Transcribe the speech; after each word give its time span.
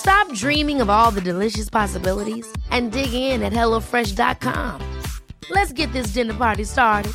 Stop 0.00 0.32
dreaming 0.32 0.80
of 0.80 0.88
all 0.88 1.10
the 1.10 1.20
delicious 1.20 1.68
possibilities 1.68 2.50
and 2.70 2.90
dig 2.90 3.12
in 3.12 3.42
at 3.42 3.52
HelloFresh.com. 3.52 4.80
Let's 5.50 5.72
get 5.72 5.92
this 5.92 6.14
dinner 6.14 6.34
party 6.34 6.64
started. 6.64 7.12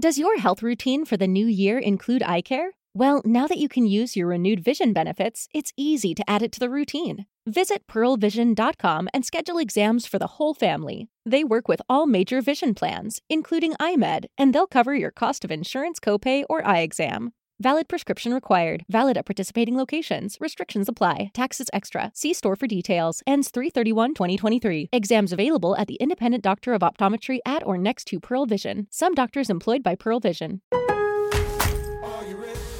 Does 0.00 0.18
your 0.18 0.38
health 0.38 0.62
routine 0.62 1.04
for 1.04 1.16
the 1.18 1.26
new 1.26 1.46
year 1.46 1.78
include 1.78 2.22
eye 2.22 2.42
care? 2.42 2.72
Well, 2.96 3.22
now 3.24 3.48
that 3.48 3.58
you 3.58 3.68
can 3.68 3.86
use 3.86 4.14
your 4.14 4.28
renewed 4.28 4.60
vision 4.64 4.92
benefits, 4.92 5.48
it's 5.52 5.72
easy 5.76 6.14
to 6.14 6.30
add 6.30 6.42
it 6.42 6.52
to 6.52 6.60
the 6.60 6.70
routine. 6.70 7.26
Visit 7.44 7.88
pearlvision.com 7.88 9.08
and 9.12 9.26
schedule 9.26 9.58
exams 9.58 10.06
for 10.06 10.20
the 10.20 10.28
whole 10.28 10.54
family. 10.54 11.08
They 11.26 11.42
work 11.42 11.66
with 11.66 11.82
all 11.88 12.06
major 12.06 12.40
vision 12.40 12.72
plans, 12.72 13.20
including 13.28 13.72
iMed, 13.80 14.26
and 14.38 14.54
they'll 14.54 14.68
cover 14.68 14.94
your 14.94 15.10
cost 15.10 15.44
of 15.44 15.50
insurance 15.50 15.98
copay 15.98 16.44
or 16.48 16.64
eye 16.64 16.80
exam. 16.80 17.32
Valid 17.60 17.88
prescription 17.88 18.32
required. 18.32 18.84
Valid 18.88 19.16
at 19.16 19.26
participating 19.26 19.76
locations. 19.76 20.36
Restrictions 20.40 20.88
apply. 20.88 21.32
Taxes 21.34 21.70
extra. 21.72 22.12
See 22.14 22.32
store 22.32 22.54
for 22.54 22.68
details. 22.68 23.24
Ends 23.26 23.50
331-2023. 23.50 24.86
Exams 24.92 25.32
available 25.32 25.76
at 25.76 25.88
the 25.88 25.94
independent 25.96 26.44
doctor 26.44 26.74
of 26.74 26.82
optometry 26.82 27.38
at 27.44 27.66
or 27.66 27.76
next 27.76 28.04
to 28.04 28.20
Pearl 28.20 28.46
Vision. 28.46 28.86
Some 28.90 29.14
doctors 29.14 29.50
employed 29.50 29.82
by 29.82 29.96
Pearl 29.96 30.20
Vision. 30.20 30.62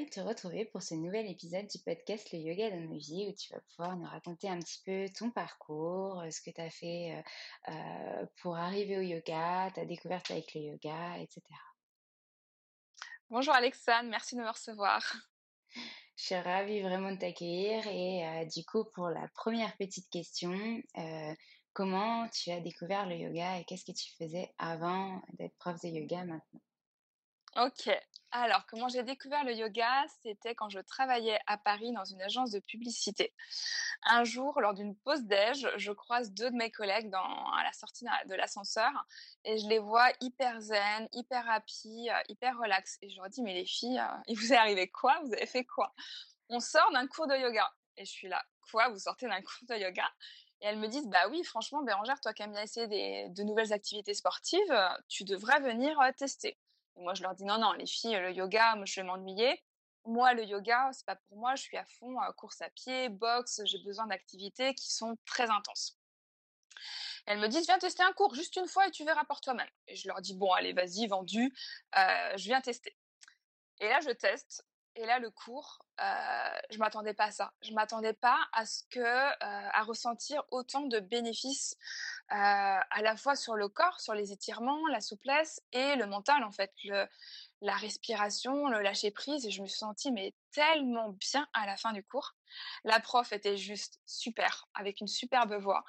Ravie 0.00 0.10
de 0.10 0.14
te 0.14 0.20
retrouver 0.20 0.64
pour 0.64 0.82
ce 0.82 0.94
nouvel 0.94 1.30
épisode 1.30 1.66
du 1.66 1.78
podcast 1.78 2.32
Le 2.32 2.38
Yoga 2.38 2.70
dans 2.70 2.80
nos 2.80 2.98
vies 2.98 3.26
où 3.28 3.32
tu 3.32 3.52
vas 3.52 3.60
pouvoir 3.60 3.96
nous 3.98 4.06
raconter 4.06 4.48
un 4.48 4.58
petit 4.58 4.80
peu 4.84 5.06
ton 5.14 5.30
parcours, 5.30 6.20
euh, 6.20 6.30
ce 6.30 6.40
que 6.40 6.50
tu 6.50 6.60
as 6.60 6.70
fait 6.70 7.12
euh, 7.12 7.72
euh, 7.72 8.26
pour 8.40 8.56
arriver 8.56 8.96
au 8.96 9.02
yoga, 9.02 9.70
ta 9.74 9.84
découverte 9.84 10.30
avec 10.30 10.54
le 10.54 10.62
yoga, 10.62 11.18
etc. 11.18 11.42
Bonjour 13.28 13.52
Alexandre, 13.52 14.08
merci 14.08 14.36
de 14.36 14.40
me 14.40 14.48
recevoir. 14.48 15.02
Je 16.16 16.24
suis 16.24 16.34
ravie 16.34 16.80
vraiment 16.80 17.12
de 17.12 17.18
t'accueillir 17.18 17.86
et 17.86 18.26
euh, 18.26 18.44
du 18.46 18.64
coup 18.64 18.84
pour 18.94 19.10
la 19.10 19.28
première 19.34 19.76
petite 19.76 20.08
question, 20.08 20.82
euh, 20.96 21.34
comment 21.74 22.26
tu 22.28 22.50
as 22.50 22.60
découvert 22.60 23.06
le 23.06 23.16
yoga 23.16 23.58
et 23.58 23.64
qu'est-ce 23.64 23.84
que 23.84 23.92
tu 23.92 24.14
faisais 24.16 24.50
avant 24.56 25.20
d'être 25.34 25.56
prof 25.58 25.78
de 25.82 25.88
yoga 25.88 26.24
maintenant? 26.24 26.60
Ok, 27.56 27.90
alors 28.30 28.64
comment 28.66 28.88
j'ai 28.88 29.02
découvert 29.02 29.42
le 29.42 29.52
yoga, 29.52 30.04
c'était 30.22 30.54
quand 30.54 30.68
je 30.68 30.78
travaillais 30.78 31.38
à 31.48 31.58
Paris 31.58 31.92
dans 31.92 32.04
une 32.04 32.22
agence 32.22 32.52
de 32.52 32.60
publicité. 32.60 33.34
Un 34.04 34.22
jour, 34.22 34.60
lors 34.60 34.72
d'une 34.72 34.96
pause 34.96 35.24
déj, 35.24 35.68
je 35.76 35.90
croise 35.90 36.32
deux 36.32 36.50
de 36.50 36.56
mes 36.56 36.70
collègues 36.70 37.10
dans, 37.10 37.50
à 37.52 37.64
la 37.64 37.72
sortie 37.72 38.04
de 38.26 38.34
l'ascenseur 38.36 38.90
et 39.44 39.58
je 39.58 39.66
les 39.68 39.80
vois 39.80 40.10
hyper 40.20 40.60
zen, 40.60 41.08
hyper 41.12 41.50
happy, 41.50 42.08
euh, 42.08 42.20
hyper 42.28 42.56
relax. 42.56 42.98
Et 43.02 43.10
je 43.10 43.16
leur 43.16 43.28
dis, 43.30 43.42
mais 43.42 43.54
les 43.54 43.66
filles, 43.66 43.98
euh, 43.98 44.16
il 44.28 44.38
vous 44.38 44.52
est 44.52 44.56
arrivé 44.56 44.88
quoi? 44.88 45.20
Vous 45.24 45.32
avez 45.32 45.46
fait 45.46 45.64
quoi? 45.64 45.92
On 46.50 46.60
sort 46.60 46.90
d'un 46.92 47.08
cours 47.08 47.26
de 47.26 47.34
yoga. 47.36 47.68
Et 47.96 48.04
je 48.04 48.10
suis 48.12 48.28
là, 48.28 48.44
quoi? 48.70 48.88
Vous 48.90 48.98
sortez 49.00 49.26
d'un 49.26 49.42
cours 49.42 49.66
de 49.68 49.74
yoga? 49.74 50.08
Et 50.60 50.66
elles 50.66 50.78
me 50.78 50.86
disent, 50.88 51.08
bah 51.08 51.28
oui, 51.30 51.42
franchement, 51.42 51.82
Bérangère, 51.82 52.20
toi 52.20 52.32
qui 52.32 52.42
aimes 52.42 52.52
bien 52.52 52.62
essayer 52.62 52.86
des- 52.86 53.28
de 53.30 53.42
nouvelles 53.42 53.72
activités 53.72 54.14
sportives, 54.14 54.60
euh, 54.70 54.88
tu 55.08 55.24
devrais 55.24 55.58
venir 55.60 55.98
tester. 56.16 56.58
Moi, 57.00 57.14
je 57.14 57.22
leur 57.22 57.34
dis 57.34 57.44
non, 57.44 57.58
non, 57.58 57.72
les 57.72 57.86
filles, 57.86 58.16
le 58.20 58.32
yoga, 58.32 58.76
moi, 58.76 58.84
je 58.86 59.00
vais 59.00 59.06
m'ennuyer. 59.06 59.62
Moi, 60.04 60.34
le 60.34 60.44
yoga, 60.44 60.90
c'est 60.92 61.06
pas 61.06 61.16
pour 61.16 61.38
moi. 61.38 61.54
Je 61.56 61.62
suis 61.62 61.76
à 61.76 61.84
fond 61.84 62.20
euh, 62.22 62.32
course 62.32 62.60
à 62.62 62.70
pied, 62.70 63.08
boxe. 63.08 63.60
J'ai 63.64 63.78
besoin 63.82 64.06
d'activités 64.06 64.74
qui 64.74 64.92
sont 64.92 65.16
très 65.26 65.50
intenses. 65.50 65.98
Elles 67.26 67.38
me 67.38 67.48
disent 67.48 67.66
viens 67.66 67.78
tester 67.78 68.02
un 68.02 68.12
cours 68.12 68.34
juste 68.34 68.56
une 68.56 68.66
fois 68.68 68.86
et 68.86 68.90
tu 68.90 69.04
verras 69.04 69.24
par 69.24 69.40
toi-même. 69.40 69.68
Et 69.86 69.96
je 69.96 70.08
leur 70.08 70.20
dis 70.20 70.34
bon, 70.34 70.52
allez, 70.52 70.72
vas-y, 70.72 71.06
vendu. 71.06 71.54
euh, 71.96 72.36
je 72.36 72.44
viens 72.44 72.60
tester. 72.60 72.96
Et 73.80 73.88
là, 73.88 74.00
je 74.00 74.10
teste. 74.10 74.64
Et 74.96 75.06
là, 75.06 75.18
le 75.18 75.30
cours, 75.30 75.84
euh, 76.00 76.04
je 76.70 76.78
m'attendais 76.78 77.14
pas 77.14 77.26
à 77.26 77.30
ça. 77.30 77.52
Je 77.62 77.72
m'attendais 77.72 78.12
pas 78.12 78.38
à 78.52 78.66
ce 78.66 78.82
que, 78.90 78.98
euh, 79.00 79.34
à 79.40 79.82
ressentir 79.82 80.42
autant 80.50 80.82
de 80.82 80.98
bénéfices 80.98 81.76
euh, 82.32 82.34
à 82.34 83.02
la 83.02 83.16
fois 83.16 83.36
sur 83.36 83.54
le 83.54 83.68
corps, 83.68 84.00
sur 84.00 84.14
les 84.14 84.32
étirements, 84.32 84.86
la 84.88 85.00
souplesse 85.00 85.62
et 85.72 85.94
le 85.94 86.06
mental 86.06 86.42
en 86.42 86.50
fait, 86.50 86.72
le, 86.84 87.06
la 87.60 87.74
respiration, 87.74 88.68
le 88.68 88.80
lâcher 88.80 89.10
prise. 89.12 89.46
Et 89.46 89.50
je 89.50 89.62
me 89.62 89.66
suis 89.66 89.78
sentie 89.78 90.10
mais 90.10 90.34
tellement 90.52 91.10
bien 91.10 91.46
à 91.52 91.66
la 91.66 91.76
fin 91.76 91.92
du 91.92 92.02
cours. 92.02 92.34
La 92.84 92.98
prof 92.98 93.32
était 93.32 93.56
juste 93.56 94.00
super, 94.06 94.66
avec 94.74 95.00
une 95.00 95.08
superbe 95.08 95.54
voix. 95.54 95.84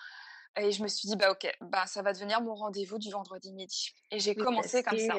Et 0.57 0.71
je 0.71 0.83
me 0.83 0.87
suis 0.87 1.07
dit 1.07 1.15
bah 1.15 1.31
ok, 1.31 1.49
bah 1.61 1.87
ça 1.87 2.01
va 2.01 2.13
devenir 2.13 2.41
mon 2.41 2.53
rendez-vous 2.53 2.99
du 2.99 3.09
vendredi 3.09 3.51
midi. 3.53 3.93
Et 4.11 4.19
j'ai 4.19 4.35
Oui, 4.35 4.43
commencé 4.43 4.83
comme 4.83 4.99
ça. 4.99 5.15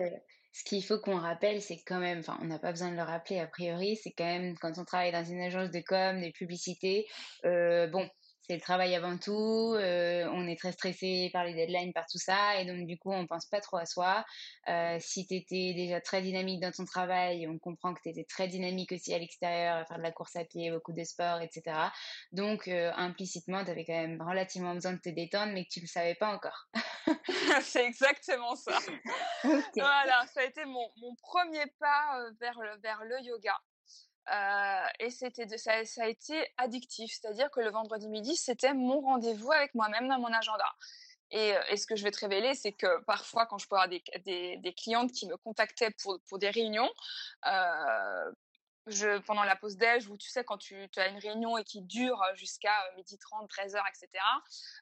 Ce 0.53 0.65
qu'il 0.65 0.85
faut 0.85 0.99
qu'on 0.99 1.17
rappelle, 1.17 1.63
c'est 1.63 1.79
quand 1.87 1.99
même, 1.99 2.19
enfin, 2.21 2.39
on 2.43 2.45
n'a 2.45 2.59
pas 2.59 2.71
besoin 2.71 2.91
de 2.91 2.97
le 2.97 3.03
rappeler 3.03 3.39
a 3.39 3.47
priori, 3.47 3.97
c'est 3.97 4.13
quand 4.13 4.25
même 4.25 4.57
quand 4.59 4.79
on 4.79 4.85
travaille 4.85 5.13
dans 5.13 5.25
une 5.25 5.41
agence 5.41 5.71
de 5.71 5.81
com, 5.81 6.21
de 6.21 6.31
publicité, 6.31 7.07
euh, 7.45 7.87
bon, 7.87 8.09
c'est 8.43 8.55
le 8.55 8.61
travail 8.61 8.95
avant 8.95 9.19
tout. 9.19 9.77
on 9.77 10.47
est 10.49 10.59
très 10.59 10.73
stressé 10.73 11.31
par 11.33 11.45
les 11.45 11.55
deadlines, 11.55 11.93
par 11.93 12.07
tout 12.07 12.19
ça, 12.19 12.61
et 12.61 12.65
donc 12.65 12.87
du 12.87 12.99
coup, 12.99 13.13
on 13.13 13.27
pense 13.27 13.47
pas 13.47 13.61
trop 13.61 13.77
à 13.77 13.87
soi. 13.87 14.25
si 14.99 15.27
tu 15.27 15.35
étais 15.35 15.75
déjà 15.75 16.01
très 16.01 16.23
dynamique 16.23 16.61
dans 16.61 16.73
ton 16.73 16.85
travail, 16.85 17.47
on 17.49 17.59
comprend 17.59 17.95
que 17.95 18.01
tu 18.03 18.11
étais 18.11 18.25
très 18.25 18.49
dynamique 18.49 18.93
aussi 18.93 19.15
à 19.15 19.19
l'extérieur, 19.19 19.77
à 19.77 19.85
faire 19.85 19.99
de 19.99 20.03
la 20.03 20.13
course 20.13 20.37
à 20.37 20.45
pied, 20.45 20.71
beaucoup 20.71 20.93
de 20.93 21.05
sport, 21.05 21.41
etc. 21.41 21.77
Donc, 22.33 22.69
implicitement, 22.69 23.65
tu 23.65 23.71
avais 23.71 23.85
quand 23.85 23.93
même 23.93 24.21
relativement 24.21 24.75
besoin 24.75 24.93
de 24.93 25.01
te 25.01 25.09
détendre, 25.09 25.53
mais 25.53 25.65
que 25.65 25.71
tu 25.71 25.81
le 25.81 25.87
savais 25.87 26.15
pas 26.15 26.35
encore. 26.35 26.69
c'est 27.63 27.87
exactement 27.87 28.57
ça. 28.57 28.79
Voilà, 29.75 30.27
ça 30.33 30.41
a 30.41 30.45
été 30.45 30.65
mon, 30.65 30.89
mon 30.97 31.15
premier 31.17 31.67
pas 31.79 32.31
vers 32.41 32.59
le, 32.61 32.81
vers 32.81 33.05
le 33.05 33.21
yoga. 33.23 33.59
Euh, 34.31 34.87
et 35.01 35.11
c'était 35.11 35.47
ça, 35.59 35.73
a 35.73 36.09
été 36.09 36.47
addictif, 36.57 37.13
c'est-à-dire 37.13 37.51
que 37.51 37.61
le 37.61 37.71
vendredi 37.71 38.09
midi, 38.09 38.37
c'était 38.37 38.75
mon 38.75 39.01
rendez-vous 39.01 39.51
avec 39.51 39.75
moi-même 39.75 40.09
dans 40.09 40.19
mon 40.19 40.33
agenda. 40.33 40.67
Et, 41.33 41.55
et, 41.71 41.77
ce 41.79 41.87
que 41.87 41.97
je 41.97 42.05
vais 42.05 42.11
te 42.11 42.21
révéler, 42.21 42.55
c'est 42.55 42.73
que 42.73 43.03
parfois, 43.05 43.47
quand 43.47 43.57
je 43.59 43.67
peux 43.67 43.75
avoir 43.75 43.89
des, 43.89 44.03
des, 44.25 44.59
des 44.59 44.73
clientes 44.75 45.11
qui 45.13 45.27
me 45.27 45.37
contactaient 45.39 45.91
pour, 46.03 46.21
pour 46.29 46.39
des 46.39 46.51
réunions, 46.51 46.91
euh, 47.47 48.33
je, 48.87 49.19
pendant 49.21 49.45
la 49.45 49.57
pause 49.57 49.77
déj, 49.77 50.09
ou 50.09 50.17
tu 50.17 50.29
sais, 50.29 50.45
quand 50.45 50.59
tu, 50.59 50.77
as 50.97 51.09
une 51.09 51.19
réunion 51.19 51.57
et 51.57 51.65
qui 51.65 51.83
dure 51.83 52.21
jusqu'à 52.35 52.75
midi 52.97 53.19
30, 53.19 53.49
13 53.49 53.77
heures, 53.77 53.87
etc., 53.89 54.23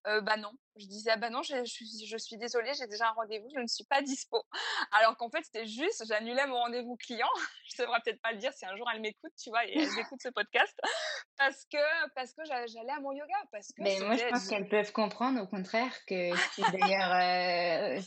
euh, 0.07 0.21
bah 0.21 0.37
non. 0.37 0.53
Je 0.77 0.87
disais, 0.87 1.11
ah 1.11 1.17
bah 1.17 1.31
non, 1.31 1.43
je, 1.43 1.65
je, 1.65 2.07
je 2.07 2.17
suis 2.17 2.37
désolée, 2.39 2.73
j'ai 2.75 2.87
déjà 2.87 3.09
un 3.09 3.13
rendez-vous, 3.13 3.49
je 3.55 3.61
ne 3.61 3.67
suis 3.67 3.85
pas 3.85 4.03
dispo. 4.03 4.43
Alors 4.93 5.17
qu'en 5.17 5.31
fait, 5.31 5.43
c'était 5.45 5.67
juste, 5.67 6.05
j'annulais 6.07 6.47
mon 6.47 6.57
rendez-vous 6.57 6.97
client. 6.97 7.29
je 7.71 7.83
devrais 7.83 8.01
peut-être 8.05 8.21
pas 8.21 8.33
le 8.33 8.39
dire 8.39 8.53
si 8.53 8.65
un 8.67 8.77
jour 8.77 8.89
elle 8.93 9.01
m'écoute, 9.01 9.33
tu 9.43 9.51
vois, 9.51 9.65
et 9.67 9.79
elle 9.79 9.89
écoute 9.99 10.21
ce 10.23 10.29
podcast, 10.31 10.79
parce 11.37 11.65
que, 11.67 12.09
parce 12.15 12.33
que 12.33 12.43
j'allais 12.45 12.93
à 12.93 13.01
mon 13.01 13.13
yoga. 13.13 13.35
Parce 13.53 13.69
que 13.69 13.83
Mais 13.83 13.99
moi, 14.01 14.17
je 14.17 14.25
pense 14.29 14.49
qu'elles 14.49 14.69
peuvent 14.69 14.93
comprendre, 14.93 15.41
au 15.43 15.47
contraire, 15.47 15.93
que 16.07 16.31
d'ailleurs, 16.73 17.13
euh, 17.99 18.01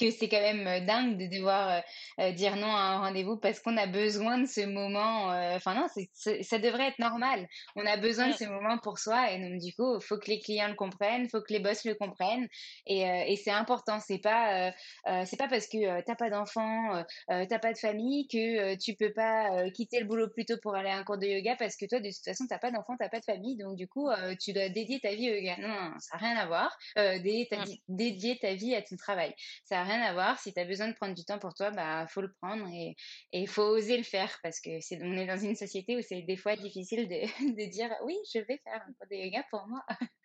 que 0.00 0.10
c'est 0.10 0.28
quand 0.28 0.40
même 0.40 0.84
dingue 0.86 1.16
de 1.16 1.26
devoir 1.26 1.82
euh, 2.18 2.32
dire 2.32 2.56
non 2.56 2.74
à 2.74 2.80
un 2.80 2.98
rendez-vous 2.98 3.36
parce 3.36 3.60
qu'on 3.60 3.76
a 3.76 3.86
besoin 3.86 4.38
de 4.38 4.46
ce 4.46 4.66
moment 4.66 5.32
euh, 5.32 5.56
enfin 5.56 5.74
non, 5.74 5.86
ça 6.14 6.58
devrait 6.58 6.88
être 6.88 6.98
normal. 6.98 7.46
On 7.76 7.86
a 7.86 7.96
besoin 7.96 8.28
de 8.28 8.32
ces 8.34 8.46
moments 8.46 8.78
pour 8.78 8.98
soi 8.98 9.32
et 9.32 9.38
donc 9.38 9.60
du 9.60 9.72
coup, 9.74 9.96
il 9.96 10.02
faut 10.02 10.18
que 10.18 10.28
les 10.28 10.40
clients 10.40 10.68
le 10.68 10.74
comprennent, 10.74 11.24
il 11.24 11.30
faut 11.30 11.40
que 11.40 11.52
les 11.52 11.60
boss 11.60 11.84
le 11.84 11.94
comprennent 11.94 12.48
et, 12.86 13.08
euh, 13.08 13.34
c'est 13.36 13.50
important. 13.50 14.00
C'est 14.00 14.18
pas 14.18 14.68
euh, 14.68 15.24
c'est 15.24 15.36
pas 15.36 15.48
parce 15.48 15.66
que 15.66 16.00
t'as 16.02 16.16
pas 16.16 16.30
d'enfant, 16.30 17.04
t'as 17.28 17.58
pas 17.58 17.72
de 17.72 17.78
famille 17.78 18.26
que 18.28 18.74
tu 18.76 18.94
peux 18.94 19.12
pas 19.12 19.70
quitter 19.70 20.00
le 20.00 20.06
boulot 20.06 20.28
plus 20.28 20.44
tôt 20.44 20.56
pour 20.62 20.74
aller 20.74 20.90
à 20.90 20.96
un 20.96 21.04
cours 21.04 21.18
de 21.18 21.26
yoga 21.26 21.56
parce 21.56 21.76
que 21.76 21.86
toi 21.86 22.00
de 22.00 22.08
toute 22.08 22.24
façon 22.24 22.46
t'as 22.48 22.58
pas 22.58 22.70
d'enfant, 22.70 22.96
t'as 22.98 23.08
pas 23.08 23.20
de 23.20 23.24
famille, 23.24 23.56
donc 23.56 23.76
du 23.76 23.86
coup 23.86 24.08
tu 24.40 24.52
dois 24.52 24.68
dédier 24.68 25.00
ta 25.00 25.14
vie 25.14 25.30
au 25.30 25.34
yoga. 25.34 25.56
Non, 25.58 25.68
non, 25.68 25.92
ça 25.98 26.16
n'a 26.16 26.28
rien 26.28 26.36
à 26.36 26.46
voir. 26.46 26.76
dédier, 26.96 27.46
ta 27.48 27.62
vie, 27.64 27.80
dédier 27.88 28.38
ta 28.38 28.54
vie 28.54 28.74
à 28.74 28.82
ton 28.82 28.96
travail, 28.96 29.34
ça 29.68 29.76
n'a 29.76 29.84
rien 29.84 30.00
à 30.00 30.12
voir. 30.14 30.38
Si 30.38 30.54
tu 30.54 30.60
as 30.60 30.64
besoin 30.64 30.88
de 30.88 30.94
prendre 30.94 31.14
du 31.14 31.24
temps 31.24 31.38
pour 31.38 31.52
toi, 31.52 31.70
bah 31.70 32.06
faut 32.08 32.22
le 32.22 32.32
prendre 32.40 32.66
et 32.72 32.96
il 33.32 33.48
faut 33.48 33.62
oser 33.62 33.98
le 33.98 34.02
faire 34.02 34.38
parce 34.42 34.60
que 34.60 34.80
c'est 34.80 34.98
on 35.02 35.12
est 35.12 35.26
dans 35.26 35.36
une 35.36 35.56
société 35.56 35.96
où 35.96 36.00
c'est 36.00 36.22
des 36.22 36.36
fois 36.38 36.56
difficile 36.56 37.06
de, 37.06 37.14
de, 37.54 37.70
dire 37.70 37.90
oui, 38.04 38.16
je 38.32 38.38
vais 38.38 38.58
faire 38.64 38.82
un 38.86 38.92
cours 38.94 39.06
de 39.10 39.16
yoga 39.16 39.44
pour 39.50 39.66
moi. 39.66 39.84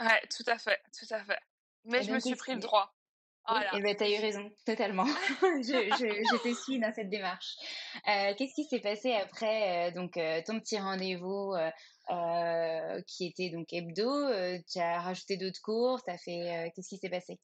ouais, 0.00 0.22
tout 0.30 0.44
à 0.46 0.58
fait, 0.58 0.78
tout 0.96 1.12
à 1.12 1.24
fait. 1.24 1.40
Mais 1.84 2.02
je 2.04 2.12
me 2.12 2.20
suis 2.20 2.36
pris 2.36 2.54
le 2.54 2.60
droit. 2.60 2.92
Voilà. 3.48 3.76
et 3.76 3.80
ben, 3.80 3.96
tu 3.96 4.02
as 4.02 4.10
eu 4.10 4.20
raison, 4.20 4.50
totalement. 4.64 5.04
je, 5.40 5.62
je, 5.62 6.24
je, 6.32 6.42
te 6.42 6.62
suis 6.62 6.80
dans 6.80 6.92
cette 6.92 7.10
démarche. 7.10 7.56
Euh, 8.08 8.34
Qu'est-ce 8.36 8.54
qui 8.54 8.64
s'est 8.64 8.80
passé 8.80 9.12
après 9.12 9.88
euh, 9.88 9.90
donc 9.92 10.16
euh, 10.16 10.42
ton 10.44 10.58
petit 10.58 10.78
rendez-vous 10.78 11.54
qui 13.06 13.26
était 13.26 13.50
donc 13.50 13.72
hebdo 13.72 14.10
Tu 14.70 14.78
as 14.78 15.00
rajouté 15.00 15.36
d'autres 15.36 15.60
cours 15.62 16.00
as 16.06 16.18
fait 16.18 16.72
Qu'est-ce 16.74 16.88
qui 16.88 16.98
s'est 16.98 17.10
passé? 17.10 17.38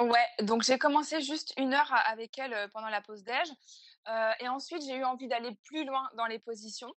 Ouais, 0.00 0.26
donc 0.42 0.62
j'ai 0.62 0.78
commencé 0.78 1.20
juste 1.20 1.52
une 1.56 1.74
heure 1.74 1.92
avec 2.06 2.38
elle 2.38 2.68
pendant 2.72 2.88
la 2.88 3.00
pause 3.00 3.22
déj. 3.22 3.48
Euh, 4.08 4.30
et 4.40 4.48
ensuite, 4.48 4.82
j'ai 4.82 4.96
eu 4.96 5.04
envie 5.04 5.28
d'aller 5.28 5.54
plus 5.64 5.84
loin 5.84 6.08
dans 6.16 6.26
les 6.26 6.38
positions. 6.38 6.92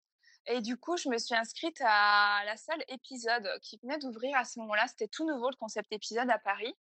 Et 0.46 0.60
du 0.60 0.76
coup, 0.76 0.96
je 0.96 1.08
me 1.08 1.18
suis 1.18 1.34
inscrite 1.34 1.80
à 1.84 2.42
la 2.44 2.56
salle 2.56 2.82
épisode 2.88 3.48
qui 3.62 3.78
venait 3.82 3.98
d'ouvrir 3.98 4.36
à 4.36 4.44
ce 4.44 4.58
moment-là. 4.60 4.86
C'était 4.88 5.08
tout 5.08 5.26
nouveau 5.26 5.50
le 5.50 5.56
concept 5.56 5.92
épisode 5.92 6.30
à 6.30 6.38
Paris. 6.38 6.74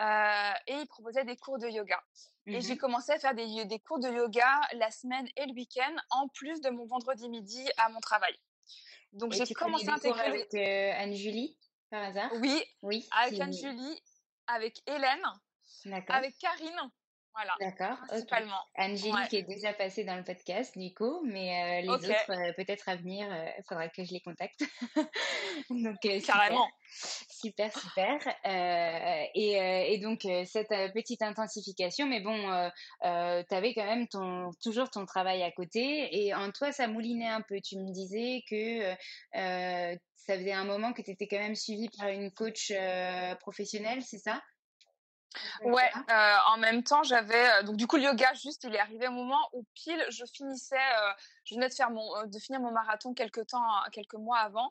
Euh, 0.00 0.52
et 0.66 0.74
ils 0.74 0.86
proposaient 0.86 1.24
des 1.24 1.36
cours 1.36 1.58
de 1.58 1.68
yoga. 1.68 2.02
Et 2.46 2.60
j'ai 2.60 2.74
mmh 2.74 2.78
commencé 2.78 3.12
à 3.12 3.18
faire 3.18 3.34
des, 3.34 3.64
des, 3.64 3.78
cours 3.78 4.00
de 4.00 4.08
yoga 4.08 4.60
la 4.74 4.90
semaine 4.90 5.26
et 5.36 5.46
le 5.46 5.52
week-end, 5.52 5.94
en 6.10 6.28
plus 6.28 6.60
de 6.60 6.68
mon 6.68 6.84
vendredi 6.84 7.28
midi 7.28 7.64
à 7.78 7.88
mon 7.88 8.00
travail. 8.00 8.34
Donc 9.12 9.32
j'ai 9.32 9.46
commencé 9.54 9.88
à 9.88 9.94
intégrer. 9.94 10.20
avec 10.20 10.52
euh, 10.54 10.92
Anne-Julie, 10.96 11.56
par 11.90 12.02
hasard? 12.02 12.30
Oui, 12.40 12.62
oui 12.82 13.08
avec 13.12 13.40
Anne-Julie, 13.40 14.02
avec 14.48 14.82
Hélène, 14.86 15.22
avec 15.92 16.36
Karine 16.38 16.90
voilà. 17.34 17.54
D'accord. 17.58 17.98
Principalement. 18.06 18.60
Angélique 18.76 19.34
est 19.34 19.42
déjà 19.42 19.72
passée 19.72 20.04
dans 20.04 20.16
le 20.16 20.22
podcast, 20.22 20.78
du 20.78 20.94
coup, 20.94 21.20
mais 21.24 21.80
euh, 21.80 21.82
les 21.82 21.88
autres, 21.88 22.30
euh, 22.30 22.52
peut-être 22.52 22.88
à 22.88 22.94
venir, 22.94 23.26
il 23.26 23.32
euh, 23.32 23.62
faudra 23.68 23.88
que 23.88 24.04
je 24.04 24.12
les 24.12 24.20
contacte. 24.20 24.62
donc, 25.70 25.96
carrément. 26.24 26.68
Super, 27.28 27.76
super. 27.76 28.20
Et, 29.34 29.92
et, 29.92 29.98
donc, 29.98 30.20
cette 30.46 30.68
petite 30.94 31.22
intensification, 31.22 32.06
mais 32.06 32.20
bon, 32.20 32.70
tu 33.02 33.54
avais 33.54 33.74
quand 33.74 33.84
même 33.84 34.06
ton, 34.06 34.50
toujours 34.62 34.90
ton 34.90 35.04
travail 35.04 35.42
à 35.42 35.50
côté, 35.50 36.16
et 36.16 36.34
en 36.34 36.52
toi, 36.52 36.70
ça 36.70 36.86
moulinait 36.86 37.26
un 37.26 37.42
peu. 37.42 37.56
Tu 37.64 37.78
me 37.78 37.92
disais 37.92 38.44
que 38.48 38.94
ça 40.14 40.38
faisait 40.38 40.52
un 40.52 40.64
moment 40.64 40.92
que 40.92 41.02
tu 41.02 41.10
étais 41.10 41.26
quand 41.26 41.40
même 41.40 41.56
suivie 41.56 41.88
par 41.98 42.08
une 42.10 42.30
coach 42.30 42.72
professionnelle, 43.40 44.02
c'est 44.02 44.18
ça? 44.18 44.40
Ouais, 45.62 45.90
euh, 46.10 46.36
en 46.48 46.58
même 46.58 46.82
temps, 46.82 47.02
j'avais 47.02 47.50
euh, 47.50 47.62
donc 47.62 47.76
du 47.76 47.86
coup 47.86 47.96
le 47.96 48.02
yoga 48.02 48.32
juste, 48.34 48.64
il 48.64 48.74
est 48.74 48.78
arrivé 48.78 49.08
au 49.08 49.12
moment 49.12 49.40
où 49.52 49.64
pile 49.74 50.04
je 50.10 50.24
finissais, 50.24 50.76
euh, 50.76 51.12
je 51.44 51.54
venais 51.54 51.68
de 51.68 51.74
faire 51.74 51.90
mon, 51.90 52.26
de 52.26 52.38
finir 52.38 52.60
mon 52.60 52.70
marathon 52.70 53.14
quelques 53.14 53.46
temps, 53.48 53.62
quelques 53.92 54.14
mois 54.14 54.38
avant, 54.38 54.70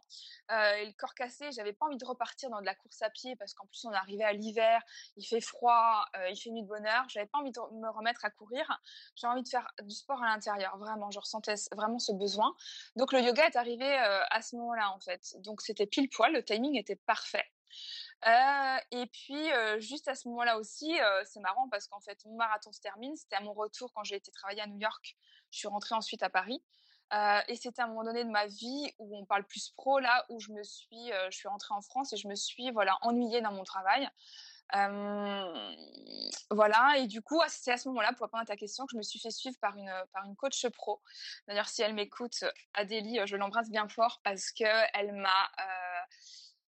et 0.50 0.86
le 0.86 0.94
corps 0.94 1.14
cassé, 1.16 1.52
j'avais 1.52 1.74
pas 1.74 1.86
envie 1.86 1.98
de 1.98 2.06
repartir 2.06 2.50
dans 2.50 2.62
de 2.62 2.66
la 2.66 2.76
course 2.76 3.02
à 3.02 3.10
pied 3.10 3.36
parce 3.36 3.54
qu'en 3.54 3.66
plus 3.66 3.86
on 3.86 3.92
arrivait 3.92 4.24
à 4.24 4.34
l'hiver, 4.34 4.82
il 5.18 5.26
fait 5.26 5.42
froid, 5.42 6.06
il 6.30 6.36
fait 6.36 6.50
nuit 6.50 6.64
de 6.64 6.68
bonheur, 6.68 7.06
j'avais 7.10 7.28
pas 7.28 7.40
envie 7.40 7.52
de 7.52 7.60
me 7.60 7.90
remettre 7.90 8.26
à 8.26 8.30
courir, 8.30 8.66
j'ai 9.16 9.28
envie 9.28 9.44
de 9.44 9.50
faire 9.50 9.68
du 9.84 9.94
sport 9.96 10.22
à 10.24 10.28
l'intérieur, 10.28 10.78
vraiment, 10.78 11.12
je 11.12 11.20
ressentais 11.20 11.56
vraiment 11.74 12.00
ce 12.00 12.12
besoin. 12.12 12.56
Donc 12.96 13.12
le 13.14 13.22
yoga 13.22 13.46
est 13.46 13.56
arrivé 13.56 13.96
à 14.32 14.42
ce 14.42 14.56
moment-là 14.56 14.92
en 14.92 15.00
fait, 15.00 15.36
donc 15.40 15.62
c'était 15.62 15.86
pile 15.88 16.10
poil, 16.10 16.34
le 16.34 16.44
timing 16.44 16.78
était 16.78 16.96
parfait. 16.96 17.46
Euh, 18.26 18.78
et 18.92 19.06
puis, 19.08 19.52
euh, 19.52 19.80
juste 19.80 20.08
à 20.08 20.16
ce 20.16 20.28
moment-là 20.30 20.58
aussi, 20.58 21.00
euh, 21.00 21.24
c'est 21.26 21.42
marrant 21.42 21.68
parce 21.70 21.88
qu'en 21.88 22.00
fait, 22.00 22.18
mon 22.26 22.36
marathon 22.36 22.72
se 22.72 22.80
termine. 22.80 23.16
C'était 23.16 23.36
à 23.36 23.42
mon 23.42 23.54
retour 23.54 23.92
quand 23.94 24.04
j'ai 24.04 24.16
été 24.16 24.32
travailler 24.32 24.62
à 24.62 24.68
New 24.68 24.80
York. 24.80 25.18
Je 25.52 25.58
suis 25.60 25.68
rentrée 25.68 25.96
ensuite 25.96 26.24
à 26.24 26.30
Paris. 26.30 26.64
et 27.48 27.56
c'était 27.56 27.82
à 27.82 27.86
un 27.86 27.90
moment 27.90 28.06
donné 28.06 28.24
de 28.24 28.30
ma 28.30 28.48
vie 28.48 28.92
où 28.98 29.18
on 29.18 29.26
parle 29.26 29.46
plus 29.46 29.70
pro, 29.76 30.00
là, 30.00 30.26
où 30.30 30.40
je 30.40 30.52
me 30.52 30.64
suis, 30.64 31.12
je 31.30 31.38
suis 31.38 31.48
rentrée 31.48 31.74
en 31.76 31.82
France 31.82 32.12
et 32.14 32.18
je 32.18 32.28
me 32.28 32.36
suis, 32.36 32.72
voilà, 32.72 32.98
ennuyée 33.02 33.42
dans 33.42 33.52
mon 33.52 33.64
travail. 33.64 34.10
voilà, 36.50 36.98
et 36.98 37.06
du 37.08 37.22
coup, 37.22 37.40
c'est 37.50 37.72
à 37.72 37.78
ce 37.78 37.88
moment-là, 37.90 38.14
pour 38.14 38.26
répondre 38.26 38.42
à 38.42 38.46
ta 38.46 38.56
question, 38.56 38.86
que 38.86 38.94
je 38.94 38.98
me 38.98 39.04
suis 39.04 39.20
fait 39.20 39.30
suivre 39.30 39.58
par 39.62 39.78
une, 39.78 39.94
par 40.12 40.26
une 40.26 40.36
coach 40.36 40.66
pro. 40.70 41.04
D'ailleurs, 41.48 41.70
si 41.70 41.84
elle 41.84 41.94
m'écoute, 41.94 42.44
Adélie, 42.74 43.20
je 43.26 43.36
l'embrasse 43.36 43.70
bien 43.70 43.88
fort 43.88 44.20
parce 44.24 44.50
qu'elle 44.52 45.14
m'a 45.14 45.52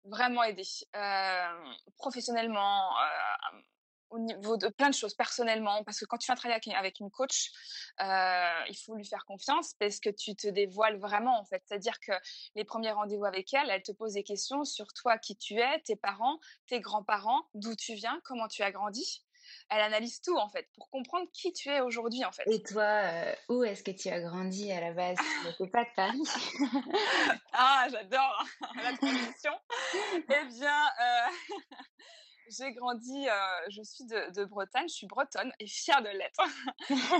vraiment 0.05 0.43
aidé 0.43 0.63
euh, 0.95 1.73
professionnellement 1.97 2.91
euh, 2.97 3.61
au 4.09 4.19
niveau 4.19 4.57
de 4.57 4.67
plein 4.67 4.89
de 4.89 4.95
choses 4.95 5.15
personnellement. 5.15 5.83
Parce 5.83 5.99
que 5.99 6.05
quand 6.05 6.17
tu 6.17 6.25
viens 6.25 6.35
travailler 6.35 6.75
avec, 6.75 6.99
une 6.99 7.09
coach 7.09 7.51
euh, 8.01 8.63
il 8.69 8.77
faut 8.77 8.95
lui 8.95 9.05
faire 9.05 9.25
confiance 9.25 9.73
parce 9.79 9.99
que 9.99 10.09
tu 10.09 10.35
te 10.35 10.47
dévoiles 10.47 10.99
vraiment 10.99 11.39
en 11.39 11.45
fait. 11.45 11.61
C'est 11.65 11.75
à 11.75 11.79
dire 11.79 11.99
que 11.99 12.11
les 12.55 12.63
premiers 12.63 12.91
rendez-vous 12.91 13.25
avec 13.25 13.53
elle 13.53 13.69
elle 13.69 13.83
te 13.83 13.91
pose 13.91 14.13
des 14.13 14.23
questions 14.23 14.65
sur 14.65 14.91
toi 14.93 15.17
qui 15.17 15.37
tu 15.37 15.55
es 15.55 15.81
tes 15.81 15.95
parents 15.95 16.39
tes 16.67 16.79
grands-parents 16.79 17.43
d'où 17.53 17.75
tu 17.75 17.93
viens 17.93 18.19
comment 18.23 18.47
tu 18.47 18.63
as 18.63 18.71
grandi 18.71 19.23
elle 19.71 19.81
analyse 19.81 20.21
tout 20.21 20.37
en 20.37 20.49
fait 20.49 20.67
pour 20.75 20.89
comprendre 20.89 21.27
qui 21.33 21.53
tu 21.53 21.69
es 21.69 21.79
aujourd'hui 21.79 22.25
en 22.25 22.31
fait. 22.31 22.43
Et 22.47 22.61
toi, 22.61 22.83
euh, 22.83 23.33
où 23.49 23.63
est-ce 23.63 23.83
que 23.83 23.91
tu 23.91 24.09
as 24.09 24.19
grandi 24.19 24.71
à 24.71 24.81
la 24.81 24.91
base? 24.93 25.17
Tu 25.57 25.69
pas 25.69 25.83
de 25.83 25.89
Paris 25.95 26.23
Ah, 27.53 27.87
j'adore 27.89 28.45
la 28.75 28.97
transition. 28.97 29.53
eh 30.15 30.45
bien, 30.45 30.87
euh, 30.99 31.29
j'ai 32.49 32.73
grandi, 32.73 33.29
euh, 33.29 33.69
je 33.69 33.81
suis 33.83 34.05
de, 34.05 34.45
Bretagne, 34.45 34.87
je 34.87 34.93
suis 34.93 35.07
bretonne 35.07 35.51
et 35.59 35.67
fière 35.67 36.01
de 36.01 36.09
l'être. 36.09 36.41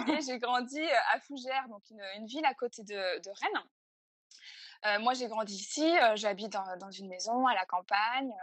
et 0.09 0.21
j'ai 0.25 0.39
grandi 0.39 0.81
à 1.13 1.19
Fougères, 1.21 1.67
donc 1.69 1.83
une, 1.89 2.25
ville 2.25 2.45
à 2.45 2.53
côté 2.53 2.83
de, 2.83 3.29
Rennes. 4.83 5.01
moi, 5.01 5.13
j'ai 5.13 5.27
grandi 5.27 5.55
ici, 5.55 5.93
j'habite 6.15 6.51
dans, 6.51 6.91
une 6.91 7.07
maison 7.07 7.45
à 7.47 7.53
la 7.53 7.65
campagne 7.65 8.33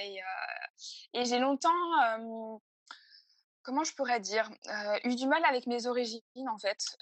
et, 0.00 0.20
et 1.14 1.24
j'ai 1.24 1.38
longtemps 1.38 1.70
comment 3.62 3.84
je 3.84 3.94
pourrais 3.94 4.20
dire, 4.20 4.50
euh, 4.68 4.98
eu 5.04 5.14
du 5.14 5.26
mal 5.26 5.44
avec 5.44 5.66
mes 5.66 5.86
origines 5.86 6.22
en 6.48 6.58
fait, 6.58 6.96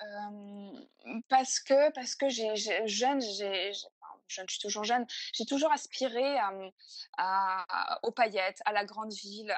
parce 1.28 1.60
que 1.60 1.90
parce 1.92 2.14
que 2.14 2.28
j'ai 2.28 2.54
jeune, 2.86 3.20
je 3.20 3.72
suis 4.48 4.60
toujours 4.60 4.84
jeune. 4.84 5.06
J'ai 5.32 5.44
toujours 5.46 5.72
aspiré 5.72 6.38
à, 7.18 7.98
aux 8.02 8.12
paillettes, 8.12 8.60
à 8.64 8.72
la 8.72 8.84
grande 8.84 9.12
ville, 9.12 9.54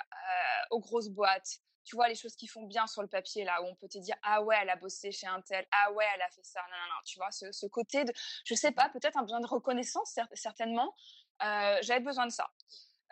aux 0.70 0.80
grosses 0.80 1.08
boîtes. 1.08 1.58
Tu 1.84 1.96
vois, 1.96 2.08
les 2.08 2.14
choses 2.14 2.36
qui 2.36 2.46
font 2.46 2.62
bien 2.62 2.86
sur 2.86 3.02
le 3.02 3.08
papier, 3.08 3.44
là, 3.44 3.60
où 3.60 3.66
on 3.66 3.74
peut 3.74 3.88
te 3.88 3.98
dire, 3.98 4.14
ah 4.22 4.40
ouais, 4.42 4.56
elle 4.62 4.70
a 4.70 4.76
bossé 4.76 5.10
chez 5.10 5.26
un 5.26 5.40
tel, 5.42 5.66
ah 5.72 5.90
ouais, 5.92 6.06
elle 6.14 6.22
a 6.22 6.30
fait 6.30 6.44
ça, 6.44 6.60
non, 6.70 6.76
non, 6.76 6.94
non. 6.94 7.00
Tu 7.04 7.18
vois, 7.18 7.32
ce, 7.32 7.50
ce 7.50 7.66
côté 7.66 8.04
de, 8.04 8.12
je 8.44 8.54
sais 8.54 8.70
pas, 8.70 8.88
peut-être 8.88 9.16
un 9.18 9.22
besoin 9.22 9.40
de 9.40 9.48
reconnaissance, 9.48 10.16
certainement. 10.34 10.94
J'avais 11.40 11.98
besoin 11.98 12.26
de 12.26 12.32
ça. 12.32 12.48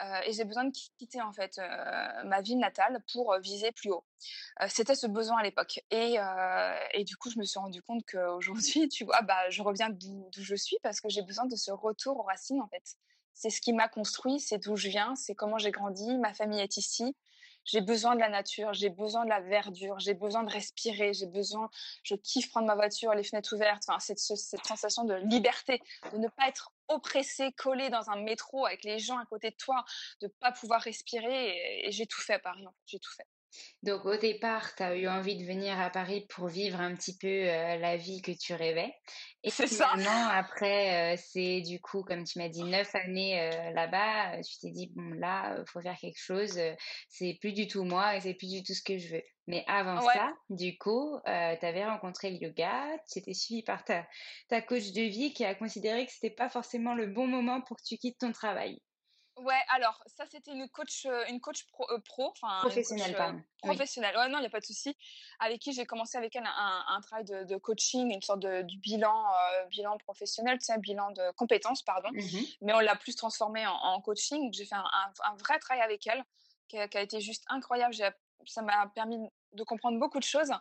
Euh, 0.02 0.20
et 0.26 0.32
j'ai 0.32 0.44
besoin 0.44 0.64
de 0.64 0.72
quitter 0.98 1.20
en 1.20 1.32
fait 1.32 1.58
euh, 1.58 2.24
ma 2.24 2.40
ville 2.40 2.58
natale 2.58 3.02
pour 3.12 3.32
euh, 3.32 3.38
viser 3.38 3.70
plus 3.72 3.90
haut. 3.90 4.04
C'était 4.68 4.94
ce 4.94 5.06
besoin 5.06 5.38
à 5.38 5.42
l'époque. 5.42 5.80
Et, 5.90 6.16
et, 6.92 7.04
du 7.04 7.16
coup, 7.16 7.30
je 7.30 7.38
me 7.38 7.44
suis 7.44 7.58
rendu 7.58 7.82
compte 7.82 8.04
qu'aujourd'hui, 8.10 8.88
tu 8.88 9.04
vois, 9.04 9.22
bah, 9.22 9.48
je 9.48 9.62
reviens 9.62 9.88
d'où 9.90 10.30
je 10.36 10.54
suis 10.54 10.76
parce 10.82 11.00
que 11.00 11.08
j'ai 11.08 11.22
besoin 11.22 11.46
de 11.46 11.56
ce 11.56 11.70
retour 11.70 12.18
aux 12.18 12.22
racines 12.22 12.60
en 12.60 12.68
fait. 12.68 12.96
C'est 13.32 13.48
ce 13.48 13.60
qui 13.62 13.72
m'a 13.72 13.88
construit, 13.88 14.38
c'est 14.38 14.58
d'où 14.58 14.76
je 14.76 14.88
viens, 14.88 15.14
c'est 15.16 15.34
comment 15.34 15.56
j'ai 15.56 15.70
grandi, 15.70 16.18
ma 16.18 16.34
famille 16.34 16.60
est 16.60 16.76
ici. 16.76 17.16
J'ai 17.64 17.80
besoin 17.80 18.14
de 18.14 18.20
la 18.20 18.28
nature, 18.28 18.72
j'ai 18.74 18.90
besoin 18.90 19.24
de 19.24 19.30
la 19.30 19.40
verdure, 19.40 19.98
j'ai 19.98 20.14
besoin 20.14 20.42
de 20.42 20.50
respirer, 20.50 21.12
j'ai 21.14 21.26
besoin, 21.26 21.70
je 22.02 22.14
kiffe 22.14 22.50
prendre 22.50 22.66
ma 22.66 22.74
voiture, 22.74 23.14
les 23.14 23.22
fenêtres 23.22 23.54
ouvertes, 23.54 23.84
enfin, 23.86 23.98
cette, 23.98 24.18
cette 24.18 24.66
sensation 24.66 25.04
de 25.04 25.14
liberté, 25.14 25.80
de 26.12 26.18
ne 26.18 26.28
pas 26.28 26.48
être 26.48 26.72
oppressé, 26.90 27.52
collé 27.52 27.90
dans 27.90 28.10
un 28.10 28.22
métro 28.22 28.66
avec 28.66 28.84
les 28.84 28.98
gens 28.98 29.18
à 29.18 29.26
côté 29.26 29.50
de 29.50 29.56
toi, 29.56 29.84
de 30.20 30.28
pas 30.40 30.52
pouvoir 30.52 30.82
respirer. 30.82 31.86
Et, 31.86 31.92
j'ai 31.92 32.06
tout 32.06 32.20
fait 32.20 32.34
à 32.34 32.38
Paris, 32.38 32.66
en 32.66 32.70
fait. 32.70 32.82
J'ai 32.86 32.98
tout 32.98 33.12
fait. 33.16 33.26
Donc 33.82 34.04
au 34.04 34.16
départ, 34.16 34.74
tu 34.76 34.82
as 34.82 34.94
eu 34.96 35.08
envie 35.08 35.36
de 35.36 35.44
venir 35.44 35.78
à 35.80 35.90
Paris 35.90 36.26
pour 36.28 36.46
vivre 36.46 36.80
un 36.80 36.94
petit 36.94 37.16
peu 37.16 37.26
euh, 37.26 37.76
la 37.78 37.96
vie 37.96 38.22
que 38.22 38.30
tu 38.30 38.54
rêvais. 38.54 38.94
Et 39.42 39.50
finalement, 39.50 40.28
après, 40.28 41.14
euh, 41.14 41.20
c'est 41.20 41.60
du 41.60 41.80
coup, 41.80 42.04
comme 42.04 42.24
tu 42.24 42.38
m'as 42.38 42.48
dit, 42.48 42.62
neuf 42.62 42.94
années 42.94 43.40
euh, 43.40 43.70
là-bas, 43.72 44.40
tu 44.42 44.58
t'es 44.60 44.70
dit, 44.70 44.92
bon 44.94 45.14
là, 45.14 45.56
il 45.58 45.64
faut 45.66 45.80
faire 45.80 45.98
quelque 45.98 46.20
chose, 46.20 46.60
c'est 47.08 47.38
plus 47.40 47.52
du 47.52 47.66
tout 47.66 47.84
moi 47.84 48.16
et 48.16 48.20
c'est 48.20 48.34
plus 48.34 48.50
du 48.50 48.62
tout 48.62 48.74
ce 48.74 48.82
que 48.82 48.98
je 48.98 49.14
veux. 49.14 49.22
Mais 49.50 49.64
avant 49.66 50.00
ça, 50.00 50.32
du 50.48 50.78
coup, 50.78 51.18
tu 51.24 51.30
avais 51.30 51.84
rencontré 51.84 52.30
le 52.30 52.36
yoga, 52.36 52.84
tu 53.10 53.18
étais 53.18 53.34
suivi 53.34 53.62
par 53.62 53.84
ta, 53.84 54.06
ta 54.48 54.62
coach 54.62 54.92
de 54.92 55.02
vie 55.02 55.32
qui 55.32 55.44
a 55.44 55.54
considéré 55.54 56.06
que 56.06 56.12
c'était 56.12 56.30
pas 56.30 56.48
forcément 56.48 56.94
le 56.94 57.06
bon 57.06 57.26
moment 57.26 57.60
pour 57.60 57.76
que 57.76 57.82
tu 57.82 57.98
quittes 57.98 58.18
ton 58.18 58.32
travail. 58.32 58.80
Ouais, 59.36 59.60
alors 59.68 60.02
ça 60.06 60.24
c'était 60.30 60.52
une 60.52 60.68
coach, 60.68 61.06
euh, 61.06 61.24
une 61.28 61.40
coach 61.40 61.64
pro, 61.68 61.86
euh, 61.90 61.98
enfin 62.18 62.58
professionnelle, 62.60 63.16
euh, 63.18 63.32
professionnelle. 63.62 64.14
Ouais, 64.16 64.28
non, 64.28 64.38
il 64.38 64.42
n'y 64.42 64.46
a 64.46 64.50
pas 64.50 64.60
de 64.60 64.66
souci. 64.66 64.94
Avec 65.38 65.60
qui 65.60 65.72
j'ai 65.72 65.86
commencé 65.86 66.18
avec 66.18 66.36
elle 66.36 66.44
un, 66.44 66.84
un, 66.88 67.00
travail 67.00 67.24
de, 67.24 67.44
de, 67.44 67.56
coaching, 67.56 68.12
une 68.12 68.20
sorte 68.20 68.40
de 68.40 68.62
du 68.62 68.78
bilan, 68.78 69.24
bilan 69.70 69.96
professionnel, 69.98 70.58
tu 70.58 70.66
sais, 70.66 70.78
bilan 70.78 71.12
de 71.12 71.32
compétences, 71.36 71.82
pardon. 71.82 72.10
Mmh 72.12 72.38
Mais 72.60 72.74
on 72.74 72.80
l'a 72.80 72.96
plus 72.96 73.14
transformé 73.14 73.66
en, 73.66 73.72
en 73.72 74.00
coaching. 74.02 74.52
J'ai 74.52 74.66
fait 74.66 74.74
un, 74.74 74.84
un, 75.24 75.36
vrai 75.36 75.58
travail 75.58 75.82
avec 75.82 76.06
elle 76.06 76.22
qui 76.68 76.78
a, 76.78 76.86
qui 76.88 76.98
a 76.98 77.00
été 77.00 77.20
juste 77.20 77.44
incroyable. 77.48 77.94
Ça 78.46 78.62
m'a 78.62 78.88
permis 78.94 79.18
de 79.52 79.64
comprendre 79.64 79.98
beaucoup 79.98 80.18
de 80.18 80.24
choses 80.24 80.52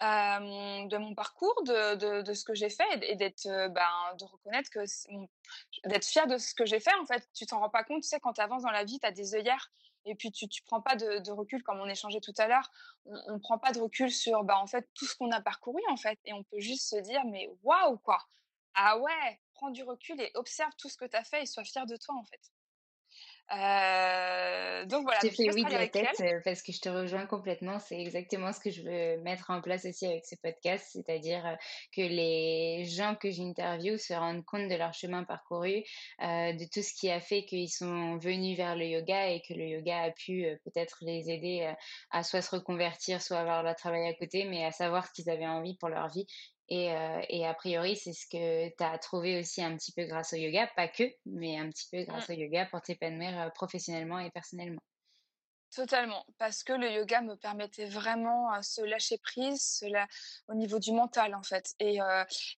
de 0.00 0.96
mon 0.96 1.14
parcours, 1.14 1.54
de, 1.64 2.32
ce 2.32 2.44
que 2.44 2.54
j'ai 2.54 2.70
fait 2.70 2.84
et 3.02 3.16
d'être, 3.16 3.46
ben, 3.46 4.16
de 4.18 4.24
reconnaître 4.24 4.70
que 4.70 4.84
d'être 5.86 6.06
fier 6.06 6.26
de 6.26 6.38
ce 6.38 6.54
que 6.54 6.66
j'ai 6.66 6.80
fait. 6.80 6.94
En 7.00 7.06
fait, 7.06 7.28
tu 7.34 7.46
t'en 7.46 7.60
rends 7.60 7.70
pas 7.70 7.84
compte. 7.84 8.02
Tu 8.02 8.08
sais, 8.08 8.20
quand 8.20 8.34
tu 8.34 8.40
avances 8.40 8.62
dans 8.62 8.70
la 8.70 8.84
vie, 8.84 8.98
tu 8.98 9.06
as 9.06 9.12
des 9.12 9.34
œillères 9.34 9.70
et 10.06 10.14
puis 10.14 10.30
tu, 10.30 10.48
tu 10.48 10.62
prends 10.62 10.80
pas 10.80 10.96
de, 10.96 11.30
recul, 11.30 11.62
comme 11.62 11.80
on 11.80 11.88
échangeait 11.88 12.20
tout 12.20 12.34
à 12.38 12.46
l'heure. 12.46 12.70
On, 13.06 13.34
on 13.34 13.38
prend 13.38 13.58
pas 13.58 13.72
de 13.72 13.80
recul 13.80 14.10
sur, 14.10 14.44
bah, 14.44 14.58
en 14.58 14.66
fait, 14.66 14.88
tout 14.94 15.06
ce 15.06 15.16
qu'on 15.16 15.30
a 15.30 15.40
parcouru 15.40 15.80
en 15.90 15.96
fait, 15.96 16.18
et 16.24 16.32
on 16.32 16.42
peut 16.44 16.60
juste 16.60 16.88
se 16.88 16.96
dire, 16.96 17.24
mais 17.26 17.50
waouh 17.62 17.98
quoi. 17.98 18.18
Ah 18.74 18.98
ouais, 18.98 19.40
prends 19.54 19.70
du 19.70 19.82
recul 19.82 20.20
et 20.20 20.30
observe 20.34 20.72
tout 20.76 20.88
ce 20.88 20.96
que 20.96 21.04
tu 21.04 21.16
as 21.16 21.24
fait 21.24 21.42
et 21.42 21.46
sois 21.46 21.64
fier 21.64 21.86
de 21.86 21.96
toi 21.96 22.14
en 22.16 22.24
fait. 22.24 22.40
Euh, 23.52 24.86
donc 24.86 25.02
voilà. 25.02 25.18
Je 25.22 25.28
te 25.28 25.34
fais 25.34 25.52
oui 25.52 25.64
de 25.64 25.70
la 25.70 25.86
tête 25.88 26.18
euh, 26.20 26.40
parce 26.44 26.62
que 26.62 26.72
je 26.72 26.80
te 26.80 26.88
rejoins 26.88 27.26
complètement. 27.26 27.78
C'est 27.78 28.00
exactement 28.00 28.52
ce 28.52 28.60
que 28.60 28.70
je 28.70 28.82
veux 28.82 29.22
mettre 29.22 29.50
en 29.50 29.60
place 29.60 29.84
aussi 29.84 30.06
avec 30.06 30.24
ce 30.24 30.34
podcast, 30.36 30.88
c'est-à-dire 30.92 31.46
euh, 31.46 31.54
que 31.94 32.00
les 32.00 32.84
gens 32.84 33.14
que 33.14 33.30
j'interviewe 33.30 33.98
se 33.98 34.14
rendent 34.14 34.44
compte 34.44 34.68
de 34.68 34.74
leur 34.74 34.94
chemin 34.94 35.24
parcouru, 35.24 35.84
euh, 36.22 36.52
de 36.52 36.64
tout 36.72 36.82
ce 36.82 36.94
qui 36.94 37.10
a 37.10 37.20
fait 37.20 37.44
qu'ils 37.44 37.70
sont 37.70 38.16
venus 38.16 38.56
vers 38.56 38.76
le 38.76 38.86
yoga 38.86 39.28
et 39.28 39.42
que 39.42 39.52
le 39.52 39.66
yoga 39.66 40.04
a 40.04 40.10
pu 40.10 40.46
euh, 40.46 40.56
peut-être 40.64 40.98
les 41.02 41.30
aider 41.30 41.70
à 42.10 42.22
soit 42.22 42.42
se 42.42 42.56
reconvertir, 42.56 43.20
soit 43.20 43.38
avoir 43.38 43.62
leur 43.62 43.76
travail 43.76 44.08
à 44.08 44.14
côté, 44.14 44.44
mais 44.44 44.64
à 44.64 44.72
savoir 44.72 45.06
ce 45.06 45.12
qu'ils 45.12 45.28
avaient 45.28 45.46
envie 45.46 45.76
pour 45.76 45.90
leur 45.90 46.08
vie 46.08 46.26
et, 46.68 46.92
euh, 46.92 47.20
et, 47.28 47.46
a 47.46 47.52
priori, 47.52 47.96
c'est 47.96 48.14
ce 48.14 48.26
que 48.26 48.68
tu 48.68 48.82
as 48.82 48.98
trouvé 48.98 49.38
aussi 49.38 49.62
un 49.62 49.76
petit 49.76 49.92
peu 49.92 50.04
grâce 50.04 50.32
au 50.32 50.36
yoga, 50.36 50.66
pas 50.74 50.88
que, 50.88 51.04
mais 51.26 51.58
un 51.58 51.68
petit 51.68 51.88
peu 51.90 52.02
grâce 52.04 52.28
mmh. 52.28 52.32
au 52.32 52.36
yoga 52.36 52.66
pour 52.66 52.80
t'épanouir 52.80 53.38
euh, 53.38 53.50
professionnellement 53.50 54.18
et 54.18 54.30
personnellement. 54.30 54.80
Totalement, 55.74 56.24
parce 56.38 56.62
que 56.62 56.72
le 56.72 56.90
yoga 56.90 57.20
me 57.20 57.34
permettait 57.34 57.84
vraiment 57.84 58.50
de 58.52 58.58
euh, 58.58 58.62
se 58.62 58.80
lâcher 58.80 59.18
prise 59.18 59.84
au 60.48 60.54
niveau 60.54 60.78
du 60.78 60.92
mental 60.92 61.34
en 61.34 61.42
fait. 61.42 61.74
Et, 61.80 61.98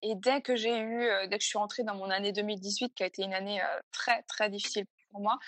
et 0.02 0.14
dès 0.16 0.42
que 0.42 0.54
j'ai 0.54 0.78
eu, 0.78 1.08
dès 1.28 1.38
que 1.38 1.42
je 1.42 1.48
suis 1.48 1.58
rentrée 1.58 1.82
dans 1.82 1.94
mon 1.94 2.10
année 2.10 2.32
2018, 2.32 2.94
qui 2.94 3.02
a 3.02 3.06
été 3.06 3.22
une 3.22 3.32
année 3.32 3.60
très 3.90 4.22
très 4.24 4.50
difficile 4.50 4.84
pour 5.10 5.20
moi, 5.20 5.38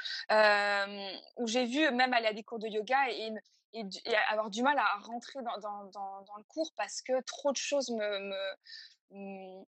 où 1.37 1.47
j'ai 1.47 1.67
vu 1.67 1.91
même 1.91 2.15
aller 2.15 2.29
à 2.29 2.33
des 2.33 2.43
cours 2.43 2.59
de 2.59 2.69
yoga 2.69 3.11
et, 3.11 3.33
et, 3.73 3.85
avoir 4.29 4.51
du 4.51 4.63
mal 4.63 4.79
à 4.79 4.99
rentrer 5.03 5.41
dans, 5.43 6.37
le 6.37 6.45
cours 6.45 6.73
parce 6.77 7.03
que 7.03 7.21
trop 7.23 7.53
de 7.53 7.57
choses 7.57 7.91
me, 7.91 8.33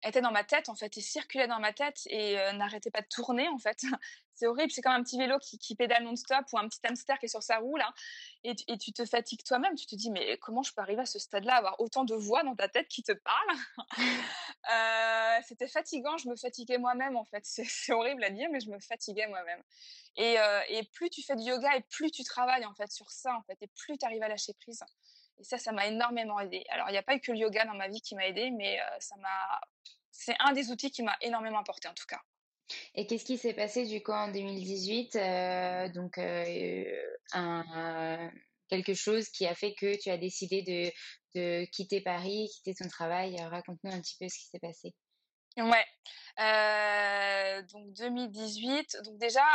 était 0.04 0.22
dans 0.22 0.32
ma 0.32 0.44
tête 0.44 0.70
en 0.70 0.76
fait 0.76 0.98
et 0.98 1.02
circulait 1.02 1.48
dans 1.48 1.60
ma 1.60 1.74
tête 1.74 2.02
et 2.08 2.36
n'arrêtait 2.54 2.92
pas 2.92 3.02
de 3.02 3.08
tourner 3.08 3.48
en 3.48 3.58
fait. 3.58 3.82
c'est 4.40 4.48
horrible, 4.48 4.72
c'est 4.72 4.82
comme 4.82 4.94
un 4.94 5.04
petit 5.04 5.18
vélo 5.18 5.38
qui, 5.40 5.60
qui 5.60 5.76
pédale 5.76 6.04
non-stop 6.04 6.46
ou 6.54 6.58
un 6.58 6.68
petit 6.68 6.80
hamster 6.86 7.20
qui 7.20 7.26
est 7.26 7.30
sur 7.30 7.44
sa 7.44 7.58
roue 7.58 7.76
là 7.76 7.94
et, 8.46 8.56
et 8.68 8.78
tu 8.78 8.94
te 8.94 9.06
fatigues 9.06 9.44
toi-même. 9.44 9.76
Tu 9.76 9.86
te 9.86 9.96
dis 9.96 10.10
mais 10.12 10.38
comment 10.38 10.64
je 10.64 10.74
peux 10.74 10.82
arriver 10.82 11.02
à 11.02 11.06
ce 11.06 11.20
stade-là, 11.20 11.56
avoir 11.56 11.80
autant 11.80 12.06
de 12.06 12.16
voix 12.16 12.44
dans 12.44 12.56
ta 12.56 12.70
tête 12.70 12.88
qui 12.88 13.04
te 13.04 13.12
parlent 13.12 13.58
euh, 14.72 15.42
C'était 15.48 15.68
fatigant, 15.68 16.18
je 16.18 16.30
me 16.30 16.36
fatiguais 16.36 16.78
moi-même 16.78 17.18
en 17.18 17.26
fait. 17.26 17.44
C'est 17.44 17.94
horrible 17.94 18.24
à 18.24 18.30
dire 18.30 18.50
mais 18.52 18.60
je 18.60 18.70
me 18.70 18.80
fatiguais 18.80 19.28
moi-même. 19.28 19.62
Et, 20.16 20.40
euh, 20.40 20.62
et 20.70 20.84
plus 20.84 21.10
tu 21.10 21.22
fais 21.22 21.36
du 21.36 21.44
yoga 21.44 21.76
et 21.76 21.82
plus 21.82 22.12
tu 22.12 22.24
travailles 22.24 22.66
en 22.66 22.74
fait 22.74 22.92
sur 22.92 23.12
ça 23.12 23.36
en 23.36 23.44
fait 23.44 23.58
et 23.62 23.68
plus 23.68 23.98
tu 23.98 24.06
arrives 24.06 24.24
à 24.24 24.30
lâcher 24.30 24.54
prise. 24.54 24.84
Et 25.40 25.44
ça, 25.44 25.58
ça 25.58 25.72
m'a 25.72 25.88
énormément 25.88 26.40
aidé. 26.40 26.64
Alors, 26.70 26.90
il 26.90 26.92
n'y 26.92 26.98
a 26.98 27.04
pas 27.04 27.16
eu 27.16 27.22
que 27.22 27.32
le 27.32 27.38
yoga 27.38 27.66
dans 27.66 27.76
ma 27.76 27.88
vie 27.88 28.02
qui 28.02 28.16
m'a 28.16 28.28
aidé, 28.28 28.52
mais 28.52 28.80
euh, 28.80 28.84
ça 29.00 29.16
m'a. 29.18 29.62
C'est 30.12 30.36
un 30.40 30.52
des 30.52 30.70
outils 30.70 30.92
qui 30.92 31.02
m'a 31.02 31.16
énormément 31.22 31.60
apporté 31.60 31.88
en 31.88 31.94
tout 31.94 32.06
cas. 32.06 32.20
Et 32.94 33.08
qu'est-ce 33.08 33.26
qui 33.26 33.38
s'est 33.38 33.54
passé 33.54 33.86
du 33.86 34.04
coup 34.04 34.12
en 34.12 34.32
2018 34.32 35.16
euh, 35.16 35.90
Donc, 35.90 36.18
euh, 36.18 36.84
un, 37.32 38.30
quelque 38.68 38.94
chose 38.94 39.30
qui 39.30 39.48
a 39.48 39.56
fait 39.56 39.74
que 39.74 40.00
tu 40.00 40.10
as 40.10 40.18
décidé 40.18 40.62
de, 40.62 41.40
de 41.40 41.66
quitter 41.72 42.02
Paris, 42.02 42.50
quitter 42.54 42.76
ton 42.76 42.90
travail? 42.90 43.38
Raconte-nous 43.42 43.92
un 43.92 44.02
petit 44.02 44.18
peu 44.20 44.28
ce 44.28 44.38
qui 44.38 44.46
s'est 44.46 44.60
passé. 44.60 44.94
Ouais. 45.58 45.86
donc 47.72 47.94
2018. 47.94 48.98
Donc 49.06 49.18
déjà, 49.18 49.46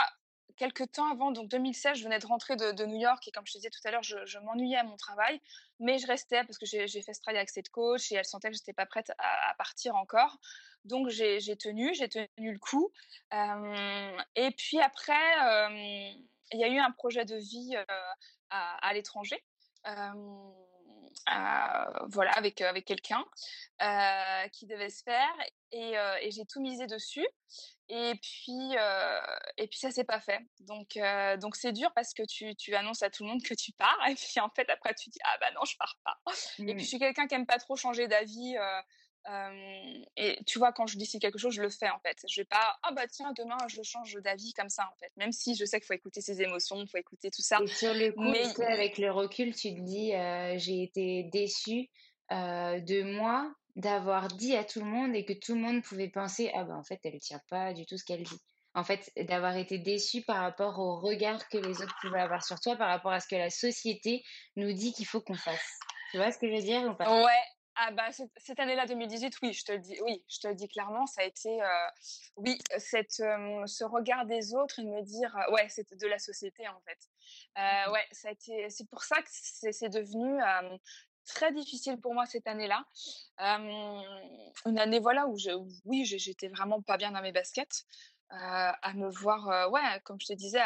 quelques 0.57 0.91
temps 0.93 1.11
avant, 1.11 1.31
donc 1.31 1.49
2016, 1.49 1.99
je 1.99 2.05
venais 2.05 2.19
de 2.19 2.27
rentrer 2.27 2.57
de, 2.57 2.85
New 2.85 2.99
York 2.99 3.27
et 3.27 3.31
comme 3.33 3.47
je 3.47 3.53
te 3.53 3.59
disais 3.59 3.71
tout 3.71 3.81
à 3.85 3.91
l'heure, 3.91 4.03
je, 4.03 4.39
m'ennuyais 4.39 4.77
à 4.77 4.85
mon 4.85 4.97
travail, 4.97 5.41
mais 5.81 5.99
je 5.99 6.07
restais 6.07 6.45
parce 6.45 6.59
que 6.59 6.67
j'ai 6.67 6.87
fait 6.87 7.15
ce 7.15 7.21
travail 7.21 7.39
avec 7.39 7.51
cette 7.51 7.71
coach 7.71 8.13
et 8.13 8.17
elle 8.17 8.25
sentait 8.25 8.51
que 8.51 8.57
je 8.57 8.61
n'étais 8.61 8.73
pas 8.73 8.87
prête 8.87 9.13
à, 9.19 9.55
partir 9.57 9.97
encore. 9.97 10.39
Donc 10.85 11.09
j'ai 11.09 11.57
tenu, 11.57 11.95
j'ai 11.95 12.09
tenu 12.09 12.53
le 12.53 12.59
coup. 12.59 12.93
Euh, 13.33 14.19
et 14.37 14.51
puis 14.53 14.81
après, 14.81 15.13
euh, 15.13 15.69
il 16.53 16.61
y 16.61 16.65
a 16.65 16.69
eu 16.69 16.79
un 16.79 16.91
projet 16.91 17.25
de 17.25 17.37
vie 17.37 17.75
euh, 17.77 17.85
à, 18.51 18.93
l'étranger. 18.93 19.43
Voilà, 22.09 22.33
avec, 22.33 22.61
avec 22.61 22.85
quelqu'un 22.85 23.25
qui 24.53 24.67
devait 24.67 24.91
se 24.91 25.03
faire 25.03 25.35
et, 25.73 25.95
et 26.23 26.31
j'ai 26.31 26.45
tout 26.47 26.61
misé 26.61 26.87
dessus. 26.87 27.27
Et 27.91 28.15
puis, 28.23 28.77
euh, 28.79 29.21
et 29.59 29.67
puis 29.67 29.79
ça 29.79 29.91
s'est 29.91 30.05
pas 30.05 30.21
fait. 30.21 30.41
Donc, 30.61 30.97
euh, 30.97 31.37
donc 31.37 31.55
c'est 31.55 31.73
dur 31.73 31.91
parce 31.95 32.15
que 32.15 32.23
tu, 32.23 32.57
tu 32.57 32.75
annonces 32.75 33.03
à 33.03 33.11
tout 33.11 33.25
le 33.25 33.31
monde 33.31 33.43
que 33.43 33.53
tu 33.53 33.73
pars 33.73 33.99
et 34.09 34.15
puis 34.15 34.41
en 34.41 34.49
fait 34.49 34.69
après 34.71 34.95
tu 34.95 35.11
dis 35.11 35.19
ah 35.25 35.37
bah 35.41 35.51
non 35.55 35.65
je 35.65 35.77
pars 35.77 35.97
pas. 36.03 36.19
Et 36.61 36.75
puis 36.75 36.85
je 36.85 36.89
suis 36.89 36.99
quelqu'un 36.99 37.27
qui 37.27 37.35
aime 37.35 37.47
pas 37.47 37.59
trop 37.59 37.77
changer 37.77 38.09
d'avis. 38.09 38.57
Euh, 38.57 38.81
euh, 39.29 40.05
et 40.17 40.39
tu 40.45 40.59
vois 40.59 40.73
quand 40.73 40.87
je 40.87 40.99
décide 40.99 41.21
quelque 41.21 41.39
chose 41.39 41.55
je 41.55 41.63
le 41.63 41.71
fais 41.71 41.91
en 41.91 41.99
fait. 42.01 42.19
Je 42.29 42.41
vais 42.41 42.45
pas 42.45 42.79
ah 42.83 42.93
bah 42.93 43.07
tiens 43.07 43.33
demain 43.33 43.57
je 43.69 43.83
change 43.83 44.15
d'avis 44.17 44.53
comme 44.53 44.69
ça 44.69 44.89
en 44.93 44.97
fait. 44.97 45.11
Même 45.17 45.33
si 45.33 45.55
je 45.55 45.65
sais 45.65 45.79
qu'il 45.79 45.87
faut 45.87 45.95
écouter 45.95 46.21
ses 46.21 46.43
émotions, 46.43 46.81
il 46.81 46.89
faut 46.89 46.99
écouter 46.99 47.31
tout 47.31 47.43
ça. 47.43 47.59
Et 47.63 47.67
sur 47.67 47.95
le 47.95 48.13
coup, 48.13 48.23
Mais... 48.23 48.61
avec 48.65 48.99
le 48.99 49.11
recul, 49.11 49.55
tu 49.55 49.75
te 49.75 49.81
dis 49.81 50.15
euh, 50.15 50.59
j'ai 50.59 50.83
été 50.83 51.25
déçue 51.33 51.89
de 52.31 53.03
moi 53.17 53.55
d'avoir 53.77 54.29
dit 54.29 54.57
à 54.57 54.65
tout 54.65 54.81
le 54.81 54.87
monde 54.87 55.15
et 55.15 55.25
que 55.25 55.33
tout 55.33 55.55
le 55.55 55.61
monde 55.61 55.83
pouvait 55.83 56.09
penser 56.09 56.51
ah 56.55 56.65
ben 56.65 56.77
en 56.77 56.85
fait 56.85 57.01
elle 57.05 57.19
tient 57.19 57.41
pas 57.49 57.73
du 57.73 57.87
tout 57.87 57.97
ce 57.97 58.05
qu'elle 58.05 58.23
dit. 58.23 58.41
En 58.77 58.83
fait, 58.83 59.13
d'avoir 59.17 59.57
été 59.57 59.79
déçu 59.79 60.23
par 60.23 60.39
rapport 60.39 60.81
au 60.81 60.99
regard 60.99 61.49
que 61.49 61.59
les 61.59 61.81
autres 61.81 61.95
pouvaient 62.01 62.21
avoir 62.21 62.45
sur 62.45 62.59
toi, 62.59 62.75
par 62.75 62.89
rapport 62.89 63.13
à 63.13 63.21
ce 63.21 63.29
que 63.29 63.37
la 63.37 63.49
société 63.49 64.25
nous 64.57 64.73
dit 64.73 64.93
qu'il 64.93 65.07
faut 65.07 65.21
qu'on 65.21 65.37
fasse. 65.37 65.79
Tu 66.11 66.17
vois 66.17 66.33
ce 66.33 66.39
que 66.39 66.49
je 66.49 66.57
veux 66.57 66.63
dire 66.63 66.83
ou 66.91 66.95
pas? 66.95 67.23
Ouais, 67.25 67.43
ah 67.77 67.91
bah 67.91 68.11
cette, 68.37 68.61
année-là 68.61 68.87
2018, 68.87 69.39
oui, 69.43 69.53
je 69.53 69.65
te 69.65 69.73
le 69.73 69.79
dis, 69.79 69.97
oui, 70.03 70.25
je 70.29 70.39
te 70.39 70.47
le 70.47 70.55
dis 70.55 70.69
clairement, 70.69 71.07
ça 71.07 71.23
a 71.23 71.25
été, 71.25 71.59
oui, 72.37 72.57
cette, 72.79 73.15
ce 73.15 73.85
regard 73.85 74.27
des 74.27 74.55
autres 74.55 74.79
et 74.79 74.85
me 74.85 75.03
dire, 75.03 75.37
ouais, 75.51 75.69
c'était 75.69 75.97
de 75.97 76.07
la 76.07 76.19
société 76.19 76.69
en 76.69 76.81
fait. 76.81 76.99
Mmh 77.57 77.93
ouais, 77.93 78.07
ça 78.13 78.29
a 78.29 78.31
été, 78.33 78.71
c'est 78.71 78.89
pour 78.89 79.03
ça 79.03 79.21
que 79.23 79.29
c'est 79.29 79.89
devenu 79.89 80.41
très 81.27 81.53
difficile 81.53 82.01
pour 82.01 82.15
moi 82.15 82.27
cette 82.27 82.47
année-là. 82.47 82.85
une 83.39 84.79
année, 84.79 85.01
voilà, 85.01 85.27
où 85.27 85.37
je, 85.37 85.51
oui, 85.85 86.05
j'étais 86.05 86.49
vraiment 86.49 86.81
pas 86.83 86.97
bien 86.97 87.11
dans 87.11 87.23
mes 87.23 87.33
baskets. 87.33 87.87
à 88.31 88.93
me 88.95 89.09
voir, 89.11 89.71
ouais, 89.73 90.01
comme 90.05 90.21
je 90.21 90.27
te 90.27 90.33
disais 90.33 90.61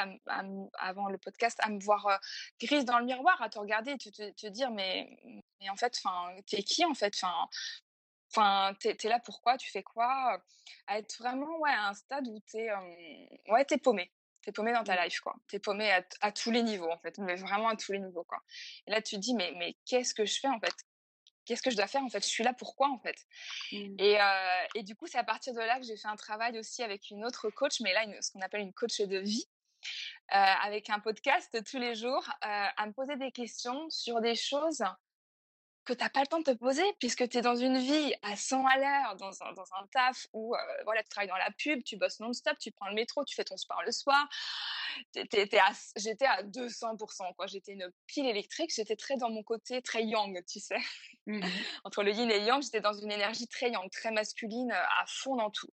avant 0.78 1.08
le 1.08 1.18
podcast, 1.18 1.58
à 1.62 1.70
me 1.70 1.80
voir 1.80 2.20
grise 2.60 2.84
dans 2.84 2.98
le 2.98 3.06
miroir, 3.06 3.40
à 3.40 3.48
te 3.48 3.58
regarder 3.58 3.92
et 3.92 3.98
te, 3.98 4.30
te, 4.30 4.46
dire, 4.48 4.70
mais, 4.70 5.18
mais 5.60 5.70
en 5.70 5.76
fait, 5.76 6.00
t'es 6.46 6.62
qui 6.62 6.84
en 6.84 6.94
fait? 6.94 7.14
Enfin, 8.30 8.74
t'es 8.80 8.96
es 9.02 9.08
là 9.08 9.18
pourquoi? 9.20 9.56
Tu 9.56 9.70
fais 9.70 9.82
quoi? 9.82 10.42
À 10.86 10.98
être 10.98 11.18
vraiment 11.18 11.58
ouais, 11.58 11.70
à 11.70 11.88
un 11.88 11.94
stade 11.94 12.28
où 12.28 12.38
t'es 12.40 12.68
ouais, 13.48 13.66
es 13.70 13.78
paumé 13.78 14.12
t'es 14.48 14.52
paumé 14.52 14.72
dans 14.72 14.84
ta 14.84 14.96
mmh. 14.96 15.04
life, 15.04 15.20
quoi. 15.20 15.36
T'es 15.48 15.58
paumé 15.58 15.90
à, 16.20 16.32
tous 16.32 16.50
les 16.50 16.62
niveaux, 16.62 16.90
en 16.90 16.98
fait, 16.98 17.18
mais 17.18 17.36
vraiment 17.36 17.68
à 17.68 17.76
tous 17.76 17.92
les 17.92 17.98
niveaux, 17.98 18.24
quoi. 18.24 18.42
Et 18.86 18.90
là, 18.90 19.02
tu 19.02 19.16
te 19.16 19.20
dis, 19.20 19.34
mais, 19.34 19.52
mais 19.56 19.76
qu'est-ce 19.84 20.14
que 20.14 20.24
je 20.24 20.40
fais, 20.40 20.48
en 20.48 20.58
fait? 20.58 20.74
Qu'est-ce 21.44 21.62
que 21.62 21.70
je 21.70 21.76
dois 21.76 21.86
faire, 21.86 22.02
en 22.02 22.08
fait? 22.08 22.22
Je 22.22 22.28
suis 22.28 22.44
là 22.44 22.52
pourquoi, 22.52 22.88
en 22.88 22.98
fait? 22.98 23.16
Mmh. 23.72 23.96
et, 23.98 24.20
euh, 24.20 24.66
et, 24.74 24.82
du 24.82 24.96
coup, 24.96 25.06
c'est 25.06 25.18
à 25.18 25.24
partir 25.24 25.52
de 25.52 25.60
là 25.60 25.78
que 25.78 25.84
j'ai 25.84 25.96
fait 25.96 26.08
un 26.08 26.16
travail 26.16 26.58
aussi 26.58 26.82
avec 26.82 27.10
une 27.10 27.24
autre 27.24 27.50
coach, 27.50 27.80
mais 27.80 27.92
là, 27.92 28.04
ce 28.22 28.30
qu'on 28.30 28.40
appelle 28.40 28.62
une 28.62 28.72
coach 28.72 29.00
de 29.00 29.18
vie, 29.18 29.44
euh, 30.32 30.36
avec 30.36 30.88
un 30.90 30.98
podcast 30.98 31.62
tous 31.64 31.78
les 31.78 31.94
jours, 31.94 32.26
à 32.40 32.86
me 32.86 32.92
poser 32.92 33.16
des 33.16 33.32
questions 33.32 33.88
sur 33.90 34.20
des 34.20 34.34
choses 34.34 34.82
que 35.88 35.94
tu 35.94 36.04
n'as 36.04 36.10
pas 36.10 36.20
le 36.20 36.26
temps 36.26 36.38
de 36.38 36.44
te 36.44 36.56
poser 36.56 36.84
puisque 36.98 37.26
tu 37.28 37.38
es 37.38 37.40
dans 37.40 37.56
une 37.56 37.78
vie 37.78 38.14
à 38.22 38.36
100 38.36 38.66
à 38.66 38.76
l'heure, 38.76 39.16
dans 39.16 39.42
un, 39.42 39.52
dans 39.54 39.74
un 39.80 39.86
taf 39.90 40.26
où 40.34 40.54
euh, 40.54 40.58
voilà, 40.84 41.02
tu 41.02 41.08
travailles 41.08 41.28
dans 41.28 41.36
la 41.36 41.50
pub, 41.50 41.82
tu 41.82 41.96
bosses 41.96 42.20
non-stop, 42.20 42.58
tu 42.58 42.70
prends 42.72 42.88
le 42.88 42.94
métro, 42.94 43.24
tu 43.24 43.34
fais 43.34 43.44
ton 43.44 43.56
sport 43.56 43.82
le 43.84 43.92
soir. 43.92 44.28
J'étais 45.14 45.58
à 45.58 46.42
200%. 46.42 47.34
quoi. 47.34 47.46
J'étais 47.46 47.72
une 47.72 47.90
pile 48.06 48.26
électrique. 48.26 48.70
J'étais 48.74 48.96
très 48.96 49.16
dans 49.16 49.30
mon 49.30 49.42
côté 49.42 49.80
très 49.80 50.04
yang, 50.04 50.44
tu 50.46 50.60
sais. 50.60 50.80
Mmh 51.26 51.40
Entre 51.84 52.02
le 52.02 52.12
yin 52.12 52.30
et 52.30 52.40
le 52.40 52.46
yang, 52.46 52.62
j'étais 52.62 52.80
dans 52.80 52.92
une 52.92 53.10
énergie 53.10 53.48
très 53.48 53.70
yang, 53.70 53.88
très 53.90 54.10
masculine, 54.10 54.72
à 54.72 55.04
fond 55.06 55.36
dans 55.36 55.50
tout. 55.50 55.70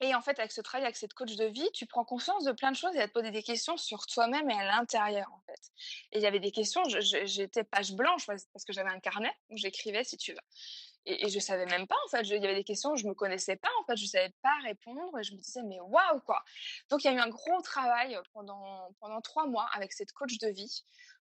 Et 0.00 0.14
en 0.14 0.20
fait, 0.20 0.38
avec 0.38 0.52
ce 0.52 0.60
travail, 0.60 0.84
avec 0.84 0.96
cette 0.96 1.14
coach 1.14 1.36
de 1.36 1.44
vie, 1.44 1.68
tu 1.72 1.86
prends 1.86 2.04
conscience 2.04 2.44
de 2.44 2.52
plein 2.52 2.70
de 2.72 2.76
choses 2.76 2.94
et 2.96 3.00
à 3.00 3.08
te 3.08 3.12
poser 3.12 3.30
des 3.30 3.42
questions 3.42 3.76
sur 3.76 4.06
toi-même 4.06 4.50
et 4.50 4.54
à 4.54 4.64
l'intérieur, 4.64 5.30
en 5.32 5.40
fait. 5.46 5.70
Et 6.12 6.18
il 6.18 6.22
y 6.22 6.26
avait 6.26 6.40
des 6.40 6.50
questions, 6.50 6.82
j'étais 6.88 7.64
page 7.64 7.92
blanche 7.92 8.26
parce 8.26 8.64
que 8.66 8.72
j'avais 8.72 8.90
un 8.90 9.00
carnet 9.00 9.32
où 9.50 9.56
j'écrivais, 9.56 10.04
si 10.04 10.16
tu 10.16 10.32
veux. 10.32 10.40
Et, 11.06 11.26
et, 11.26 11.28
je 11.28 11.38
savais 11.38 11.66
même 11.66 11.86
pas, 11.86 11.96
en 12.06 12.08
fait. 12.08 12.22
Il 12.22 12.42
y 12.42 12.44
avait 12.44 12.54
des 12.54 12.64
questions 12.64 12.96
je 12.96 13.06
me 13.06 13.14
connaissais 13.14 13.56
pas, 13.56 13.68
en 13.80 13.84
fait. 13.84 13.96
Je 13.96 14.06
savais 14.06 14.32
pas 14.42 14.56
répondre 14.64 15.18
et 15.18 15.22
je 15.22 15.34
me 15.34 15.38
disais, 15.38 15.62
mais 15.62 15.78
waouh, 15.80 16.20
quoi. 16.20 16.42
Donc, 16.90 17.04
il 17.04 17.08
y 17.08 17.10
a 17.10 17.12
eu 17.14 17.20
un 17.20 17.28
gros 17.28 17.60
travail 17.62 18.18
pendant, 18.32 18.88
pendant 19.00 19.20
trois 19.20 19.46
mois 19.46 19.68
avec 19.74 19.92
cette 19.92 20.12
coach 20.12 20.38
de 20.38 20.48
vie 20.48 20.84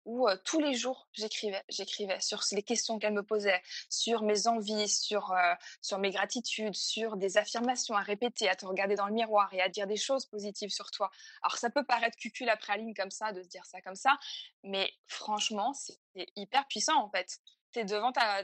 où 0.09 0.27
tous 0.43 0.59
les 0.59 0.73
jours 0.73 1.07
j'écrivais, 1.13 1.63
j'écrivais 1.69 2.19
sur 2.19 2.41
les 2.51 2.63
questions 2.63 2.97
qu'elle 2.97 3.13
me 3.13 3.21
posait, 3.21 3.61
sur 3.89 4.23
mes 4.23 4.47
envies, 4.47 4.89
sur 4.89 5.35
sur 5.81 5.99
mes 5.99 6.09
gratitudes, 6.09 6.75
sur 6.75 7.15
des 7.15 7.37
affirmations 7.37 7.95
à 7.95 8.01
répéter, 8.01 8.49
à 8.49 8.55
te 8.55 8.65
regarder 8.65 8.95
dans 8.95 9.05
le 9.05 9.13
miroir 9.13 9.53
et 9.53 9.61
à 9.61 9.69
dire 9.69 9.85
des 9.85 9.97
choses 9.97 10.25
positives 10.25 10.71
sur 10.71 10.89
toi. 10.89 11.11
Alors 11.43 11.57
ça 11.57 11.69
peut 11.69 11.85
paraître 11.85 12.17
cucul 12.17 12.49
après 12.49 12.77
ligne 12.79 12.95
comme 12.95 13.11
ça 13.11 13.31
de 13.33 13.43
se 13.43 13.47
dire 13.47 13.65
ça 13.65 13.81
comme 13.81 13.95
ça, 13.95 14.17
mais 14.63 14.91
franchement 15.05 15.73
c'est 15.73 15.99
hyper 16.35 16.67
puissant 16.67 16.99
en 17.03 17.09
fait. 17.11 17.37
Tu 17.71 17.79
es 17.79 17.85
devant 17.85 18.11
ta 18.11 18.43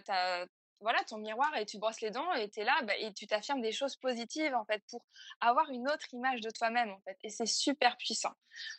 voilà 0.82 1.04
ton 1.06 1.18
miroir 1.18 1.56
et 1.58 1.66
tu 1.66 1.78
brosses 1.78 2.02
les 2.02 2.12
dents 2.12 2.32
et 2.34 2.50
tu 2.50 2.60
es 2.60 2.64
là 2.64 2.80
bah, 2.84 2.96
et 2.98 3.14
tu 3.14 3.28
t'affirmes 3.28 3.62
des 3.62 3.72
choses 3.72 3.96
positives 3.96 4.54
en 4.54 4.66
fait 4.66 4.84
pour 4.90 5.06
avoir 5.40 5.70
une 5.72 5.90
autre 5.90 6.14
image 6.14 6.42
de 6.42 6.50
toi-même 6.52 6.92
en 6.92 7.00
fait 7.02 7.18
et 7.24 7.30
c'est 7.30 7.46
super 7.46 7.98
puissant. 7.98 8.34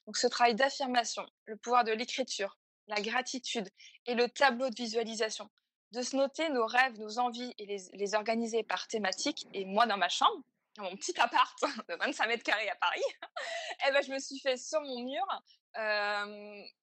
Donc 0.07 0.17
ce 0.17 0.27
travail 0.27 0.55
d'affirmation, 0.55 1.27
le 1.47 1.57
pouvoir 1.57 1.85
de 1.85 1.93
l'écriture, 1.93 2.59
la 2.89 3.01
gratitude 3.01 3.69
et 4.07 4.15
le 4.15 4.29
tableau 4.29 4.71
de 4.71 4.75
visualisation. 4.75 5.49
De 5.93 6.03
se 6.03 6.17
noter 6.17 6.49
nos 6.49 6.67
rêves, 6.67 6.99
nos 6.99 7.19
envies 7.19 7.55
et 7.59 7.67
les, 7.67 8.15
organiser 8.15 8.63
par 8.63 8.89
thématique. 8.89 9.47
Et 9.55 9.65
moi, 9.65 9.87
dans 9.87 9.97
ma 9.97 10.09
chambre, 10.09 10.43
dans 10.77 10.85
mon 10.85 10.97
petit 10.97 11.19
appart 11.21 11.59
de 11.89 11.95
25 11.95 12.27
mètres 12.27 12.43
carrés 12.43 12.69
à 12.69 12.75
Paris, 12.77 13.03
eh 13.89 13.93
ben, 13.93 14.03
je 14.03 14.13
me 14.13 14.19
suis 14.19 14.39
fait 14.39 14.57
sur 14.57 14.81
mon 14.81 15.03
mur 15.03 15.25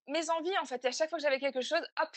mes 0.07 0.29
envies, 0.29 0.57
en 0.59 0.65
fait. 0.65 0.83
Et 0.85 0.89
à 0.89 0.91
chaque 0.91 1.09
fois 1.09 1.17
que 1.17 1.23
j'avais 1.23 1.39
quelque 1.39 1.61
chose, 1.61 1.81
hop, 1.99 2.15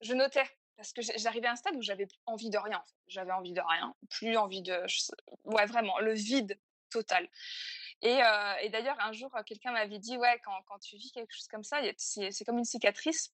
je 0.00 0.14
notais. 0.14 0.48
Parce 0.76 0.92
que 0.92 1.02
j'arrivais 1.02 1.46
à 1.46 1.52
un 1.52 1.56
stade 1.56 1.76
où 1.76 1.82
j'avais 1.82 2.08
envie 2.26 2.50
de 2.50 2.58
rien. 2.58 2.82
J'avais 3.06 3.30
envie 3.30 3.52
de 3.52 3.60
rien. 3.60 3.94
Plus 4.10 4.36
envie 4.36 4.62
de. 4.62 4.84
Ouais, 5.44 5.66
vraiment, 5.66 5.98
le 6.00 6.14
vide 6.14 6.58
total. 6.90 7.28
Euh, 8.04 8.54
et, 8.62 8.68
d'ailleurs, 8.68 8.96
un 9.00 9.12
jour, 9.12 9.30
quelqu'un 9.46 9.72
m'avait 9.72 9.98
dit, 9.98 10.16
ouais, 10.16 10.40
quand, 10.44 10.62
quand, 10.66 10.78
tu 10.78 10.96
vis 10.96 11.10
quelque 11.12 11.34
chose 11.34 11.48
comme 11.48 11.64
ça, 11.64 11.80
c'est 11.96 12.44
comme 12.44 12.58
une 12.58 12.64
cicatrice. 12.64 13.32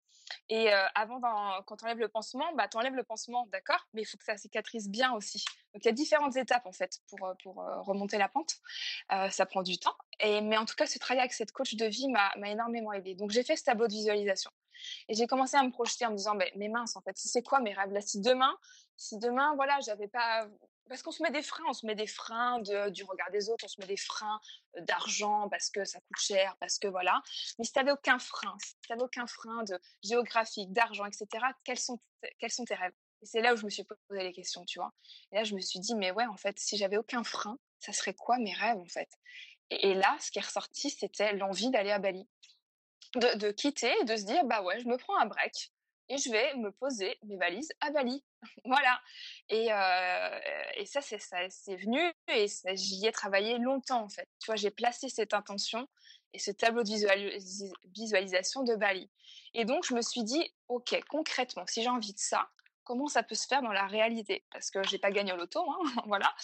Et 0.48 0.72
euh, 0.72 0.86
avant, 0.94 1.20
quand 1.66 1.76
tu 1.76 1.84
enlèves 1.84 1.98
le 1.98 2.08
pansement, 2.08 2.52
bah, 2.54 2.68
tu 2.68 2.76
enlèves 2.76 2.94
le 2.94 3.02
pansement, 3.02 3.46
d'accord, 3.48 3.84
mais 3.92 4.02
il 4.02 4.04
faut 4.04 4.16
que 4.16 4.24
ça 4.24 4.36
cicatrise 4.36 4.88
bien 4.88 5.12
aussi. 5.12 5.44
Donc, 5.74 5.84
il 5.84 5.86
y 5.86 5.88
a 5.88 5.92
différentes 5.92 6.36
étapes, 6.36 6.66
en 6.66 6.72
fait, 6.72 7.00
pour, 7.08 7.26
euh, 7.26 7.34
pour 7.42 7.56
remonter 7.56 8.16
la 8.18 8.28
pente. 8.28 8.54
ça 9.30 9.46
prend 9.46 9.62
du 9.62 9.78
temps. 9.78 9.96
Et, 10.20 10.40
mais 10.40 10.56
en 10.56 10.66
tout 10.66 10.76
cas, 10.76 10.86
ce 10.86 10.98
travail 10.98 11.20
avec 11.20 11.32
cette 11.32 11.52
coach 11.52 11.74
de 11.74 11.86
vie 11.86 12.08
m'a 12.08 12.32
énormément 12.48 12.92
aidé. 12.92 13.14
Donc, 13.14 13.30
j'ai 13.30 13.42
fait 13.42 13.56
ce 13.56 13.64
tableau 13.64 13.88
de 13.88 13.92
visualisation. 13.92 14.50
Et 15.08 15.14
j'ai 15.14 15.26
commencé 15.26 15.56
à 15.56 15.62
me 15.62 15.70
projeter 15.70 16.06
en 16.06 16.12
me 16.12 16.16
disant, 16.16 16.34
mais 16.34 16.68
mince, 16.68 16.96
en 16.96 17.02
fait, 17.02 17.16
c'est 17.16 17.42
quoi 17.42 17.60
mes 17.60 17.72
rêves? 17.72 17.92
Là 17.92 18.00
Si 18.00 18.20
demain, 18.20 18.56
si 18.96 19.18
demain, 19.18 19.54
voilà, 19.56 19.78
j'avais 19.80 20.08
pas 20.08 20.46
parce 20.90 21.02
qu'on 21.02 21.12
se 21.12 21.22
met 21.22 21.30
des 21.30 21.42
freins, 21.42 21.64
on 21.68 21.72
se 21.72 21.86
met 21.86 21.94
des 21.94 22.08
freins 22.08 22.60
du 22.60 23.04
regard 23.04 23.30
des 23.30 23.48
autres, 23.48 23.64
on 23.64 23.68
se 23.68 23.80
met 23.80 23.86
des 23.86 23.96
freins 23.96 24.40
d'argent 24.80 25.48
parce 25.48 25.70
que 25.70 25.84
ça 25.84 26.00
coûte 26.00 26.18
cher, 26.18 26.56
parce 26.58 26.80
que 26.80 26.88
voilà. 26.88 27.22
Mais 27.58 27.64
si 27.64 27.72
tu 27.72 27.78
n'avais 27.78 27.92
aucun 27.92 28.18
frein, 28.18 28.56
si 28.58 28.74
tu 28.82 28.90
n'avais 28.90 29.04
aucun 29.04 29.28
frein 29.28 29.62
de 29.62 29.78
géographique, 30.02 30.72
d'argent, 30.72 31.06
etc., 31.06 31.28
quels 31.62 31.78
sont, 31.78 32.00
quels 32.40 32.50
sont 32.50 32.64
tes 32.64 32.74
rêves? 32.74 32.92
Et 33.22 33.26
c'est 33.26 33.40
là 33.40 33.54
où 33.54 33.56
je 33.56 33.64
me 33.64 33.70
suis 33.70 33.84
posé 33.84 34.22
les 34.24 34.32
questions, 34.32 34.64
tu 34.64 34.80
vois. 34.80 34.92
Et 35.30 35.36
là, 35.36 35.44
je 35.44 35.54
me 35.54 35.60
suis 35.60 35.78
dit, 35.78 35.94
mais 35.94 36.10
ouais, 36.10 36.26
en 36.26 36.36
fait, 36.36 36.58
si 36.58 36.76
j'avais 36.76 36.96
aucun 36.96 37.22
frein, 37.22 37.56
ça 37.78 37.92
serait 37.92 38.14
quoi 38.14 38.38
mes 38.38 38.52
rêves, 38.52 38.78
en 38.78 38.88
fait? 38.88 39.10
Et, 39.70 39.94
là, 39.94 40.16
ce 40.18 40.32
qui 40.32 40.40
est 40.40 40.44
ressorti, 40.44 40.90
c'était 40.90 41.34
l'envie 41.34 41.70
d'aller 41.70 41.92
à 41.92 42.00
Bali. 42.00 42.26
De, 43.14 43.38
de 43.38 43.50
quitter 43.52 43.92
et 44.00 44.04
de 44.04 44.16
se 44.16 44.24
dire, 44.24 44.44
bah 44.44 44.62
ouais, 44.62 44.80
je 44.80 44.88
me 44.88 44.96
prends 44.96 45.18
un 45.18 45.26
break 45.26 45.72
et 46.10 46.18
je 46.18 46.30
vais 46.30 46.54
me 46.56 46.72
poser 46.72 47.18
mes 47.22 47.36
valises 47.36 47.72
à 47.80 47.90
Bali. 47.90 48.22
voilà. 48.64 49.00
Et, 49.48 49.72
euh, 49.72 50.40
et 50.74 50.84
ça, 50.84 51.00
c'est 51.00 51.20
ça, 51.20 51.38
c'est 51.48 51.76
venu 51.76 52.00
et 52.28 52.46
j'y 52.74 53.06
ai 53.06 53.12
travaillé 53.12 53.58
longtemps 53.58 54.02
en 54.02 54.08
fait. 54.08 54.28
Tu 54.40 54.46
vois, 54.46 54.56
j'ai 54.56 54.70
placé 54.70 55.08
cette 55.08 55.32
intention 55.32 55.88
et 56.34 56.38
ce 56.38 56.50
tableau 56.50 56.82
de 56.82 56.90
visualisation 57.94 58.62
de 58.64 58.74
Bali. 58.74 59.08
Et 59.54 59.64
donc, 59.64 59.84
je 59.84 59.94
me 59.94 60.02
suis 60.02 60.24
dit, 60.24 60.52
ok, 60.68 61.00
concrètement, 61.08 61.64
si 61.66 61.82
j'ai 61.82 61.88
envie 61.88 62.12
de 62.12 62.18
ça, 62.18 62.48
comment 62.84 63.06
ça 63.06 63.22
peut 63.22 63.34
se 63.34 63.46
faire 63.46 63.62
dans 63.62 63.72
la 63.72 63.86
réalité? 63.86 64.44
Parce 64.50 64.70
que 64.70 64.82
j'ai 64.84 64.98
pas 64.98 65.10
gagné 65.10 65.32
au 65.32 65.36
loto, 65.36 65.60
hein, 65.60 65.78
voilà. 66.06 66.34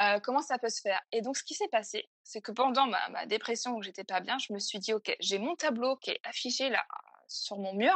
Euh, 0.00 0.20
comment 0.20 0.42
ça 0.42 0.58
peut 0.58 0.68
se 0.68 0.80
faire? 0.80 1.00
Et 1.12 1.20
donc, 1.20 1.36
ce 1.36 1.44
qui 1.44 1.54
s'est 1.54 1.68
passé, 1.68 2.08
c'est 2.24 2.40
que 2.40 2.52
pendant 2.52 2.86
ma, 2.86 3.08
ma 3.10 3.26
dépression 3.26 3.74
où 3.76 3.82
j'étais 3.82 4.04
pas 4.04 4.20
bien, 4.20 4.38
je 4.38 4.52
me 4.52 4.58
suis 4.58 4.78
dit, 4.78 4.92
ok, 4.92 5.14
j'ai 5.20 5.38
mon 5.38 5.54
tableau 5.54 5.96
qui 5.96 6.10
est 6.10 6.20
affiché 6.24 6.68
là 6.68 6.84
sur 7.32 7.58
mon 7.58 7.74
mur. 7.74 7.94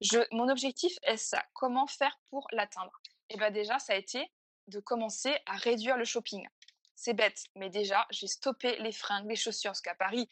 Je, 0.00 0.18
mon 0.32 0.48
objectif 0.48 0.92
est 1.02 1.16
ça. 1.16 1.44
Comment 1.52 1.86
faire 1.86 2.18
pour 2.30 2.46
l'atteindre 2.52 3.00
Et 3.30 3.36
bien 3.36 3.50
déjà, 3.50 3.78
ça 3.78 3.92
a 3.92 3.96
été 3.96 4.30
de 4.68 4.80
commencer 4.80 5.36
à 5.46 5.56
réduire 5.56 5.96
le 5.96 6.04
shopping. 6.04 6.46
C'est 6.94 7.14
bête, 7.14 7.42
mais 7.56 7.68
déjà, 7.68 8.06
j'ai 8.10 8.28
stoppé 8.28 8.76
les 8.76 8.92
fringues, 8.92 9.28
les 9.28 9.34
chaussures, 9.34 9.70
parce 9.70 9.80
qu'à 9.80 9.94
Paris, 9.94 10.28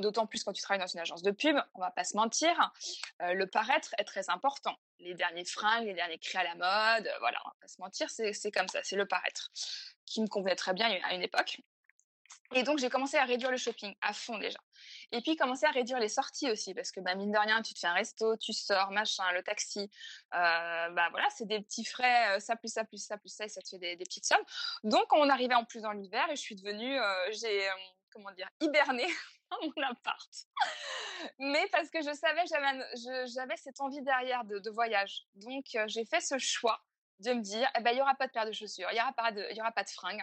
d'autant 0.00 0.26
plus 0.26 0.44
quand 0.44 0.52
tu 0.52 0.60
travailles 0.60 0.80
dans 0.80 0.92
une 0.92 1.00
agence 1.00 1.22
de 1.22 1.30
pub, 1.30 1.56
on 1.74 1.80
va 1.80 1.90
pas 1.90 2.04
se 2.04 2.14
mentir, 2.14 2.72
euh, 3.22 3.32
le 3.32 3.46
paraître 3.46 3.94
est 3.96 4.04
très 4.04 4.28
important. 4.28 4.76
Les 4.98 5.14
derniers 5.14 5.46
fringues, 5.46 5.86
les 5.86 5.94
derniers 5.94 6.18
cris 6.18 6.36
à 6.36 6.44
la 6.44 6.54
mode, 6.56 7.10
voilà, 7.20 7.40
on 7.46 7.48
va 7.48 7.54
pas 7.60 7.68
se 7.68 7.80
mentir, 7.80 8.10
c'est 8.10 8.50
comme 8.50 8.68
ça, 8.68 8.80
c'est 8.82 8.96
le 8.96 9.06
paraître, 9.06 9.50
qui 10.04 10.20
me 10.20 10.26
convenait 10.26 10.56
très 10.56 10.74
bien 10.74 10.90
à 11.04 11.14
une 11.14 11.22
époque. 11.22 11.62
Et 12.52 12.64
donc, 12.64 12.78
j'ai 12.78 12.90
commencé 12.90 13.16
à 13.16 13.24
réduire 13.24 13.50
le 13.50 13.56
shopping 13.56 13.94
à 14.02 14.12
fond 14.12 14.36
déjà. 14.38 14.58
Et 15.12 15.20
puis, 15.20 15.36
commencer 15.36 15.66
à 15.66 15.70
réduire 15.70 16.00
les 16.00 16.08
sorties 16.08 16.50
aussi, 16.50 16.74
parce 16.74 16.90
que 16.90 17.00
bah, 17.00 17.14
mine 17.14 17.30
de 17.30 17.38
rien, 17.38 17.62
tu 17.62 17.74
te 17.74 17.78
fais 17.78 17.86
un 17.86 17.94
resto, 17.94 18.36
tu 18.38 18.52
sors, 18.52 18.90
machin, 18.90 19.30
le 19.32 19.42
taxi, 19.42 19.90
euh, 20.34 20.90
bah 20.90 21.08
voilà, 21.10 21.28
c'est 21.30 21.46
des 21.46 21.60
petits 21.60 21.84
frais, 21.84 22.36
euh, 22.36 22.40
ça 22.40 22.56
plus 22.56 22.72
ça 22.72 22.84
plus 22.84 23.04
ça 23.04 23.18
plus 23.18 23.28
ça, 23.28 23.44
et 23.44 23.48
ça 23.48 23.60
te 23.60 23.68
fait 23.68 23.78
des, 23.78 23.96
petites 23.96 24.26
sommes. 24.26 24.44
Donc, 24.82 25.04
on 25.12 25.28
arrivait 25.28 25.54
en 25.54 25.64
plus 25.64 25.80
dans 25.80 25.92
l'hiver 25.92 26.28
et 26.28 26.36
je 26.36 26.40
suis 26.40 26.56
devenue, 26.56 26.98
euh, 26.98 27.32
j'ai, 27.32 27.68
comment 28.12 28.32
dire, 28.32 28.48
hibernée 28.60 29.06
dans 29.50 29.58
mon 29.62 29.88
appart. 29.88 30.30
Mais 31.38 31.68
parce 31.70 31.88
que 31.90 32.02
je 32.02 32.12
savais, 32.12 32.42
j'avais 33.26 33.56
cette 33.56 33.80
envie 33.80 34.02
derrière 34.02 34.44
de, 34.44 34.58
de 34.58 34.70
voyage. 34.70 35.26
Donc, 35.36 35.64
j'ai 35.86 36.04
fait 36.04 36.20
ce 36.20 36.36
choix 36.38 36.80
de 37.20 37.32
me 37.32 37.40
dire, 37.40 37.68
eh 37.78 37.80
ben, 37.82 37.90
il 37.92 37.96
n'y 37.96 38.00
aura 38.00 38.14
pas 38.14 38.26
de 38.26 38.32
paire 38.32 38.46
de 38.46 38.52
chaussures, 38.52 38.88
il 38.90 38.94
n'y 38.94 39.00
aura, 39.00 39.12
pas 39.12 39.32
de, 39.32 39.54
y 39.54 39.60
aura 39.60 39.72
pas 39.72 39.84
de 39.84 39.90
fringues, 39.90 40.22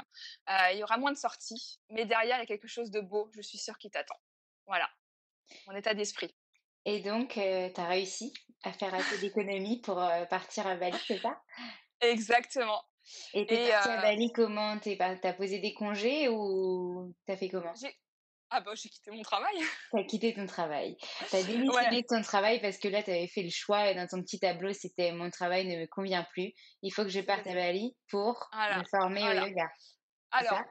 euh, 0.50 0.72
il 0.74 0.80
y 0.80 0.84
aura 0.84 0.98
moins 0.98 1.12
de 1.12 1.18
sorties, 1.18 1.80
mais 1.90 2.06
derrière, 2.06 2.38
il 2.38 2.40
y 2.40 2.44
a 2.44 2.46
quelque 2.46 2.68
chose 2.68 2.92
de 2.92 3.02
beau, 3.02 3.30
je 3.36 3.42
suis 3.42 3.58
sûre, 3.58 3.78
qui 3.78 3.90
t'attend. 3.90 4.18
Voilà, 4.66 4.90
mon 5.68 5.76
état 5.76 5.94
d'esprit. 5.94 6.36
Et 6.86 7.02
donc, 7.02 7.38
euh, 7.38 7.70
tu 7.74 7.82
as 7.82 7.88
réussi 7.88 8.34
à 8.64 8.74
faire 8.74 8.94
assez 8.94 9.18
d'économies 9.20 9.82
pour 9.82 9.96
partir 10.30 10.66
à 10.68 10.76
Bali, 10.76 10.98
c'est 11.06 11.20
ça? 11.20 11.42
Exactement. 12.02 12.84
Et 13.34 13.46
t'es 13.46 13.70
partie 13.70 13.90
à 13.90 14.02
Bali 14.02 14.32
comment? 14.34 14.78
T'as 14.80 15.34
posé 15.34 15.60
des 15.60 15.74
congés 15.74 16.28
ou 16.30 17.14
t'as 17.26 17.38
fait 17.38 17.50
comment? 17.50 17.74
Ah 18.50 18.62
bah 18.62 18.72
j'ai 18.76 18.90
quitté 18.90 19.12
mon 19.12 19.22
travail. 19.22 19.56
T'as 19.92 20.04
quitté 20.04 20.34
ton 20.34 20.46
travail. 20.46 20.98
T'as 21.30 21.44
démissionné 21.44 22.02
de 22.02 22.08
ton 22.08 22.22
travail 22.22 22.62
parce 22.62 22.78
que 22.78 22.88
là 22.88 23.04
t'avais 23.04 23.28
fait 23.28 23.44
le 23.44 23.50
choix 23.50 23.90
et 23.90 23.96
dans 23.96 24.08
ton 24.08 24.22
petit 24.22 24.40
tableau 24.40 24.72
c'était 24.74 25.12
mon 25.12 25.30
travail 25.30 25.68
ne 25.68 25.82
me 25.82 25.88
convient 25.88 26.26
plus. 26.32 26.54
Il 26.82 26.92
faut 26.92 27.04
que 27.04 27.10
je 27.10 27.20
parte 27.20 27.46
à 27.48 27.54
Bali 27.54 27.96
pour 28.10 28.50
me 28.54 28.84
former 28.90 29.24
au 29.24 29.48
yoga. 29.48 29.68
Alors, 30.32 30.62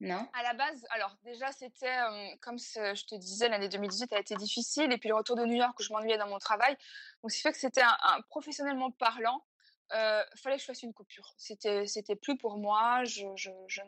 non? 0.00 0.28
À 0.32 0.42
la 0.42 0.54
base, 0.54 0.84
alors 0.90 1.16
déjà 1.22 1.50
c'était 1.52 1.96
comme 2.42 2.58
je 2.58 3.06
te 3.06 3.14
disais 3.14 3.48
l'année 3.48 3.68
2018 3.68 4.12
a 4.12 4.18
été 4.18 4.34
difficile 4.34 4.92
et 4.92 4.98
puis 4.98 5.08
le 5.08 5.14
retour 5.14 5.36
de 5.36 5.44
New 5.44 5.56
York 5.56 5.78
où 5.78 5.82
je 5.82 5.92
m'ennuyais 5.92 6.18
dans 6.18 6.28
mon 6.28 6.38
travail. 6.38 6.76
Donc 7.22 7.30
ce 7.30 7.36
qui 7.36 7.42
fait 7.42 7.52
que 7.52 7.58
c'était 7.58 7.82
un, 7.82 8.20
professionnellement 8.28 8.90
parlant 8.90 9.44
euh, 9.92 10.22
fallait 10.36 10.56
que 10.56 10.62
je 10.62 10.66
fasse 10.66 10.82
une 10.82 10.94
coupure. 10.94 11.34
C'était, 11.36 11.86
c'était 11.86 12.16
plus 12.16 12.36
pour 12.36 12.56
moi. 12.56 13.04
Je, 13.04 13.24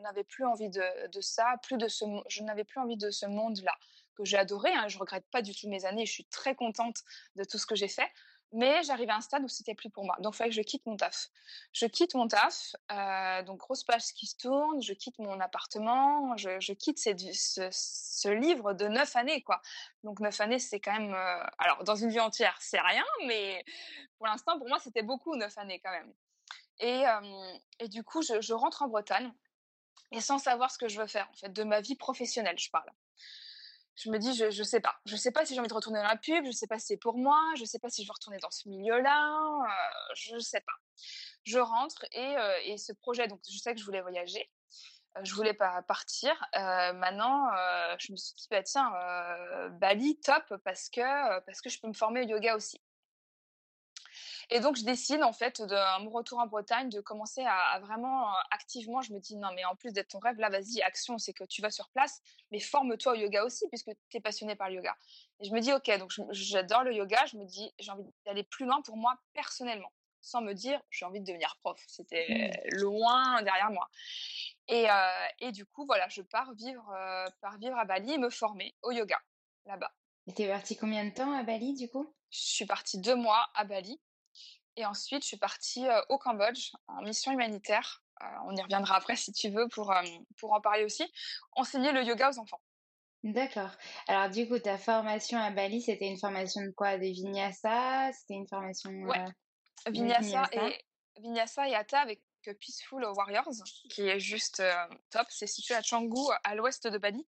n'avais 0.02 0.24
plus 0.24 0.44
envie 0.44 0.68
de, 0.68 1.08
de, 1.08 1.20
ça, 1.20 1.56
plus 1.62 1.78
de 1.78 1.88
ce, 1.88 2.04
je 2.28 2.42
n'avais 2.42 2.64
plus 2.64 2.80
envie 2.80 2.96
de 2.96 3.10
ce 3.10 3.26
monde-là 3.26 3.74
que 4.14 4.24
j'ai 4.24 4.38
adoré. 4.38 4.70
Hein. 4.72 4.88
Je 4.88 4.98
regrette 4.98 5.26
pas 5.30 5.42
du 5.42 5.54
tout 5.54 5.68
mes 5.68 5.84
années. 5.84 6.06
Je 6.06 6.12
suis 6.12 6.26
très 6.26 6.54
contente 6.54 7.02
de 7.36 7.44
tout 7.44 7.58
ce 7.58 7.66
que 7.66 7.74
j'ai 7.74 7.88
fait. 7.88 8.08
Mais 8.52 8.82
j'arrivais 8.84 9.12
à 9.12 9.16
un 9.16 9.20
stade 9.20 9.42
où 9.42 9.48
c'était 9.48 9.74
plus 9.74 9.90
pour 9.90 10.04
moi. 10.04 10.16
Donc, 10.20 10.34
il 10.34 10.36
fallait 10.38 10.50
que 10.50 10.56
je 10.56 10.62
quitte 10.62 10.86
mon 10.86 10.96
taf. 10.96 11.30
Je 11.72 11.86
quitte 11.86 12.14
mon 12.14 12.28
taf, 12.28 12.76
euh, 12.92 13.42
donc 13.42 13.58
grosse 13.58 13.82
page 13.84 14.04
qui 14.14 14.26
se 14.26 14.36
tourne, 14.36 14.80
je 14.82 14.92
quitte 14.92 15.18
mon 15.18 15.40
appartement, 15.40 16.36
je, 16.36 16.72
quitte 16.72 16.98
ce, 16.98 18.28
livre 18.28 18.72
de 18.72 18.86
neuf 18.86 19.16
années. 19.16 19.44
Donc, 20.04 20.20
neuf 20.20 20.40
années, 20.40 20.58
c'est 20.58 20.80
quand 20.80 20.92
même... 20.92 21.12
Euh, 21.12 21.44
alors, 21.58 21.82
dans 21.84 21.96
une 21.96 22.10
vie 22.10 22.20
entière, 22.20 22.56
c'est 22.60 22.80
rien, 22.80 23.04
mais 23.26 23.64
pour 24.18 24.26
l'instant, 24.26 24.58
pour 24.58 24.68
moi, 24.68 24.78
c'était 24.78 25.02
beaucoup, 25.02 25.34
neuf 25.36 25.58
années 25.58 25.80
quand 25.80 25.92
même. 25.92 26.12
Et, 26.78 27.04
et 27.80 27.88
du 27.88 28.04
coup, 28.04 28.20
je, 28.22 28.40
je 28.40 28.52
rentre 28.52 28.82
en 28.82 28.88
Bretagne, 28.88 29.32
et 30.12 30.20
sans 30.20 30.38
savoir 30.38 30.70
ce 30.70 30.78
que 30.78 30.88
je 30.88 31.00
veux 31.00 31.06
faire, 31.06 31.28
en 31.32 31.36
fait, 31.36 31.52
de 31.52 31.64
ma 31.64 31.80
vie 31.80 31.96
professionnelle, 31.96 32.58
je 32.58 32.70
parle 32.70 32.90
je 33.96 34.10
me 34.10 34.18
dis, 34.18 34.34
je, 34.34 34.50
je 34.50 34.62
sais 34.62 34.80
pas. 34.80 34.96
Je 35.06 35.16
sais 35.16 35.32
pas 35.32 35.46
si 35.46 35.54
j'ai 35.54 35.60
envie 35.60 35.68
de 35.68 35.74
retourner 35.74 35.98
dans 35.98 36.08
la 36.08 36.16
pub, 36.16 36.44
je 36.44 36.50
sais 36.50 36.66
pas 36.66 36.78
si 36.78 36.86
c'est 36.86 36.96
pour 36.96 37.16
moi, 37.16 37.40
je 37.58 37.64
sais 37.64 37.78
pas 37.78 37.88
si 37.88 38.02
je 38.02 38.08
veux 38.08 38.12
retourner 38.12 38.38
dans 38.38 38.50
ce 38.50 38.68
milieu-là, 38.68 39.38
euh, 39.38 40.14
je 40.14 40.38
sais 40.38 40.60
pas. 40.60 40.72
Je 41.44 41.58
rentre 41.58 42.04
et, 42.12 42.36
euh, 42.36 42.58
et 42.64 42.78
ce 42.78 42.92
projet, 42.92 43.28
donc 43.28 43.40
je 43.48 43.56
sais 43.58 43.74
que 43.74 43.80
je 43.80 43.84
voulais 43.84 44.02
voyager, 44.02 44.50
euh, 45.16 45.20
je 45.24 45.34
voulais 45.34 45.54
pas 45.54 45.82
partir. 45.82 46.30
Euh, 46.56 46.92
maintenant, 46.92 47.48
je 47.98 48.12
me 48.12 48.16
suis 48.16 48.34
dit, 48.34 48.48
bah, 48.50 48.62
tiens, 48.62 48.90
Bali, 49.80 50.20
top, 50.20 50.44
parce 50.64 50.88
que, 50.90 51.40
parce 51.40 51.60
que 51.60 51.70
je 51.70 51.80
peux 51.80 51.88
me 51.88 51.94
former 51.94 52.22
au 52.24 52.28
yoga 52.28 52.56
aussi. 52.56 52.80
Et 54.50 54.60
donc, 54.60 54.76
je 54.76 54.84
décide, 54.84 55.24
en 55.24 55.32
fait, 55.32 55.60
de 55.60 56.04
mon 56.04 56.10
retour 56.10 56.38
en 56.38 56.46
Bretagne, 56.46 56.88
de 56.88 57.00
commencer 57.00 57.44
à, 57.44 57.80
vraiment 57.80 58.28
euh, 58.28 58.36
activement, 58.52 59.02
je 59.02 59.12
me 59.12 59.18
dis, 59.18 59.36
non, 59.36 59.48
mais 59.56 59.64
en 59.64 59.74
plus 59.74 59.92
d'être 59.92 60.08
ton 60.08 60.20
rêve, 60.20 60.38
là, 60.38 60.48
vas-y, 60.48 60.80
action, 60.82 61.18
c'est 61.18 61.32
que 61.32 61.42
tu 61.44 61.62
vas 61.62 61.70
sur 61.70 61.88
place, 61.90 62.20
mais 62.52 62.60
forme-toi 62.60 63.12
au 63.12 63.14
yoga 63.16 63.44
aussi, 63.44 63.66
puisque 63.68 63.90
tu 64.08 64.16
es 64.16 64.20
passionné 64.20 64.54
par 64.54 64.68
le 64.68 64.76
yoga. 64.76 64.96
Et 65.40 65.46
je 65.46 65.52
me 65.52 65.60
dis, 65.60 65.72
OK, 65.72 65.90
donc 65.98 66.12
j'adore 66.30 66.84
le 66.84 66.94
yoga, 66.94 67.26
je 67.26 67.36
me 67.36 67.44
dis, 67.44 67.74
j'ai 67.80 67.90
envie 67.90 68.04
d'aller 68.24 68.44
plus 68.44 68.66
loin 68.66 68.80
pour 68.82 68.96
moi 68.96 69.18
personnellement, 69.34 69.92
sans 70.20 70.42
me 70.42 70.52
dire, 70.52 70.80
j'ai 70.90 71.04
envie 71.04 71.20
de 71.20 71.26
devenir 71.26 71.56
prof. 71.60 71.82
C'était 71.88 72.26
mmh. 72.28 72.76
loin 72.76 73.42
derrière 73.42 73.70
moi. 73.72 73.88
Et, 74.68 74.88
euh, 74.88 75.26
et, 75.40 75.50
du 75.50 75.66
coup, 75.66 75.86
voilà, 75.86 76.08
je 76.08 76.22
pars 76.22 76.52
vivre, 76.54 76.88
euh, 76.90 77.26
pars 77.40 77.58
vivre 77.58 77.76
à 77.76 77.84
Bali 77.84 78.12
et 78.12 78.18
me 78.18 78.30
former 78.30 78.76
au 78.82 78.92
yoga, 78.92 79.20
là-bas. 79.64 79.92
Et 80.28 80.32
t'es 80.32 80.48
partie 80.48 80.76
combien 80.76 81.04
de 81.04 81.10
temps 81.10 81.32
à 81.32 81.42
Bali, 81.42 81.74
du 81.74 81.88
coup? 81.88 82.14
Je 82.30 82.38
suis 82.40 82.66
partie 82.66 83.00
deux 83.00 83.14
mois 83.14 83.48
à 83.54 83.64
Bali. 83.64 84.00
Et 84.76 84.84
ensuite, 84.84 85.22
je 85.22 85.28
suis 85.28 85.36
partie 85.38 85.86
euh, 85.86 86.00
au 86.10 86.18
Cambodge 86.18 86.70
en 86.86 87.02
mission 87.02 87.32
humanitaire. 87.32 88.02
Euh, 88.22 88.26
on 88.46 88.54
y 88.54 88.62
reviendra 88.62 88.96
après 88.96 89.16
si 89.16 89.32
tu 89.32 89.48
veux 89.48 89.68
pour, 89.68 89.90
euh, 89.90 90.02
pour 90.38 90.52
en 90.52 90.60
parler 90.60 90.84
aussi. 90.84 91.10
Enseigner 91.52 91.92
le 91.92 92.02
yoga 92.02 92.30
aux 92.30 92.38
enfants. 92.38 92.60
D'accord. 93.22 93.70
Alors 94.06 94.30
du 94.30 94.46
coup, 94.46 94.58
ta 94.58 94.78
formation 94.78 95.38
à 95.38 95.50
Bali, 95.50 95.82
c'était 95.82 96.06
une 96.06 96.18
formation 96.18 96.60
de 96.62 96.70
quoi? 96.70 96.98
De 96.98 97.04
Vinyasa? 97.04 98.12
C'était 98.12 98.34
une 98.34 98.46
formation... 98.46 98.90
Ouais. 98.90 99.24
Vinyasa, 99.88 100.48
Et, 100.52 100.84
Vinyasa 101.20 101.68
et 101.68 101.74
Hatha 101.74 102.00
avec 102.00 102.22
Peaceful 102.60 103.04
Warriors, 103.04 103.48
qui 103.90 104.02
est 104.02 104.20
juste 104.20 104.62
top. 105.10 105.26
C'est 105.30 105.46
situé 105.46 105.74
à 105.74 105.82
Canggu, 105.82 106.20
à 106.44 106.54
l'ouest 106.54 106.86
de 106.86 106.98
Bali. 106.98 107.26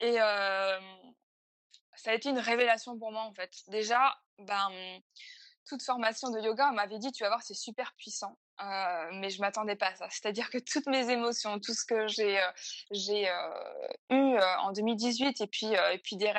Et 0.00 0.14
ça 0.14 0.78
a 2.10 2.14
été 2.14 2.28
une 2.30 2.38
révélation 2.38 2.98
pour 2.98 3.12
moi, 3.12 3.22
en 3.22 3.34
fait. 3.34 3.52
Déjà, 3.68 4.18
ben 4.38 4.70
toute 5.66 5.82
formation 5.82 6.30
de 6.30 6.40
yoga, 6.40 6.70
on 6.70 6.74
m'avait 6.74 6.98
dit, 6.98 7.12
tu 7.12 7.24
vas 7.24 7.28
voir, 7.28 7.42
c'est 7.42 7.54
super 7.54 7.92
puissant. 7.94 8.38
Euh, 8.62 9.10
mais 9.12 9.28
je 9.28 9.40
m'attendais 9.40 9.76
pas 9.76 9.88
à 9.88 9.96
ça. 9.96 10.08
C'est-à-dire 10.10 10.48
que 10.48 10.58
toutes 10.58 10.86
mes 10.86 11.10
émotions, 11.10 11.60
tout 11.60 11.74
ce 11.74 11.84
que 11.84 12.06
j'ai 12.08 12.38
euh, 12.40 12.50
euh, 13.28 13.88
eu 14.10 14.38
en 14.60 14.72
2018 14.72 15.42
et 15.42 15.46
puis 15.46 15.74
puis 16.02 16.16
des, 16.16 16.30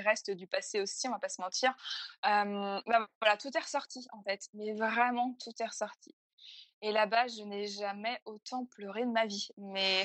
restes 0.00 0.30
du 0.30 0.46
passé 0.46 0.80
aussi, 0.80 1.08
on 1.08 1.12
va 1.12 1.18
pas 1.18 1.28
se 1.28 1.40
mentir. 1.40 1.74
Bah, 2.22 2.44
voilà, 3.20 3.36
tout 3.38 3.56
est 3.56 3.60
ressorti 3.60 4.06
en 4.12 4.22
fait. 4.22 4.48
Mais 4.54 4.74
vraiment, 4.74 5.36
tout 5.42 5.52
est 5.58 5.66
ressorti. 5.66 6.14
Et 6.82 6.92
là-bas, 6.92 7.26
je 7.28 7.42
n'ai 7.42 7.66
jamais 7.68 8.20
autant 8.26 8.66
pleuré 8.66 9.06
de 9.06 9.10
ma 9.10 9.24
vie. 9.24 9.48
Mais 9.56 10.04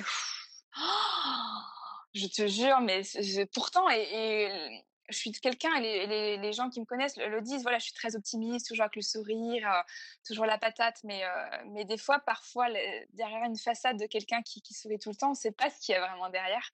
je 2.13 2.27
te 2.27 2.47
jure, 2.47 2.79
mais 2.79 3.01
pourtant 3.53 3.89
et 3.89 4.85
je 5.11 5.17
suis 5.17 5.31
quelqu'un, 5.31 5.73
et 5.75 6.37
les, 6.37 6.53
gens 6.53 6.69
qui 6.69 6.79
me 6.79 6.85
connaissent 6.85 7.17
le, 7.17 7.41
disent, 7.41 7.63
voilà, 7.63 7.77
je 7.77 7.85
suis 7.85 7.93
très 7.93 8.15
optimiste, 8.15 8.67
toujours 8.67 8.83
avec 8.83 8.95
le 8.95 9.01
sourire, 9.01 9.67
euh, 9.67 9.81
toujours 10.25 10.45
la 10.45 10.57
patate, 10.57 10.99
mais, 11.03 11.23
euh, 11.23 11.29
mais 11.67 11.85
des 11.85 11.97
fois, 11.97 12.19
parfois, 12.19 12.67
derrière 13.13 13.43
une 13.45 13.57
façade 13.57 13.97
de 13.97 14.05
quelqu'un 14.05 14.41
qui, 14.41 14.61
sourit 14.73 14.99
tout 14.99 15.09
le 15.09 15.15
temps, 15.15 15.27
on 15.27 15.31
ne 15.31 15.35
sait 15.35 15.51
pas 15.51 15.69
ce 15.69 15.79
qu'il 15.79 15.93
y 15.93 15.97
a 15.97 16.05
vraiment 16.05 16.29
derrière. 16.29 16.69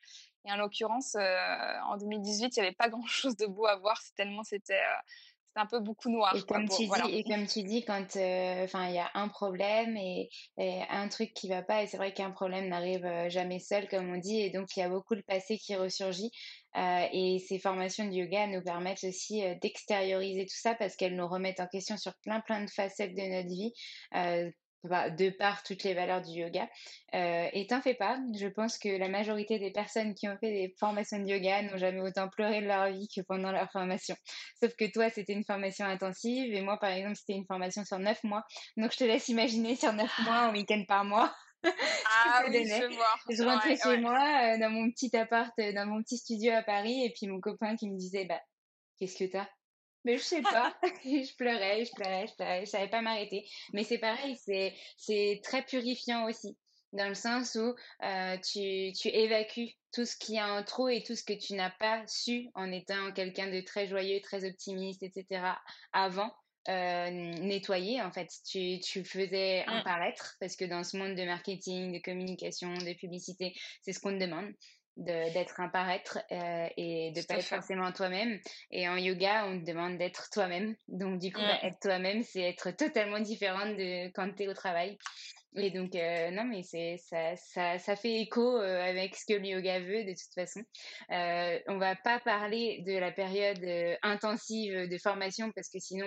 Et 0.45 0.51
en 0.51 0.57
l'occurrence, 0.57 1.15
euh, 1.15 1.79
en 1.85 1.97
2018, 1.97 2.55
il 2.55 2.59
n'y 2.59 2.67
avait 2.67 2.75
pas 2.75 2.89
grand-chose 2.89 3.35
de 3.35 3.45
beau 3.45 3.65
à 3.65 3.75
voir, 3.75 3.99
tellement 4.15 4.43
c'était 4.43 4.81
un 5.57 5.65
peu 5.65 5.79
beaucoup 5.79 6.09
noir. 6.09 6.35
Et 6.35 6.41
comme, 6.43 6.67
tu, 6.67 6.87
dis, 6.87 7.11
et 7.11 7.23
comme 7.23 7.45
tu 7.45 7.63
dis, 7.63 7.83
quand 7.83 8.05
enfin 8.63 8.87
il 8.87 8.95
y 8.95 8.99
a 8.99 9.09
un 9.13 9.27
problème 9.27 9.97
et, 9.97 10.29
et, 10.57 10.81
un 10.89 11.07
truc 11.07 11.33
qui 11.33 11.49
va 11.49 11.61
pas, 11.61 11.83
et 11.83 11.87
c'est 11.87 11.97
vrai 11.97 12.13
qu'un 12.13 12.31
problème 12.31 12.69
n'arrive 12.69 13.07
jamais 13.29 13.59
seul, 13.59 13.87
comme 13.87 14.13
on 14.13 14.17
dit, 14.17 14.39
et 14.39 14.49
donc 14.49 14.75
il 14.75 14.79
y 14.79 14.83
a 14.83 14.89
beaucoup 14.89 15.15
le 15.15 15.23
passé 15.23 15.57
qui 15.57 15.75
ressurgit. 15.75 16.31
Euh, 16.77 17.07
et 17.11 17.39
ces 17.39 17.57
formations 17.57 18.05
de 18.05 18.11
yoga 18.11 18.45
nous 18.45 18.61
permettent 18.61 19.03
aussi 19.03 19.43
euh, 19.43 19.55
d'extérioriser 19.61 20.45
tout 20.45 20.59
ça 20.59 20.75
parce 20.75 20.95
qu'elles 20.95 21.15
nous 21.15 21.27
remettent 21.27 21.59
en 21.59 21.67
question 21.67 21.97
sur 21.97 22.13
plein 22.21 22.39
plein 22.41 22.63
de 22.63 22.69
facettes 22.69 23.15
de 23.15 23.21
notre 23.21 23.47
vie. 23.47 23.73
De 24.83 25.31
par 25.31 25.63
toutes 25.63 25.83
les 25.83 25.93
valeurs 25.93 26.21
du 26.21 26.31
yoga. 26.31 26.69
Euh, 27.13 27.47
et 27.51 27.67
t'en 27.67 27.81
fais 27.81 27.95
pas, 27.95 28.19
je 28.39 28.47
pense 28.47 28.77
que 28.77 28.87
la 28.87 29.09
majorité 29.09 29.59
des 29.59 29.71
personnes 29.71 30.13
qui 30.13 30.29
ont 30.29 30.37
fait 30.37 30.51
des 30.51 30.75
formations 30.79 31.19
de 31.19 31.27
yoga 31.27 31.63
n'ont 31.63 31.77
jamais 31.77 31.99
autant 31.99 32.29
pleuré 32.29 32.61
de 32.61 32.67
leur 32.67 32.89
vie 32.91 33.07
que 33.13 33.21
pendant 33.21 33.51
leur 33.51 33.69
formation. 33.71 34.15
Sauf 34.61 34.73
que 34.75 34.89
toi, 34.89 35.09
c'était 35.09 35.33
une 35.33 35.43
formation 35.43 35.85
intensive 35.85 36.53
et 36.53 36.61
moi, 36.61 36.77
par 36.77 36.91
exemple, 36.91 37.15
c'était 37.15 37.33
une 37.33 37.45
formation 37.45 37.83
sur 37.83 37.99
neuf 37.99 38.23
mois. 38.23 38.43
Donc, 38.77 38.91
je 38.93 38.97
te 38.97 39.03
laisse 39.03 39.27
imaginer 39.27 39.75
sur 39.75 39.91
neuf 39.93 40.11
mois, 40.19 40.37
un 40.37 40.53
week-end 40.53 40.83
par 40.87 41.03
mois. 41.03 41.35
Ah 42.09 42.43
oui, 42.47 42.65
je 42.65 42.95
vois. 42.95 43.15
Je 43.29 43.43
rentrais 43.43 43.75
chez 43.75 43.97
moi 43.97 44.13
euh, 44.13 44.59
dans 44.59 44.69
mon 44.69 44.89
petit 44.91 45.13
appart, 45.17 45.51
euh, 45.59 45.73
dans 45.73 45.87
mon 45.87 46.01
petit 46.03 46.17
studio 46.17 46.53
à 46.53 46.61
Paris, 46.61 47.03
et 47.03 47.11
puis 47.11 47.27
mon 47.27 47.41
copain 47.41 47.75
qui 47.75 47.89
me 47.89 47.97
disait, 47.97 48.25
bah, 48.25 48.39
qu'est-ce 48.99 49.17
que 49.17 49.29
t'as? 49.29 49.47
Mais 50.07 50.17
je 50.17 50.23
sais 50.23 50.41
pas. 50.41 50.73
je 51.03 51.35
pleurais, 51.35 51.83
je 51.83 51.91
pleurais, 51.91 52.27
je 52.27 52.33
pleurais. 52.35 52.65
Je 52.65 52.69
savais 52.69 52.87
pas 52.87 53.01
m'arrêter. 53.01 53.45
Mais 53.73 53.83
c'est 53.83 53.97
pareil, 53.97 54.37
c'est 54.37 54.73
c'est 54.95 55.41
très 55.43 55.63
purifiant 55.63 56.25
aussi, 56.27 56.57
dans 56.93 57.09
le 57.09 57.13
sens 57.13 57.55
où 57.55 57.75
euh, 58.05 58.37
tu 58.37 58.93
tu 58.93 59.09
évacues 59.09 59.73
tout 59.91 60.05
ce 60.05 60.15
qui 60.15 60.37
a 60.37 60.53
en 60.53 60.63
trop 60.63 60.87
et 60.87 61.03
tout 61.03 61.15
ce 61.15 61.25
que 61.25 61.33
tu 61.33 61.55
n'as 61.55 61.71
pas 61.71 62.07
su 62.07 62.47
en 62.55 62.71
étant 62.71 63.11
quelqu'un 63.11 63.51
de 63.51 63.59
très 63.59 63.85
joyeux, 63.87 64.21
très 64.21 64.45
optimiste, 64.45 65.03
etc. 65.03 65.41
avant 65.91 66.31
euh, 66.69 67.09
nettoyer 67.09 68.01
en 68.01 68.11
fait. 68.11 68.29
Tu, 68.49 68.79
tu 68.79 69.03
faisais 69.03 69.65
un 69.67 69.81
mmh. 69.81 69.83
paraître 69.83 70.37
parce 70.39 70.55
que 70.55 70.63
dans 70.63 70.85
ce 70.85 70.95
monde 70.95 71.15
de 71.15 71.25
marketing, 71.25 71.91
de 71.91 71.99
communication, 71.99 72.73
de 72.73 72.93
publicité, 72.93 73.53
c'est 73.81 73.91
ce 73.91 73.99
qu'on 73.99 74.17
te 74.17 74.23
demande 74.23 74.53
d'être 74.97 75.59
un 75.59 75.69
paraître 75.69 76.19
euh, 76.31 76.67
et 76.75 77.11
de 77.11 77.21
pas 77.21 77.35
être 77.35 77.45
forcément 77.45 77.91
toi-même. 77.91 78.39
Et 78.71 78.89
en 78.89 78.97
yoga, 78.97 79.45
on 79.47 79.59
te 79.59 79.65
demande 79.65 79.97
d'être 79.97 80.29
toi-même. 80.31 80.75
Donc 80.87 81.19
du 81.19 81.31
coup, 81.31 81.41
bah, 81.41 81.59
être 81.63 81.79
toi-même, 81.79 82.23
c'est 82.23 82.41
être 82.41 82.71
totalement 82.71 83.19
différent 83.19 83.67
de 83.67 84.07
quand 84.09 84.35
tu 84.35 84.43
es 84.43 84.47
au 84.47 84.53
travail. 84.53 84.97
Et 85.55 85.71
donc, 85.71 85.95
euh, 85.95 86.29
non, 86.31 86.43
mais 86.43 86.61
ça, 86.63 87.77
ça 87.79 87.95
fait 87.95 88.21
écho 88.21 88.57
euh, 88.57 88.81
avec 88.81 89.15
ce 89.15 89.25
que 89.25 89.33
le 89.33 89.47
yoga 89.47 89.79
veut 89.79 90.03
de 90.03 90.11
toute 90.11 90.33
façon. 90.35 90.61
Euh, 91.11 91.59
on 91.67 91.77
va 91.77 91.95
pas 91.95 92.19
parler 92.19 92.83
de 92.85 92.97
la 92.97 93.11
période 93.11 93.63
euh, 93.63 93.95
intensive 94.03 94.87
de 94.87 94.97
formation 94.97 95.51
parce 95.53 95.69
que 95.69 95.79
sinon 95.79 96.05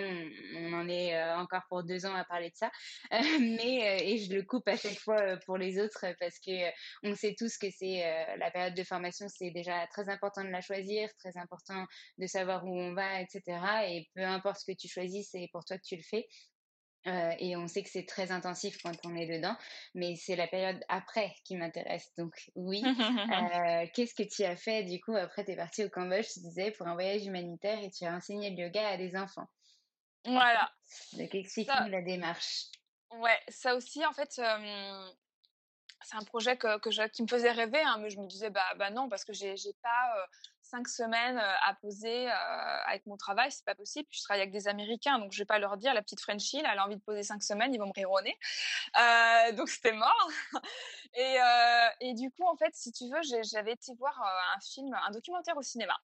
on, 0.56 0.72
en 0.74 0.88
est 0.88 1.20
encore 1.34 1.62
pour 1.68 1.82
deux 1.82 2.06
ans 2.06 2.14
à 2.14 2.24
parler 2.24 2.50
de 2.50 2.56
ça. 2.56 2.70
mais 3.40 4.12
et 4.12 4.18
je 4.18 4.32
le 4.32 4.42
coupe 4.42 4.68
à 4.68 4.76
chaque 4.76 4.98
fois 4.98 5.36
pour 5.46 5.56
les 5.56 5.80
autres 5.80 6.06
parce 6.20 6.38
que 6.38 6.70
on 7.02 7.14
sait 7.14 7.34
tous 7.36 7.56
que 7.56 7.70
c'est 7.70 8.04
la 8.36 8.50
période 8.50 8.74
de 8.74 8.84
formation, 8.84 9.26
c'est 9.28 9.50
déjà 9.50 9.86
très 9.88 10.08
important 10.08 10.44
de 10.44 10.50
la 10.50 10.60
choisir, 10.60 11.08
très 11.18 11.36
important 11.36 11.86
de 12.18 12.26
savoir 12.26 12.64
où 12.64 12.78
on 12.78 12.94
va, 12.94 13.20
etc. 13.20 13.42
Et 13.88 14.08
peu 14.14 14.22
importe 14.22 14.60
ce 14.60 14.72
que 14.72 14.76
tu 14.76 14.86
choisis, 14.86 15.28
c'est 15.30 15.48
pour 15.52 15.64
toi 15.64 15.76
que 15.78 15.84
tu 15.84 15.96
le 15.96 16.02
fais. 16.02 16.26
Euh, 17.06 17.32
et 17.38 17.56
on 17.56 17.66
sait 17.66 17.82
que 17.82 17.88
c'est 17.88 18.04
très 18.04 18.30
intensif 18.30 18.76
quand 18.82 18.92
on 19.04 19.16
est 19.16 19.26
dedans, 19.26 19.56
mais 19.94 20.16
c'est 20.16 20.36
la 20.36 20.46
période 20.46 20.78
après 20.88 21.34
qui 21.44 21.56
m'intéresse. 21.56 22.12
Donc 22.18 22.50
oui, 22.54 22.82
euh, 22.84 23.86
qu'est-ce 23.94 24.14
que 24.14 24.22
tu 24.22 24.44
as 24.44 24.56
fait 24.56 24.84
du 24.84 25.00
coup 25.00 25.16
après 25.16 25.44
tu 25.44 25.52
es 25.52 25.56
parti 25.56 25.84
au 25.84 25.88
Cambodge, 25.88 26.26
tu 26.32 26.40
disais, 26.40 26.72
pour 26.72 26.86
un 26.86 26.94
voyage 26.94 27.24
humanitaire 27.24 27.78
et 27.82 27.90
tu 27.90 28.04
as 28.04 28.14
enseigné 28.14 28.50
le 28.50 28.64
yoga 28.64 28.86
à 28.86 28.96
des 28.98 29.16
enfants? 29.16 29.48
Voilà. 30.26 30.70
Donc 31.14 31.34
explique-nous 31.34 31.88
la 31.88 32.02
démarche. 32.02 32.66
Ouais, 33.12 33.40
ça 33.48 33.74
aussi 33.74 34.04
en 34.04 34.12
fait, 34.12 34.30
c'est 34.32 34.44
un 34.44 36.24
projet 36.26 36.58
que, 36.58 36.78
que 36.80 36.90
je, 36.90 37.02
qui 37.08 37.22
me 37.22 37.28
faisait 37.28 37.50
rêver, 37.50 37.80
hein, 37.80 37.96
mais 37.98 38.10
je 38.10 38.18
me 38.20 38.26
disais 38.26 38.50
bah, 38.50 38.74
bah 38.76 38.90
non 38.90 39.08
parce 39.08 39.24
que 39.24 39.32
j'ai 39.32 39.56
pas 39.82 40.28
cinq 40.70 40.88
semaines 40.88 41.38
euh, 41.38 41.54
à 41.62 41.74
poser 41.74 42.30
euh, 42.30 42.34
avec 42.86 43.06
mon 43.06 43.16
travail, 43.16 43.50
c'est 43.50 43.64
pas 43.64 43.74
possible. 43.74 44.08
je 44.10 44.22
travaille 44.22 44.42
avec 44.42 44.52
des 44.52 44.68
Américains, 44.68 45.18
donc 45.18 45.32
je 45.32 45.38
vais 45.38 45.46
pas 45.46 45.58
leur 45.58 45.76
dire 45.76 45.94
la 45.94 46.02
petite 46.02 46.20
Frenchie, 46.20 46.58
elle 46.58 46.78
a 46.78 46.84
envie 46.84 46.96
de 46.96 47.02
poser 47.02 47.22
cinq 47.22 47.42
semaines, 47.42 47.74
ils 47.74 47.78
vont 47.78 47.88
me 47.88 47.92
rironner. 47.92 48.36
donc 49.56 49.68
c'était 49.68 49.92
mort. 49.92 50.30
et, 51.14 51.36
et, 52.00 52.14
du 52.14 52.30
coup 52.30 52.44
en 52.46 52.56
fait, 52.56 52.74
si 52.74 52.92
tu 52.92 53.04
veux, 53.04 53.20
j'avais 53.42 53.72
été 53.72 53.94
voir 53.94 54.20
un 54.56 54.60
film, 54.60 54.94
un 54.94 55.10
documentaire 55.10 55.56
au 55.56 55.62
cinéma. 55.62 55.96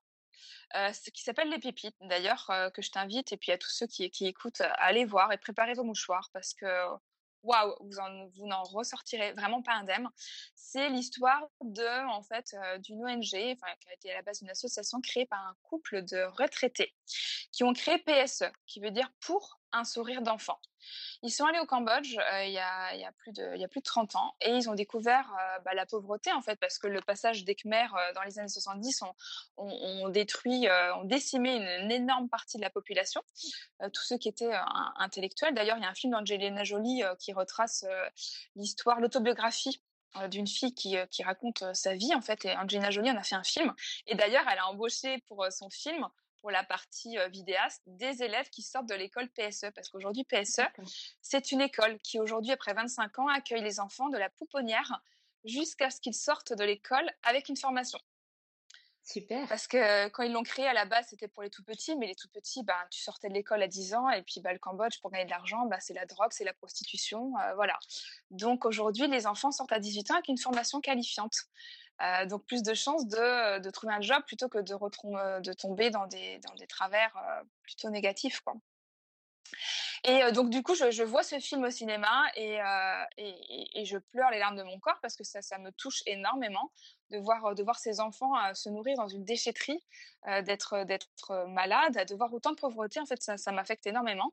Euh, 0.74 0.90
qui 1.14 1.22
s'appelle 1.22 1.48
Les 1.48 1.58
Pépites, 1.58 1.96
d'ailleurs, 2.00 2.50
que 2.74 2.82
je 2.82 2.90
t'invite, 2.90 3.32
et 3.32 3.36
puis 3.36 3.52
à 3.52 3.58
tous 3.58 3.70
ceux 3.70 3.86
qui, 3.86 4.10
qui 4.10 4.26
écoutent, 4.26 4.60
à 4.60 4.72
aller 4.74 5.04
voir 5.04 5.32
et 5.32 5.38
préparer 5.38 5.74
vos 5.74 5.84
mouchoirs, 5.84 6.28
parce 6.32 6.54
que 6.54 6.66
waouh, 7.46 7.74
vous, 7.80 7.98
en, 7.98 8.26
vous 8.28 8.46
n'en 8.46 8.62
ressortirez 8.62 9.32
vraiment 9.32 9.62
pas 9.62 9.72
indemne. 9.72 10.08
C'est 10.54 10.88
l'histoire 10.90 11.48
de, 11.62 12.08
en 12.08 12.22
fait, 12.22 12.54
euh, 12.54 12.78
d'une 12.78 13.04
ONG, 13.04 13.22
qui 13.22 13.56
a 13.88 13.94
été 13.94 14.12
à 14.12 14.16
la 14.16 14.22
base 14.22 14.40
d'une 14.40 14.50
association 14.50 15.00
créée 15.00 15.26
par 15.26 15.40
un 15.40 15.56
couple 15.62 16.02
de 16.04 16.24
retraités 16.36 16.94
qui 17.52 17.64
ont 17.64 17.72
créé 17.72 17.98
PSE, 17.98 18.44
qui 18.66 18.80
veut 18.80 18.90
dire 18.90 19.10
pour 19.20 19.55
un 19.72 19.84
sourire 19.84 20.22
d'enfant. 20.22 20.58
Ils 21.22 21.30
sont 21.30 21.44
allés 21.44 21.58
au 21.58 21.66
Cambodge 21.66 22.16
euh, 22.16 22.44
il, 22.44 22.52
y 22.52 22.58
a, 22.58 23.12
plus 23.18 23.32
de, 23.32 23.56
y 23.56 23.64
a 23.64 23.68
plus 23.68 23.80
de 23.80 23.84
30 23.84 24.16
ans 24.16 24.34
et 24.40 24.50
ils 24.50 24.68
ont 24.68 24.74
découvert 24.74 25.32
euh, 25.32 25.58
bah, 25.64 25.74
la 25.74 25.86
pauvreté 25.86 26.32
en 26.32 26.42
fait 26.42 26.56
parce 26.56 26.78
que 26.78 26.86
le 26.86 27.00
passage 27.00 27.44
des 27.44 27.54
Khmers 27.54 27.94
euh, 27.94 28.12
dans 28.14 28.22
les 28.22 28.38
années 28.38 28.48
70 28.48 29.02
ont, 29.02 29.14
on, 29.56 30.08
détruit, 30.08 30.68
ont 30.96 31.04
décimé 31.04 31.56
une, 31.56 31.90
énorme 31.90 32.28
partie 32.28 32.56
de 32.58 32.62
la 32.62 32.70
population, 32.70 33.22
tous 33.92 34.02
ceux 34.02 34.18
qui 34.18 34.28
étaient 34.28 34.52
intellectuels. 34.96 35.54
D'ailleurs, 35.54 35.76
il 35.78 35.82
y 35.82 35.86
a 35.86 35.88
un 35.88 35.94
film 35.94 36.12
d'Angelina 36.12 36.62
Jolie 36.62 37.02
qui 37.18 37.32
retrace 37.32 37.84
l'histoire, 38.54 39.00
l'autobiographie 39.00 39.82
d'une 40.30 40.46
fille 40.46 40.74
qui, 40.74 40.96
qui 41.10 41.22
raconte 41.22 41.64
sa 41.74 41.94
vie 41.94 42.14
en 42.14 42.20
fait 42.20 42.44
et 42.44 42.56
Angelina 42.56 42.90
Jolie 42.90 43.10
en 43.10 43.16
a 43.16 43.22
fait 43.22 43.34
un 43.34 43.44
film 43.44 43.74
et 44.06 44.14
d'ailleurs 44.14 44.44
elle 44.50 44.58
a 44.58 44.68
embauché 44.68 45.18
pour 45.26 45.46
son 45.50 45.70
film 45.70 46.06
pour 46.46 46.52
la 46.52 46.62
partie 46.62 47.16
vidéaste 47.32 47.82
des 47.88 48.22
élèves 48.22 48.48
qui 48.50 48.62
sortent 48.62 48.88
de 48.88 48.94
l'école 48.94 49.28
PSE. 49.30 49.66
Parce 49.74 49.88
qu'aujourd'hui, 49.88 50.22
PSE, 50.22 50.60
c'est 51.20 51.50
une 51.50 51.60
école 51.60 51.98
qui, 51.98 52.20
aujourd'hui, 52.20 52.52
après 52.52 52.72
25 52.72 53.18
ans, 53.18 53.26
accueille 53.26 53.64
les 53.64 53.80
enfants 53.80 54.10
de 54.10 54.16
la 54.16 54.30
pouponnière 54.30 55.02
jusqu'à 55.44 55.90
ce 55.90 56.00
qu'ils 56.00 56.14
sortent 56.14 56.52
de 56.52 56.62
l'école 56.62 57.10
avec 57.24 57.48
une 57.48 57.56
formation. 57.56 57.98
Super. 59.02 59.48
Parce 59.48 59.66
que 59.66 60.06
quand 60.10 60.22
ils 60.22 60.30
l'ont 60.30 60.44
créé 60.44 60.68
à 60.68 60.72
la 60.72 60.84
base, 60.84 61.06
c'était 61.10 61.26
pour 61.26 61.42
les 61.42 61.50
tout 61.50 61.64
petits, 61.64 61.96
mais 61.96 62.06
les 62.06 62.14
tout 62.14 62.28
petits, 62.28 62.62
ben, 62.62 62.78
tu 62.92 63.00
sortais 63.00 63.28
de 63.28 63.34
l'école 63.34 63.64
à 63.64 63.66
10 63.66 63.94
ans 63.94 64.08
et 64.10 64.22
puis 64.22 64.40
bah, 64.40 64.52
le 64.52 64.60
Cambodge, 64.60 65.00
pour 65.00 65.10
gagner 65.10 65.24
de 65.24 65.30
l'argent, 65.30 65.66
bah, 65.66 65.80
c'est 65.80 65.94
la 65.94 66.06
drogue, 66.06 66.30
c'est 66.30 66.44
la 66.44 66.54
prostitution, 66.54 67.32
voilà. 67.56 67.76
Donc 68.30 68.66
aujourd'hui, 68.66 69.08
les 69.08 69.26
enfants 69.26 69.50
sortent 69.50 69.72
à 69.72 69.80
18 69.80 70.12
ans 70.12 70.14
avec 70.14 70.28
une 70.28 70.38
formation 70.38 70.80
qualifiante. 70.80 71.34
Euh, 72.02 72.26
donc 72.26 72.44
plus 72.44 72.62
de 72.62 72.74
chances 72.74 73.06
de, 73.06 73.58
de, 73.58 73.70
trouver 73.70 73.94
un 73.94 74.02
job 74.02 74.22
plutôt 74.26 74.50
que 74.50 74.58
de, 74.58 74.74
euh, 74.74 75.40
de 75.40 75.52
tomber 75.54 75.88
dans 75.88 76.06
des, 76.06 76.38
dans 76.40 76.54
des 76.56 76.66
travers 76.66 77.16
euh, 77.16 77.42
plutôt 77.62 77.88
négatifs. 77.88 78.40
Quoi. 78.40 78.54
Et 80.04 80.30
donc 80.32 80.50
du 80.50 80.62
coup, 80.62 80.74
je, 80.74 80.90
je, 80.90 81.02
vois 81.02 81.22
ce 81.22 81.38
film 81.38 81.64
au 81.64 81.70
cinéma 81.70 82.24
et, 82.34 82.58
et, 83.16 83.80
et, 83.80 83.84
je 83.84 83.96
pleure 83.96 84.30
les 84.30 84.38
larmes 84.38 84.56
de 84.56 84.62
mon 84.62 84.78
corps 84.78 84.98
parce 85.00 85.16
que 85.16 85.24
ça, 85.24 85.40
ça 85.40 85.58
me 85.58 85.70
touche 85.72 86.02
énormément 86.06 86.70
de 87.10 87.18
voir, 87.18 87.54
de 87.54 87.62
voir 87.62 87.78
ces 87.78 88.00
enfants 88.00 88.32
se 88.54 88.68
nourrir 88.68 88.96
dans 88.96 89.08
une 89.08 89.24
déchetterie, 89.24 89.82
d'être, 90.42 90.84
d'être 90.84 91.46
malade, 91.48 92.06
de 92.08 92.14
voir 92.14 92.32
autant 92.32 92.50
de 92.50 92.56
pauvreté. 92.56 93.00
En 93.00 93.06
fait, 93.06 93.22
ça, 93.22 93.36
ça 93.36 93.52
m'affecte 93.52 93.86
énormément. 93.86 94.32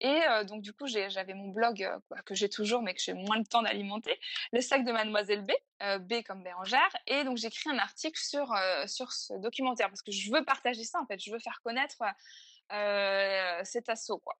Et 0.00 0.20
donc 0.46 0.62
du 0.62 0.72
coup, 0.72 0.86
j'avais 0.86 1.34
mon 1.34 1.48
blog 1.48 1.88
que 2.26 2.34
j'ai 2.34 2.48
toujours, 2.48 2.82
mais 2.82 2.94
que 2.94 3.00
j'ai 3.00 3.14
moins 3.14 3.38
de 3.38 3.46
temps 3.46 3.62
d'alimenter, 3.62 4.18
le 4.52 4.60
sac 4.60 4.84
de 4.84 4.92
Mademoiselle 4.92 5.44
B, 5.44 5.52
B 6.00 6.22
comme 6.26 6.42
Bérangère. 6.42 6.90
Et 7.06 7.24
donc 7.24 7.36
j'écris 7.36 7.70
un 7.70 7.78
article 7.78 8.18
sur 8.18 8.52
sur 8.86 9.12
ce 9.12 9.34
documentaire 9.34 9.88
parce 9.88 10.02
que 10.02 10.12
je 10.12 10.32
veux 10.32 10.44
partager 10.44 10.84
ça. 10.84 11.00
En 11.00 11.06
fait, 11.06 11.20
je 11.20 11.30
veux 11.30 11.38
faire 11.38 11.60
connaître 11.62 12.02
cet 13.64 13.88
assaut, 13.88 14.18
quoi. 14.18 14.34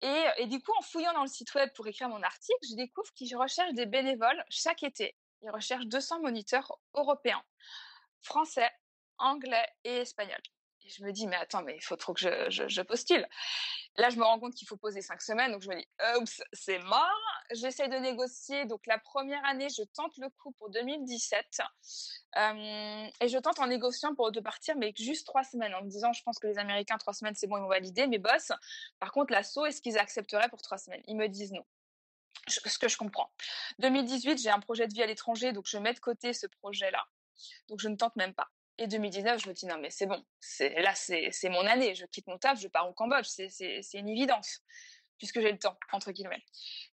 Et, 0.00 0.24
et, 0.36 0.46
du 0.46 0.60
coup, 0.62 0.70
en 0.78 0.82
fouillant 0.82 1.12
dans 1.12 1.22
le 1.22 1.28
site 1.28 1.52
web 1.54 1.70
pour 1.74 1.84
écrire 1.88 2.08
mon 2.08 2.22
article, 2.22 2.58
je 2.70 2.76
découvre 2.76 3.12
qu'ils 3.14 3.36
recherchent 3.36 3.74
des 3.74 3.86
bénévoles 3.86 4.44
chaque 4.48 4.84
été. 4.84 5.16
Ils 5.42 5.50
recherchent 5.50 5.86
200 5.86 6.20
moniteurs 6.20 6.78
européens, 6.94 7.42
français, 8.22 8.70
anglais 9.18 9.66
et 9.84 9.98
espagnol. 9.98 10.40
Je 10.86 11.04
me 11.04 11.12
dis, 11.12 11.26
mais 11.26 11.36
attends, 11.36 11.62
mais 11.62 11.76
il 11.76 11.82
faut 11.82 11.96
trop 11.96 12.14
que 12.14 12.20
je, 12.20 12.82
postule. 12.82 13.26
Là, 13.96 14.10
je 14.10 14.16
me 14.16 14.24
rends 14.24 14.38
compte 14.38 14.54
qu'il 14.54 14.66
faut 14.66 14.76
poser 14.76 15.02
cinq 15.02 15.20
semaines, 15.20 15.52
donc 15.52 15.62
je 15.62 15.68
me 15.68 15.76
dis, 15.76 15.86
oups, 16.16 16.42
c'est 16.52 16.78
mort. 16.78 17.04
J'essaie 17.50 17.88
de 17.88 17.96
négocier. 17.96 18.64
Donc 18.64 18.86
la 18.86 18.98
première 18.98 19.44
année, 19.44 19.68
je 19.68 19.82
tente 19.94 20.16
le 20.18 20.28
coup 20.30 20.52
pour 20.52 20.70
2017. 20.70 21.60
Euh, 22.36 23.06
et 23.20 23.28
je 23.28 23.38
tente 23.38 23.58
en 23.58 23.66
négociant 23.66 24.14
pour 24.14 24.32
de 24.32 24.40
partir, 24.40 24.76
mais 24.76 24.92
juste 24.96 25.26
trois 25.26 25.44
semaines, 25.44 25.74
en 25.74 25.82
me 25.82 25.88
disant, 25.88 26.12
je 26.12 26.22
pense 26.22 26.38
que 26.38 26.46
les 26.46 26.58
Américains, 26.58 26.96
trois 26.96 27.12
semaines, 27.14 27.34
c'est 27.34 27.46
bon, 27.46 27.58
ils 27.58 27.62
vont 27.62 27.68
valider. 27.68 28.06
Mes 28.06 28.18
boss, 28.18 28.52
par 28.98 29.12
contre, 29.12 29.32
l'assaut, 29.32 29.66
est-ce 29.66 29.82
qu'ils 29.82 29.98
accepteraient 29.98 30.48
pour 30.48 30.62
trois 30.62 30.78
semaines? 30.78 31.02
Ils 31.06 31.16
me 31.16 31.28
disent 31.28 31.52
non 31.52 31.64
ce 32.48 32.78
que 32.78 32.88
je 32.88 32.96
comprends. 32.96 33.30
2018, 33.78 34.38
j'ai 34.38 34.50
un 34.50 34.60
projet 34.60 34.86
de 34.86 34.94
vie 34.94 35.02
à 35.02 35.06
l'étranger, 35.06 35.52
donc 35.52 35.66
je 35.66 35.78
mets 35.78 35.94
de 35.94 36.00
côté 36.00 36.32
ce 36.32 36.46
projet-là. 36.46 37.04
Donc 37.68 37.80
je 37.80 37.88
ne 37.88 37.96
tente 37.96 38.16
même 38.16 38.34
pas. 38.34 38.48
Et 38.78 38.86
2019, 38.86 39.42
je 39.42 39.48
me 39.48 39.54
dis 39.54 39.66
non 39.66 39.76
mais 39.78 39.90
c'est 39.90 40.06
bon, 40.06 40.24
là 40.60 40.94
c'est 40.94 41.48
mon 41.48 41.66
année, 41.66 41.96
je 41.96 42.06
quitte 42.06 42.28
mon 42.28 42.38
taf, 42.38 42.60
je 42.60 42.68
pars 42.68 42.88
au 42.88 42.92
Cambodge, 42.92 43.26
c'est 43.26 43.82
une 43.94 44.08
évidence 44.08 44.62
puisque 45.18 45.40
j'ai 45.40 45.52
le 45.52 45.58
temps 45.58 45.76
entre 45.92 46.12
guillemets. 46.12 46.42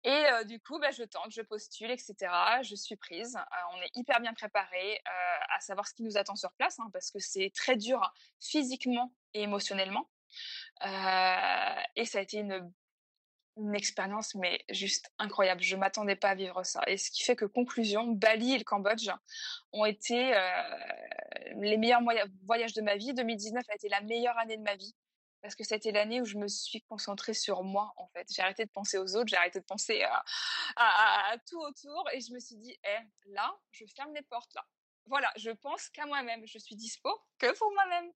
Et 0.02 0.10
euh, 0.10 0.44
du 0.44 0.58
coup, 0.60 0.78
bah, 0.78 0.90
je 0.90 1.04
tente, 1.04 1.30
je 1.30 1.42
postule, 1.42 1.90
etc. 1.90 2.14
Je 2.62 2.74
suis 2.74 2.96
prise. 2.96 3.36
Euh, 3.36 3.74
on 3.74 3.82
est 3.82 3.90
hyper 3.94 4.20
bien 4.20 4.32
préparé 4.32 4.94
euh, 4.94 5.54
à 5.54 5.60
savoir 5.60 5.86
ce 5.86 5.94
qui 5.94 6.02
nous 6.02 6.16
attend 6.16 6.34
sur 6.34 6.52
place, 6.52 6.78
hein, 6.80 6.88
parce 6.92 7.10
que 7.10 7.18
c'est 7.18 7.52
très 7.54 7.76
dur 7.76 8.12
physiquement 8.40 9.12
et 9.34 9.42
émotionnellement. 9.42 10.10
et 10.82 12.04
ça 12.06 12.18
a 12.18 12.22
été 12.22 12.38
une 12.38 12.72
une 13.56 13.74
expérience 13.74 14.34
mais 14.34 14.64
juste 14.70 15.10
incroyable. 15.18 15.62
Je 15.62 15.76
m'attendais 15.76 16.16
pas 16.16 16.30
à 16.30 16.34
vivre 16.34 16.62
ça. 16.64 16.82
Et 16.86 16.96
ce 16.96 17.10
qui 17.10 17.22
fait 17.22 17.36
que 17.36 17.44
conclusion, 17.44 18.06
Bali 18.06 18.54
et 18.54 18.58
le 18.58 18.64
Cambodge 18.64 19.08
ont 19.72 19.84
été 19.84 20.34
euh, 20.36 20.40
les 21.56 21.76
meilleurs 21.76 22.02
voyages 22.44 22.74
de 22.74 22.82
ma 22.82 22.96
vie. 22.96 23.14
2019 23.14 23.64
a 23.68 23.74
été 23.74 23.88
la 23.88 24.00
meilleure 24.00 24.36
année 24.38 24.56
de 24.56 24.62
ma 24.62 24.76
vie 24.76 24.94
parce 25.40 25.54
que 25.54 25.64
c'était 25.64 25.92
l'année 25.92 26.22
où 26.22 26.24
je 26.24 26.38
me 26.38 26.48
suis 26.48 26.80
concentrée 26.82 27.34
sur 27.34 27.62
moi 27.62 27.92
en 27.96 28.08
fait. 28.08 28.26
J'ai 28.34 28.42
arrêté 28.42 28.64
de 28.64 28.70
penser 28.70 28.98
aux 28.98 29.14
autres, 29.14 29.28
j'ai 29.28 29.36
arrêté 29.36 29.60
de 29.60 29.64
penser 29.64 30.02
à, 30.76 31.36
tout 31.46 31.60
autour 31.60 32.08
et 32.12 32.20
je 32.20 32.32
me 32.32 32.40
suis 32.40 32.56
dit, 32.56 32.74
eh, 32.82 33.30
là, 33.30 33.54
je 33.70 33.84
ferme 33.94 34.14
les 34.14 34.22
portes 34.22 34.54
là 34.54 34.64
voilà, 35.06 35.30
je 35.36 35.50
pense 35.50 35.88
qu'à 35.90 36.06
moi-même. 36.06 36.46
Je 36.46 36.58
suis 36.58 36.76
dispo 36.76 37.10
que 37.38 37.56
pour 37.58 37.72
moi-même. 37.72 38.10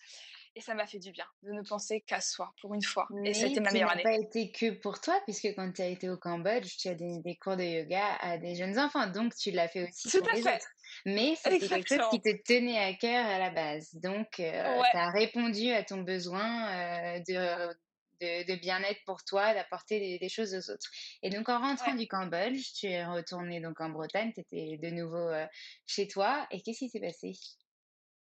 Et 0.59 0.61
ça 0.61 0.75
m'a 0.75 0.89
fait 0.89 0.99
du 0.99 1.13
bien 1.13 1.25
de 1.45 1.53
ne 1.53 1.63
penser 1.63 2.01
qu'à 2.01 2.21
soi 2.21 2.53
pour 2.61 2.75
une 2.75 2.83
fois. 2.83 3.07
et 3.25 3.33
c'était 3.33 3.61
ma 3.61 3.71
meilleure 3.71 3.93
année. 3.93 4.03
Ça 4.03 4.11
n'a 4.11 4.17
pas 4.17 4.25
été 4.25 4.51
que 4.51 4.71
pour 4.73 5.01
toi, 5.01 5.21
puisque 5.25 5.55
quand 5.55 5.71
tu 5.71 5.83
as 5.83 5.87
été 5.87 6.11
au 6.11 6.17
Cambodge, 6.17 6.77
tu 6.79 6.89
as 6.89 6.97
des, 6.97 7.21
des, 7.21 7.37
cours 7.37 7.57
de 7.57 7.63
yoga 7.63 8.17
à 8.17 8.39
des 8.39 8.57
jeunes 8.57 8.77
enfants. 8.77 9.07
Donc, 9.07 9.37
tu 9.37 9.53
l'as 9.53 9.69
fait 9.69 9.89
aussi 9.89 10.19
pour 10.19 10.29
les 10.33 10.41
autres. 10.41 10.67
Mais 11.07 11.37
c'était 11.37 11.61
quelque 11.61 11.95
chose 11.95 12.11
qui 12.11 12.21
te 12.21 12.43
tenait 12.43 12.77
à 12.77 12.93
cœur 12.95 13.25
à 13.25 13.39
la 13.39 13.51
base. 13.51 13.95
Donc, 13.95 14.41
euh, 14.41 14.83
tu 14.91 14.97
as 14.97 15.11
répondu 15.11 15.71
à 15.71 15.85
ton 15.85 15.99
besoin 15.99 16.73
euh, 16.73 17.21
de 17.29 17.73
de, 18.21 18.57
bien-être 18.57 18.99
pour 19.07 19.23
toi, 19.23 19.55
d'apporter 19.55 20.19
des, 20.19 20.29
choses 20.29 20.53
aux 20.53 20.73
autres. 20.73 20.91
Et 21.23 21.31
donc 21.31 21.49
en 21.49 21.61
rentrant 21.61 21.95
du 21.95 22.09
Cambodge, 22.09 22.73
tu 22.75 22.87
es 22.87 23.05
retourné 23.05 23.61
donc 23.61 23.81
en 23.81 23.91
Bretagne, 23.91 24.33
tu 24.33 24.41
étais 24.41 24.77
de 24.77 24.91
nouveau 24.91 25.29
euh, 25.29 25.47
chez 25.87 26.09
toi. 26.09 26.45
Et 26.51 26.61
qu'est-ce 26.61 26.81
qui 26.81 26.89
s'est 26.89 26.99
passé? 26.99 27.35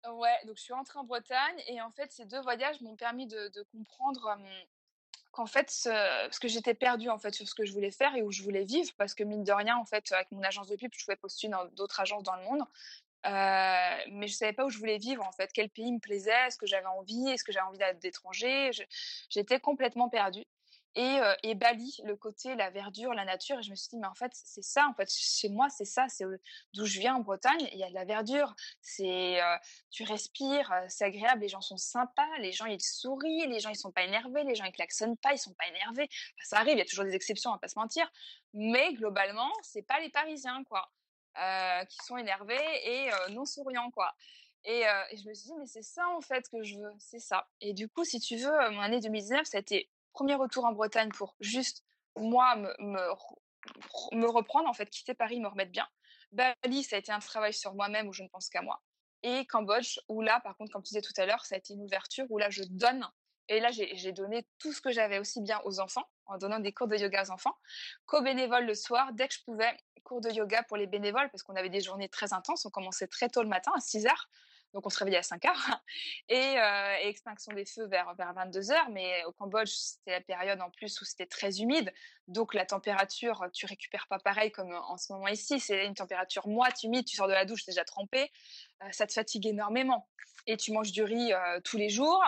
Ouais, 0.08 0.38
donc 0.46 0.58
je 0.58 0.64
suis 0.64 0.74
rentrée 0.74 0.98
en 0.98 1.04
Bretagne 1.04 1.62
et 1.68 1.82
en 1.82 1.92
fait 1.92 2.12
ces 2.12 2.26
deux 2.26 2.40
voyages 2.40 2.80
m'ont 2.82 2.96
permis 2.96 3.28
de, 3.28 3.52
comprendre 3.72 4.38
qu'en 5.32 5.46
fait, 5.46 5.72
parce 5.84 6.40
que 6.40 6.48
j'étais 6.48 6.74
perdue 6.74 7.10
en 7.10 7.18
fait 7.18 7.34
sur 7.34 7.48
ce 7.48 7.54
que 7.54 7.66
je 7.66 7.74
voulais 7.74 7.92
faire 7.92 8.16
et 8.16 8.22
où 8.22 8.32
je 8.32 8.42
voulais 8.42 8.64
vivre, 8.64 8.92
parce 8.98 9.14
que 9.14 9.24
mine 9.24 9.44
de 9.44 9.52
rien, 9.52 9.76
en 9.78 9.86
fait, 9.86 10.12
avec 10.12 10.32
mon 10.32 10.42
agence 10.42 10.68
de 10.68 10.76
pub, 10.76 10.92
je 10.94 11.04
pouvais 11.04 11.18
postuler 11.18 11.52
dans 11.52 11.66
d'autres 11.66 12.00
agences 12.00 12.24
dans 12.24 12.36
le 12.36 12.44
monde, 12.44 12.64
mais 13.26 14.28
je 14.28 14.34
savais 14.34 14.54
pas 14.54 14.66
où 14.66 14.70
je 14.70 14.78
voulais 14.78 14.98
vivre 14.98 15.26
en 15.26 15.32
fait, 15.34 15.52
quel 15.54 15.70
pays 15.70 15.92
me 15.92 16.00
plaisait, 16.00 16.48
est-ce 16.48 16.58
que 16.58 16.66
j'avais 16.66 16.88
envie, 16.88 17.28
est-ce 17.30 17.44
que 17.44 17.52
j'avais 17.52 17.68
envie 17.68 17.78
d'être 17.78 18.00
d'étranger. 18.00 18.72
J'étais 19.30 19.60
complètement 19.60 20.10
perdue. 20.10 20.46
Et, 20.96 21.20
et, 21.44 21.56
Bali, 21.56 21.96
le 22.04 22.16
côté, 22.16 22.56
la 22.56 22.70
verdure, 22.72 23.14
la 23.14 23.24
nature. 23.24 23.60
Et 23.60 23.64
je 23.64 23.70
me 23.70 23.76
suis 23.76 23.90
dit, 23.90 23.98
mais 23.98 24.08
en 24.08 24.16
fait, 24.16 24.32
c'est 24.34 24.64
ça. 24.64 24.88
En 24.88 24.94
fait, 24.94 25.10
chez 25.12 25.50
moi, 25.50 25.70
c'est 25.70 25.86
ça. 25.86 26.08
C'est 26.10 26.26
d'où 26.74 26.86
je 26.86 27.00
viens 27.00 27.16
en 27.16 27.20
Bretagne. 27.20 27.70
Il 27.72 27.78
y 27.78 27.84
a 27.84 27.90
de 27.90 27.94
la 27.94 28.06
verdure. 28.06 28.54
C'est, 28.82 29.40
tu 29.92 30.04
respires, 30.04 30.74
c'est 30.88 31.06
agréable. 31.06 31.42
Les 31.42 31.48
gens 31.48 31.62
sont 31.62 31.78
sympas. 31.78 32.28
Les 32.40 32.52
gens, 32.52 32.66
ils 32.66 32.82
sourient. 32.82 33.48
Les 33.48 33.60
gens, 33.60 33.70
ils 33.70 33.78
sont 33.78 33.92
pas 33.92 34.04
énervés. 34.04 34.44
Les 34.44 34.56
gens, 34.56 34.66
ils 34.66 34.72
klaxonnent 34.72 35.18
pas. 35.18 35.32
Ils 35.32 35.38
sont 35.38 35.54
pas 35.54 35.68
énervés. 35.68 36.10
ça 36.44 36.58
arrive. 36.58 36.74
Il 36.74 36.80
y 36.80 36.82
a 36.82 36.86
toujours 36.86 37.06
des 37.06 37.16
exceptions, 37.16 37.52
on 37.52 37.54
va 37.54 37.60
pas 37.60 37.68
se 37.68 37.80
mentir. 37.80 38.12
Mais 38.54 38.94
globalement, 38.94 39.52
c'est 39.62 39.84
pas 39.84 40.00
les 40.00 40.10
Parisiens, 40.10 40.64
quoi. 40.66 40.92
Euh, 41.38 41.86
qui 41.86 41.98
sont 42.06 42.18
énervés 42.18 42.60
et 42.84 43.14
euh, 43.14 43.30
non 43.30 43.46
souriants, 43.46 43.92
quoi. 43.92 44.14
Euh, 44.68 45.04
et, 45.12 45.18
je 45.18 45.30
me 45.30 45.34
suis 45.34 45.48
dit, 45.48 45.54
mais 45.58 45.68
c'est 45.68 45.84
ça 45.84 46.06
en 46.10 46.20
fait 46.20 46.50
que 46.50 46.64
je 46.64 46.78
veux, 46.78 46.92
c'est 46.98 47.20
ça. 47.20 47.48
Et 47.62 47.74
du 47.74 47.88
coup, 47.88 48.04
si 48.04 48.20
tu 48.20 48.36
veux, 48.36 48.70
mon 48.72 48.82
année 48.82 49.00
2019, 49.00 49.46
ça 49.46 49.58
a 49.58 49.62
été 49.62 49.90
premier 50.14 50.36
retour 50.36 50.66
en 50.66 50.72
Bretagne 50.72 51.10
pour 51.10 51.36
juste 51.40 51.84
moi 52.16 52.56
me, 52.56 52.74
me, 52.80 54.28
reprendre, 54.28 54.68
en 54.68 54.74
fait, 54.74 54.90
quitter 54.90 55.14
Paris, 55.14 55.40
me 55.40 55.48
remettre 55.48 55.72
bien. 55.72 55.88
Bali, 56.32 56.84
ça 56.84 56.96
a 56.96 57.00
été 57.00 57.12
un 57.12 57.20
travail 57.20 57.54
sur 57.54 57.74
moi-même 57.74 58.08
où 58.08 58.14
je 58.14 58.24
ne 58.24 58.28
pense 58.28 58.50
qu'à 58.50 58.62
moi. 58.62 58.82
Et 59.24 59.46
Cambodge, 59.46 60.00
où 60.08 60.22
là, 60.22 60.40
par 60.42 60.56
contre, 60.56 60.72
comme 60.72 60.84
tu 60.84 60.94
disais 60.94 61.02
tout 61.02 61.14
à 61.18 61.26
l'heure, 61.26 61.46
ça 61.46 61.56
a 61.56 61.58
été 61.58 61.74
une 61.74 61.82
ouverture 61.82 62.26
où 62.30 62.38
là, 62.38 62.50
je 62.50 62.64
donne 62.64 63.06
et 63.50 63.60
là, 63.60 63.72
j'ai 63.72 64.12
donné 64.12 64.46
tout 64.60 64.72
ce 64.72 64.80
que 64.80 64.92
j'avais 64.92 65.18
aussi 65.18 65.42
bien 65.42 65.60
aux 65.66 65.80
enfants, 65.80 66.08
en 66.28 66.38
donnant 66.38 66.60
des 66.60 66.72
cours 66.72 66.88
de 66.88 66.96
yoga 66.96 67.24
aux 67.24 67.32
enfants, 67.32 67.58
qu'aux 68.06 68.22
bénévoles 68.22 68.66
le 68.66 68.76
soir, 68.76 69.12
dès 69.14 69.28
que 69.28 69.34
je 69.34 69.44
pouvais, 69.44 69.76
cours 70.04 70.22
de 70.22 70.30
yoga 70.30 70.62
pour 70.64 70.78
les 70.78 70.86
bénévoles, 70.86 71.30
parce 71.32 71.42
qu'on 71.42 71.56
avait 71.56 71.70
des 71.70 71.82
journées 71.82 72.10
très 72.10 72.32
intenses. 72.32 72.68
On 72.68 72.70
commençait 72.70 73.08
très 73.08 73.28
tôt 73.28 73.42
le 73.42 73.50
matin, 73.50 73.72
à 73.76 73.80
6 73.80 74.06
heures. 74.06 74.30
Donc 74.74 74.86
on 74.86 74.90
se 74.90 75.00
réveillait 75.00 75.18
à 75.18 75.24
5 75.24 75.46
heures. 75.46 75.82
Et, 76.30 76.60
euh, 76.60 76.96
et 77.02 77.08
extinction 77.08 77.54
des 77.54 77.66
feux 77.66 77.88
vers, 77.88 78.14
vers 78.16 78.34
22 78.34 78.72
heures. 78.72 78.90
Mais 78.90 79.24
au 79.26 79.32
Cambodge, 79.32 79.70
c'était 79.70 80.12
la 80.12 80.22
période 80.22 80.62
en 80.62 80.70
plus 80.70 81.02
où 81.02 81.06
c'était 81.06 81.26
très 81.26 81.60
humide. 81.60 81.92
Donc 82.28 82.54
la 82.54 82.66
température, 82.66 83.48
tu 83.54 83.66
récupères 83.66 84.08
pas 84.08 84.20
pareil 84.20 84.52
comme 84.52 84.72
en 84.74 84.98
ce 84.98 85.12
moment 85.12 85.28
ici. 85.28 85.60
C'est 85.60 85.86
une 85.86 85.96
température 85.96 86.48
moite, 86.48 86.84
humide. 86.84 87.06
Tu 87.06 87.16
sors 87.16 87.28
de 87.28 87.34
la 87.34 87.46
douche, 87.46 87.66
déjà 87.66 87.84
trempé. 87.84 88.32
Euh, 88.84 88.88
ça 88.92 89.08
te 89.08 89.14
fatigue 89.14 89.48
énormément 89.48 90.08
et 90.46 90.56
tu 90.56 90.72
manges 90.72 90.92
du 90.92 91.04
riz 91.04 91.32
tous 91.64 91.78
les 91.78 91.90
jours. 91.90 92.24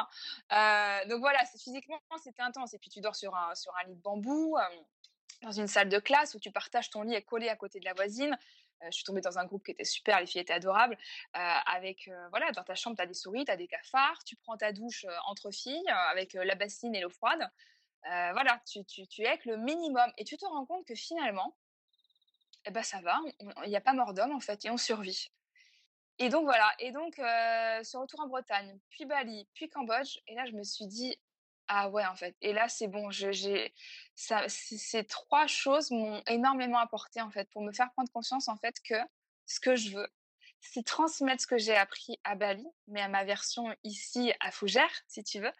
donc 0.49 1.19
voilà, 1.19 1.39
physiquement, 1.57 1.99
c'était 2.21 2.41
intense. 2.41 2.73
Et 2.73 2.77
puis 2.77 2.89
tu 2.89 2.99
dors 2.99 3.15
sur 3.15 3.35
un, 3.35 3.55
sur 3.55 3.73
un 3.77 3.87
lit 3.87 3.95
de 3.95 4.01
bambou, 4.01 4.57
dans 5.41 5.51
une 5.51 5.67
salle 5.67 5.89
de 5.89 5.99
classe 5.99 6.35
où 6.35 6.39
tu 6.39 6.51
partages 6.51 6.89
ton 6.89 7.01
lit 7.01 7.15
et 7.15 7.21
collé 7.21 7.49
à 7.49 7.55
côté 7.55 7.79
de 7.79 7.85
la 7.85 7.93
voisine. 7.93 8.37
Je 8.85 8.91
suis 8.91 9.03
tombée 9.03 9.21
dans 9.21 9.37
un 9.37 9.45
groupe 9.45 9.63
qui 9.63 9.71
était 9.71 9.83
super, 9.83 10.19
les 10.19 10.25
filles 10.25 10.41
étaient 10.41 10.53
adorables. 10.53 10.97
avec, 11.33 12.09
voilà, 12.29 12.51
dans 12.51 12.63
ta 12.63 12.75
chambre, 12.75 12.95
tu 12.95 13.03
as 13.03 13.05
des 13.05 13.13
souris, 13.13 13.45
tu 13.45 13.51
as 13.51 13.57
des 13.57 13.67
cafards, 13.67 14.23
tu 14.23 14.35
prends 14.35 14.57
ta 14.57 14.71
douche 14.71 15.05
entre 15.27 15.51
filles 15.51 15.87
avec 16.09 16.33
la 16.33 16.55
bassine 16.55 16.95
et 16.95 17.01
l'eau 17.01 17.09
froide. 17.09 17.47
voilà, 18.03 18.61
tu, 18.67 18.83
tu, 18.85 19.07
tu, 19.07 19.23
es 19.23 19.27
avec 19.27 19.45
le 19.45 19.57
minimum. 19.57 20.11
Et 20.17 20.23
tu 20.23 20.37
te 20.37 20.45
rends 20.45 20.65
compte 20.65 20.85
que 20.87 20.95
finalement, 20.95 21.55
eh 22.65 22.71
ben 22.71 22.83
ça 22.83 23.01
va, 23.01 23.19
il 23.39 23.69
n'y 23.69 23.75
a 23.75 23.81
pas 23.81 23.93
mort 23.93 24.13
d'homme 24.13 24.33
en 24.33 24.39
fait, 24.39 24.65
et 24.65 24.69
on 24.69 24.77
survit. 24.77 25.31
Et 26.19 26.29
donc 26.29 26.43
voilà, 26.43 26.71
et 26.79 26.91
donc 26.91 27.15
ce 27.17 27.97
retour 27.97 28.19
en 28.19 28.27
Bretagne, 28.27 28.79
puis 28.89 29.05
Bali, 29.05 29.47
puis 29.53 29.69
Cambodge, 29.69 30.19
et 30.27 30.35
là 30.35 30.45
je 30.45 30.51
me 30.51 30.63
suis 30.63 30.85
dit 30.85 31.19
ah 31.73 31.87
ouais 31.89 32.05
en 32.05 32.15
fait, 32.15 32.35
et 32.41 32.51
là 32.51 32.67
c'est 32.67 32.89
bon, 32.89 33.11
j'ai 33.11 33.73
ça, 34.13 34.43
ces 34.49 35.05
trois 35.05 35.47
choses 35.47 35.89
m'ont 35.89 36.21
énormément 36.27 36.79
apporté 36.79 37.21
en 37.21 37.31
fait 37.31 37.49
pour 37.49 37.61
me 37.61 37.71
faire 37.71 37.89
prendre 37.93 38.11
conscience 38.11 38.49
en 38.49 38.57
fait 38.57 38.75
que 38.83 38.95
ce 39.45 39.61
que 39.61 39.77
je 39.77 39.95
veux, 39.95 40.07
c'est 40.59 40.85
transmettre 40.85 41.41
ce 41.41 41.47
que 41.47 41.57
j'ai 41.57 41.75
appris 41.77 42.19
à 42.25 42.35
Bali, 42.35 42.67
mais 42.87 42.99
à 42.99 43.07
ma 43.07 43.23
version 43.23 43.73
ici 43.85 44.33
à 44.41 44.51
Fougères, 44.51 44.91
si 45.07 45.23
tu 45.23 45.39
veux, 45.39 45.51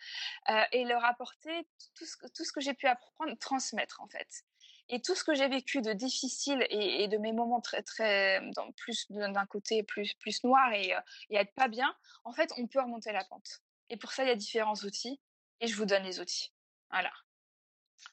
et 0.74 0.84
leur 0.84 1.06
apporter 1.06 1.66
tout 1.96 2.06
ce, 2.06 2.18
tout 2.36 2.44
ce 2.44 2.52
que 2.52 2.60
j'ai 2.60 2.74
pu 2.74 2.88
apprendre, 2.88 3.34
transmettre 3.40 4.02
en 4.02 4.08
fait. 4.08 4.44
Et 4.90 5.02
tout 5.02 5.16
ce 5.16 5.24
que 5.24 5.34
j'ai 5.34 5.48
vécu 5.48 5.82
de 5.82 5.94
difficile 5.94 6.68
et, 6.70 7.08
de 7.08 7.18
mes 7.18 7.32
moments 7.32 7.62
très, 7.62 7.84
très, 7.84 8.42
dans, 8.52 8.70
plus 8.74 9.10
d'un 9.10 9.46
côté 9.46 9.84
plus, 9.84 10.14
plus 10.16 10.44
noir 10.44 10.74
et, 10.74 10.94
euh, 10.94 11.00
et 11.30 11.38
être 11.38 11.54
pas 11.54 11.70
bien, 11.70 11.96
en 12.26 12.34
fait, 12.34 12.52
on 12.58 12.68
peut 12.68 12.82
remonter 12.82 13.14
la 13.14 13.24
pente. 13.24 13.62
Et 13.90 13.96
pour 13.96 14.12
ça, 14.12 14.24
il 14.24 14.28
y 14.28 14.32
a 14.32 14.36
différents 14.36 14.76
outils 14.84 15.22
et 15.62 15.68
je 15.68 15.76
vous 15.76 15.86
donne 15.86 16.04
les 16.04 16.20
outils. 16.20 16.52
Voilà. 16.90 17.12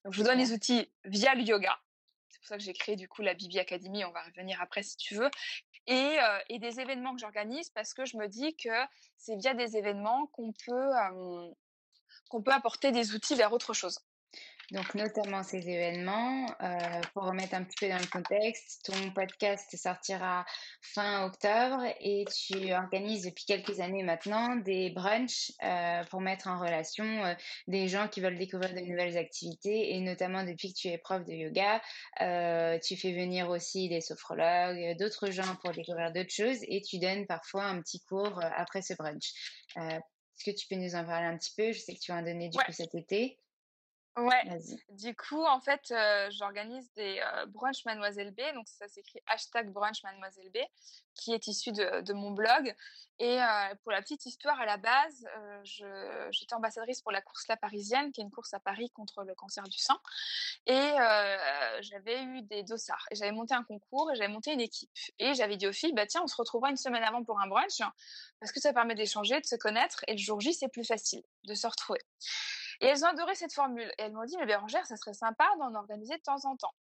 Donc, 0.04 0.12
je 0.12 0.18
vous 0.18 0.26
donne 0.26 0.38
les 0.38 0.52
outils 0.52 0.90
via 1.04 1.34
le 1.34 1.42
yoga. 1.42 1.78
C'est 2.28 2.38
pour 2.38 2.48
ça 2.48 2.56
que 2.58 2.62
j'ai 2.62 2.74
créé 2.74 2.94
du 2.94 3.08
coup 3.08 3.22
la 3.22 3.34
Bibi 3.34 3.58
Academy. 3.58 4.04
On 4.04 4.12
va 4.12 4.22
revenir 4.22 4.60
après 4.60 4.82
si 4.82 4.96
tu 4.96 5.14
veux. 5.14 5.30
Et, 5.86 6.18
euh, 6.20 6.38
et 6.50 6.58
des 6.58 6.80
événements 6.80 7.14
que 7.14 7.20
j'organise 7.20 7.70
parce 7.70 7.94
que 7.94 8.04
je 8.04 8.16
me 8.18 8.28
dis 8.28 8.54
que 8.56 8.68
c'est 9.16 9.36
via 9.36 9.54
des 9.54 9.76
événements 9.76 10.26
qu'on 10.28 10.52
peut, 10.52 10.96
euh, 10.96 11.50
qu'on 12.28 12.42
peut 12.42 12.52
apporter 12.52 12.92
des 12.92 13.14
outils 13.14 13.34
vers 13.34 13.52
autre 13.52 13.72
chose. 13.72 13.98
Donc, 14.70 14.94
notamment 14.94 15.42
ces 15.42 15.66
événements, 15.66 16.46
euh, 16.60 17.00
pour 17.14 17.24
remettre 17.24 17.54
un 17.54 17.64
petit 17.64 17.76
peu 17.80 17.88
dans 17.88 17.98
le 17.98 18.06
contexte, 18.06 18.84
ton 18.84 19.10
podcast 19.12 19.74
sortira 19.74 20.44
fin 20.82 21.24
octobre 21.24 21.82
et 22.00 22.26
tu 22.26 22.74
organises 22.74 23.24
depuis 23.24 23.46
quelques 23.46 23.80
années 23.80 24.02
maintenant 24.02 24.56
des 24.56 24.90
brunchs 24.90 25.52
euh, 25.64 26.04
pour 26.10 26.20
mettre 26.20 26.48
en 26.48 26.60
relation 26.60 27.04
euh, 27.04 27.32
des 27.66 27.88
gens 27.88 28.08
qui 28.08 28.20
veulent 28.20 28.36
découvrir 28.36 28.74
de 28.74 28.80
nouvelles 28.80 29.16
activités 29.16 29.94
et 29.94 30.00
notamment 30.00 30.44
depuis 30.44 30.74
que 30.74 30.78
tu 30.78 30.88
es 30.88 30.98
prof 30.98 31.24
de 31.24 31.32
yoga, 31.32 31.80
tu 32.80 32.96
fais 32.98 33.12
venir 33.12 33.48
aussi 33.48 33.88
des 33.88 34.02
sophrologues, 34.02 34.98
d'autres 34.98 35.30
gens 35.30 35.56
pour 35.62 35.72
découvrir 35.72 36.12
d'autres 36.12 36.34
choses 36.34 36.58
et 36.68 36.82
tu 36.82 36.98
donnes 36.98 37.26
parfois 37.26 37.64
un 37.64 37.80
petit 37.80 38.00
cours 38.00 38.38
après 38.56 38.82
ce 38.82 38.92
brunch. 38.92 39.32
Est-ce 39.76 40.50
que 40.50 40.54
tu 40.54 40.66
peux 40.68 40.76
nous 40.76 40.94
en 40.94 41.06
parler 41.06 41.26
un 41.26 41.38
petit 41.38 41.54
peu? 41.56 41.72
Je 41.72 41.78
sais 41.78 41.94
que 41.94 42.00
tu 42.00 42.12
vas 42.12 42.18
en 42.18 42.22
donner 42.22 42.50
du 42.50 42.58
coup 42.58 42.72
cet 42.72 42.94
été. 42.94 43.38
Ouais. 44.18 44.42
Du 44.90 45.14
coup, 45.14 45.44
en 45.44 45.60
fait, 45.60 45.94
j'organise 46.30 46.92
des 46.94 47.20
brunch 47.48 47.84
Mademoiselle 47.84 48.32
B. 48.32 48.40
Donc, 48.54 48.66
ça 48.68 48.88
s'écrit 48.88 49.20
hashtag 49.26 49.70
brunch 49.70 50.02
Mademoiselle 50.02 50.50
B, 50.50 50.58
qui 51.14 51.32
est 51.32 51.46
issu 51.46 51.72
de, 51.72 52.12
mon 52.12 52.32
blog. 52.32 52.74
Et 53.20 53.38
pour 53.82 53.92
la 53.92 54.02
petite 54.02 54.26
histoire, 54.26 54.60
à 54.60 54.66
la 54.66 54.76
base, 54.76 55.26
j'étais 56.30 56.54
ambassadrice 56.54 57.00
pour 57.00 57.12
la 57.12 57.20
course 57.20 57.46
La 57.48 57.56
Parisienne, 57.56 58.10
qui 58.12 58.20
est 58.20 58.24
une 58.24 58.30
course 58.30 58.54
à 58.54 58.60
Paris 58.60 58.90
contre 58.90 59.22
le 59.22 59.34
cancer 59.34 59.64
du 59.64 59.78
sein. 59.78 60.00
Et 60.66 60.92
j'avais 61.80 62.22
eu 62.22 62.42
des 62.42 62.64
dossards. 62.64 63.06
Et 63.10 63.14
j'avais 63.14 63.32
monté 63.32 63.54
un 63.54 63.64
concours 63.64 64.10
et 64.10 64.16
j'avais 64.16 64.32
monté 64.32 64.52
une 64.52 64.60
équipe. 64.60 64.90
Et 65.18 65.34
j'avais 65.34 65.56
dit 65.56 65.68
aux 65.68 65.72
filles, 65.72 65.92
bah 65.92 66.06
tiens, 66.06 66.22
on 66.24 66.28
se 66.28 66.36
retrouvera 66.36 66.70
une 66.70 66.76
semaine 66.76 67.04
avant 67.04 67.22
pour 67.22 67.40
un 67.40 67.46
brunch, 67.46 67.78
parce 68.40 68.52
que 68.52 68.60
ça 68.60 68.72
permet 68.72 68.94
d'échanger, 68.94 69.40
de 69.40 69.46
se 69.46 69.56
connaître. 69.56 70.04
Et 70.08 70.12
le 70.12 70.18
jour 70.18 70.40
J, 70.40 70.54
c'est 70.54 70.68
plus 70.68 70.84
facile 70.84 71.22
de 71.44 71.54
se 71.54 71.66
retrouver. 71.66 72.00
Et 72.80 72.86
elles 72.86 73.04
ont 73.04 73.08
adoré 73.08 73.34
cette 73.34 73.52
formule. 73.52 73.88
Et 73.98 74.02
elles 74.02 74.12
m'ont 74.12 74.24
dit, 74.24 74.36
mais 74.38 74.46
Bérangère, 74.46 74.86
ça 74.86 74.96
serait 74.96 75.14
sympa 75.14 75.44
d'en 75.58 75.74
organiser 75.74 76.16
de 76.16 76.22
temps 76.22 76.44
en 76.44 76.56
temps. 76.56 76.74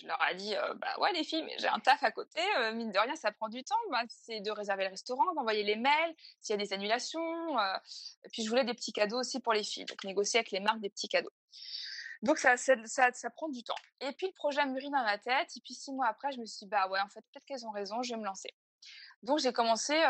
Je 0.00 0.06
leur 0.06 0.18
ai 0.30 0.34
dit, 0.34 0.54
euh, 0.54 0.74
bah 0.74 0.94
ouais 1.00 1.12
les 1.12 1.24
filles, 1.24 1.42
mais 1.42 1.56
j'ai 1.58 1.66
un 1.66 1.80
taf 1.80 2.02
à 2.04 2.12
côté, 2.12 2.40
euh, 2.58 2.72
mine 2.72 2.92
de 2.92 2.98
rien, 2.98 3.16
ça 3.16 3.32
prend 3.32 3.48
du 3.48 3.64
temps. 3.64 3.74
C'est 4.08 4.40
de 4.40 4.50
réserver 4.50 4.84
le 4.84 4.90
restaurant, 4.90 5.32
d'envoyer 5.34 5.64
les 5.64 5.76
mails, 5.76 6.14
s'il 6.40 6.54
y 6.54 6.58
a 6.58 6.64
des 6.64 6.72
annulations. 6.72 7.58
Euh, 7.58 7.76
et 8.24 8.28
puis 8.28 8.44
je 8.44 8.48
voulais 8.48 8.64
des 8.64 8.74
petits 8.74 8.92
cadeaux 8.92 9.18
aussi 9.18 9.40
pour 9.40 9.52
les 9.52 9.64
filles, 9.64 9.86
donc 9.86 10.04
négocier 10.04 10.38
avec 10.38 10.50
les 10.52 10.60
marques 10.60 10.80
des 10.80 10.90
petits 10.90 11.08
cadeaux. 11.08 11.32
Donc 12.22 12.38
ça, 12.38 12.56
ça, 12.56 12.74
ça, 12.86 13.30
prend 13.30 13.48
du 13.48 13.62
temps. 13.62 13.76
Et 14.00 14.12
puis 14.12 14.26
le 14.26 14.32
projet 14.32 14.60
a 14.60 14.66
mûri 14.66 14.90
dans 14.90 15.02
ma 15.02 15.18
tête. 15.18 15.56
Et 15.56 15.60
puis 15.60 15.74
six 15.74 15.92
mois 15.92 16.06
après, 16.06 16.32
je 16.32 16.40
me 16.40 16.46
suis 16.46 16.66
dit, 16.66 16.70
bah 16.70 16.88
ouais, 16.88 17.00
en 17.00 17.08
fait, 17.08 17.20
peut-être 17.32 17.44
qu'elles 17.44 17.66
ont 17.66 17.70
raison, 17.70 18.02
je 18.02 18.12
vais 18.12 18.20
me 18.20 18.24
lancer. 18.24 18.54
Donc 19.22 19.40
j'ai 19.40 19.52
commencé 19.52 20.00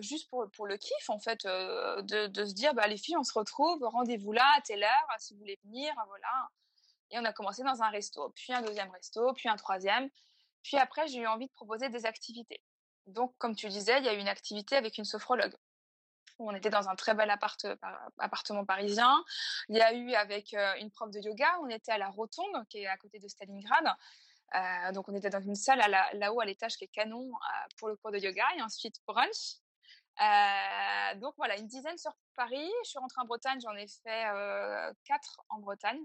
juste 0.00 0.30
pour, 0.30 0.48
pour 0.52 0.66
le 0.66 0.76
kiff 0.76 1.10
en 1.10 1.18
fait 1.18 1.44
de, 1.44 2.26
de, 2.28 2.44
se 2.44 2.54
dire 2.54 2.72
bah 2.74 2.86
les 2.86 2.96
filles 2.96 3.16
on 3.16 3.24
se 3.24 3.36
retrouve 3.36 3.82
rendez-vous 3.82 4.32
là 4.32 4.44
à 4.56 4.60
telle 4.60 4.84
heure 4.84 5.08
si 5.18 5.34
vous 5.34 5.40
voulez 5.40 5.58
venir 5.64 5.92
voilà. 6.06 6.48
Et 7.10 7.18
on 7.18 7.24
a 7.24 7.32
commencé 7.32 7.62
dans 7.64 7.82
un 7.82 7.90
resto 7.90 8.30
puis 8.36 8.52
un 8.52 8.62
deuxième 8.62 8.90
resto 8.90 9.32
puis 9.34 9.48
un 9.48 9.56
troisième. 9.56 10.08
Puis 10.62 10.76
après 10.76 11.08
j'ai 11.08 11.18
eu 11.18 11.26
envie 11.26 11.46
de 11.46 11.52
proposer 11.52 11.88
des 11.88 12.06
activités. 12.06 12.62
Donc 13.06 13.34
comme 13.38 13.56
tu 13.56 13.68
disais 13.68 13.98
il 13.98 14.04
y 14.04 14.08
a 14.08 14.14
eu 14.14 14.18
une 14.18 14.28
activité 14.28 14.76
avec 14.76 14.98
une 14.98 15.04
sophrologue. 15.04 15.54
On 16.38 16.54
était 16.54 16.70
dans 16.70 16.88
un 16.88 16.96
très 16.96 17.14
bel 17.14 17.30
appart 17.30 17.66
appartement 18.18 18.64
parisien. 18.64 19.24
Il 19.68 19.76
y 19.76 19.80
a 19.80 19.92
eu 19.92 20.14
avec 20.14 20.52
une 20.80 20.90
prof 20.90 21.10
de 21.10 21.20
yoga, 21.20 21.48
on 21.62 21.68
était 21.68 21.92
à 21.92 21.98
la 21.98 22.08
Rotonde, 22.08 22.66
qui 22.68 22.78
est 22.78 22.86
à 22.86 22.96
côté 22.96 23.18
de 23.18 23.28
Stalingrad. 23.28 23.84
Euh, 24.54 24.92
donc 24.92 25.08
on 25.08 25.14
était 25.14 25.30
dans 25.30 25.40
une 25.40 25.56
salle 25.56 25.80
là-haut 26.12 26.40
à 26.40 26.44
l'étage 26.44 26.76
qui 26.76 26.84
est 26.84 26.88
canon 26.88 27.28
euh, 27.28 27.66
pour 27.76 27.88
le 27.88 27.96
cours 27.96 28.12
de 28.12 28.18
yoga 28.18 28.44
et 28.56 28.62
ensuite 28.62 28.96
brunch. 29.06 29.56
Euh, 30.20 31.14
donc 31.16 31.34
voilà, 31.36 31.56
une 31.56 31.66
dizaine 31.66 31.98
sur 31.98 32.12
Paris. 32.36 32.70
Je 32.84 32.90
suis 32.90 32.98
rentrée 32.98 33.20
en 33.20 33.24
Bretagne, 33.24 33.60
j'en 33.60 33.74
ai 33.74 33.88
fait 33.88 34.24
quatre 35.04 35.40
en 35.48 35.58
Bretagne, 35.58 36.00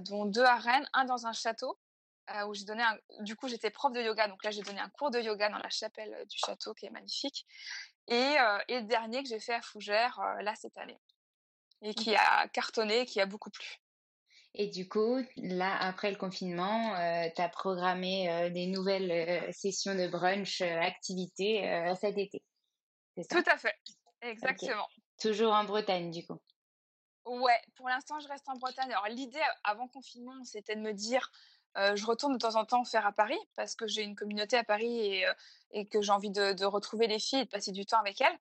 dont 0.00 0.26
deux 0.26 0.44
à 0.44 0.56
Rennes, 0.56 0.88
un 0.92 1.04
dans 1.04 1.26
un 1.26 1.32
château 1.32 1.78
où 2.46 2.54
j'ai 2.54 2.64
donné 2.64 2.82
un... 2.82 2.98
Du 3.20 3.36
coup, 3.36 3.48
j'étais 3.48 3.70
prof 3.70 3.92
de 3.92 4.02
yoga, 4.02 4.28
donc 4.28 4.42
là 4.44 4.50
j'ai 4.50 4.62
donné 4.62 4.80
un 4.80 4.90
cours 4.90 5.10
de 5.10 5.20
yoga 5.20 5.48
dans 5.48 5.58
la 5.58 5.70
chapelle 5.70 6.26
du 6.26 6.36
château 6.38 6.74
qui 6.74 6.86
est 6.86 6.90
magnifique. 6.90 7.46
Et, 8.08 8.36
et 8.68 8.80
le 8.80 8.86
dernier 8.86 9.22
que 9.22 9.28
j'ai 9.28 9.40
fait 9.40 9.54
à 9.54 9.62
Fougères 9.62 10.20
là 10.40 10.54
cette 10.56 10.76
année 10.76 11.00
et 11.82 11.94
qui 11.94 12.14
a 12.16 12.48
cartonné, 12.48 13.06
qui 13.06 13.20
a 13.20 13.26
beaucoup 13.26 13.50
plu. 13.50 13.80
Et 14.60 14.66
du 14.66 14.88
coup, 14.88 15.24
là, 15.36 15.76
après 15.80 16.10
le 16.10 16.16
confinement, 16.16 16.92
tu 17.34 17.40
as 17.40 17.48
programmé 17.48 18.50
des 18.50 18.66
nouvelles 18.66 19.52
sessions 19.54 19.94
de 19.94 20.08
brunch, 20.08 20.60
activités 20.62 21.62
cet 22.00 22.18
été. 22.18 22.42
Tout 23.30 23.44
à 23.46 23.56
fait, 23.56 23.74
exactement. 24.20 24.86
Toujours 25.20 25.52
en 25.52 25.62
Bretagne, 25.62 26.10
du 26.10 26.26
coup. 26.26 26.40
Ouais, 27.24 27.60
pour 27.76 27.88
l'instant, 27.88 28.18
je 28.18 28.26
reste 28.26 28.48
en 28.48 28.56
Bretagne. 28.56 28.90
Alors, 28.90 29.06
l'idée 29.08 29.40
avant 29.62 29.86
confinement, 29.86 30.42
c'était 30.42 30.74
de 30.74 30.80
me 30.80 30.92
dire, 30.92 31.30
je 31.76 32.04
retourne 32.04 32.32
de 32.32 32.38
temps 32.38 32.56
en 32.56 32.64
temps 32.64 32.84
faire 32.84 33.06
à 33.06 33.12
Paris 33.12 33.38
parce 33.54 33.76
que 33.76 33.86
j'ai 33.86 34.02
une 34.02 34.16
communauté 34.16 34.56
à 34.56 34.64
Paris 34.64 35.06
et, 35.06 35.26
et 35.70 35.86
que 35.86 36.02
j'ai 36.02 36.10
envie 36.10 36.30
de, 36.30 36.52
de, 36.52 36.64
retrouver 36.64 37.06
les 37.06 37.20
filles 37.20 37.40
et 37.40 37.44
de 37.44 37.50
passer 37.50 37.70
du 37.70 37.86
temps 37.86 38.00
avec 38.00 38.20
elles. 38.20 38.38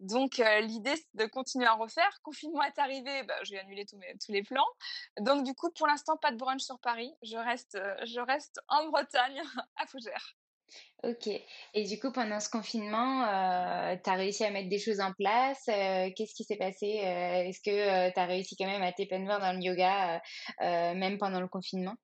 Donc 0.00 0.42
l'idée 0.62 0.96
c'est 0.96 1.14
de 1.14 1.26
continuer 1.26 1.66
à 1.66 1.74
refaire. 1.74 2.20
Confinement 2.22 2.62
est 2.62 2.78
arrivé, 2.78 3.22
bah, 3.24 3.34
j'ai 3.42 3.58
annulé 3.58 3.84
tous, 3.84 3.98
mes, 3.98 4.16
tous 4.24 4.32
les 4.32 4.42
plans. 4.42 4.66
Donc 5.20 5.44
du 5.44 5.54
coup, 5.54 5.70
pour 5.72 5.86
l'instant, 5.86 6.16
pas 6.16 6.32
de 6.32 6.36
brunch 6.36 6.62
sur 6.62 6.78
Paris. 6.80 7.12
Je 7.22 7.36
reste, 7.36 7.78
je 8.04 8.20
reste 8.20 8.60
en 8.68 8.88
Bretagne, 8.88 9.40
à 9.76 9.86
Fougères. 9.86 10.36
Ok. 11.02 11.28
Et 11.74 11.84
du 11.84 11.98
coup, 11.98 12.12
pendant 12.12 12.40
ce 12.40 12.48
confinement, 12.48 13.24
euh, 13.24 13.96
tu 14.02 14.08
as 14.08 14.14
réussi 14.14 14.44
à 14.44 14.50
mettre 14.50 14.68
des 14.68 14.78
choses 14.78 15.00
en 15.00 15.12
place. 15.12 15.64
Qu'est-ce 15.66 16.34
qui 16.34 16.44
s'est 16.44 16.56
passé 16.56 16.86
Est-ce 16.86 17.60
que 17.60 18.10
tu 18.12 18.18
as 18.18 18.26
réussi 18.26 18.56
quand 18.56 18.66
même 18.66 18.82
à 18.82 18.92
t'épanouir 18.92 19.40
dans 19.40 19.52
le 19.52 19.60
yoga, 19.60 20.22
même 20.60 21.18
pendant 21.18 21.40
le 21.40 21.48
confinement? 21.48 21.96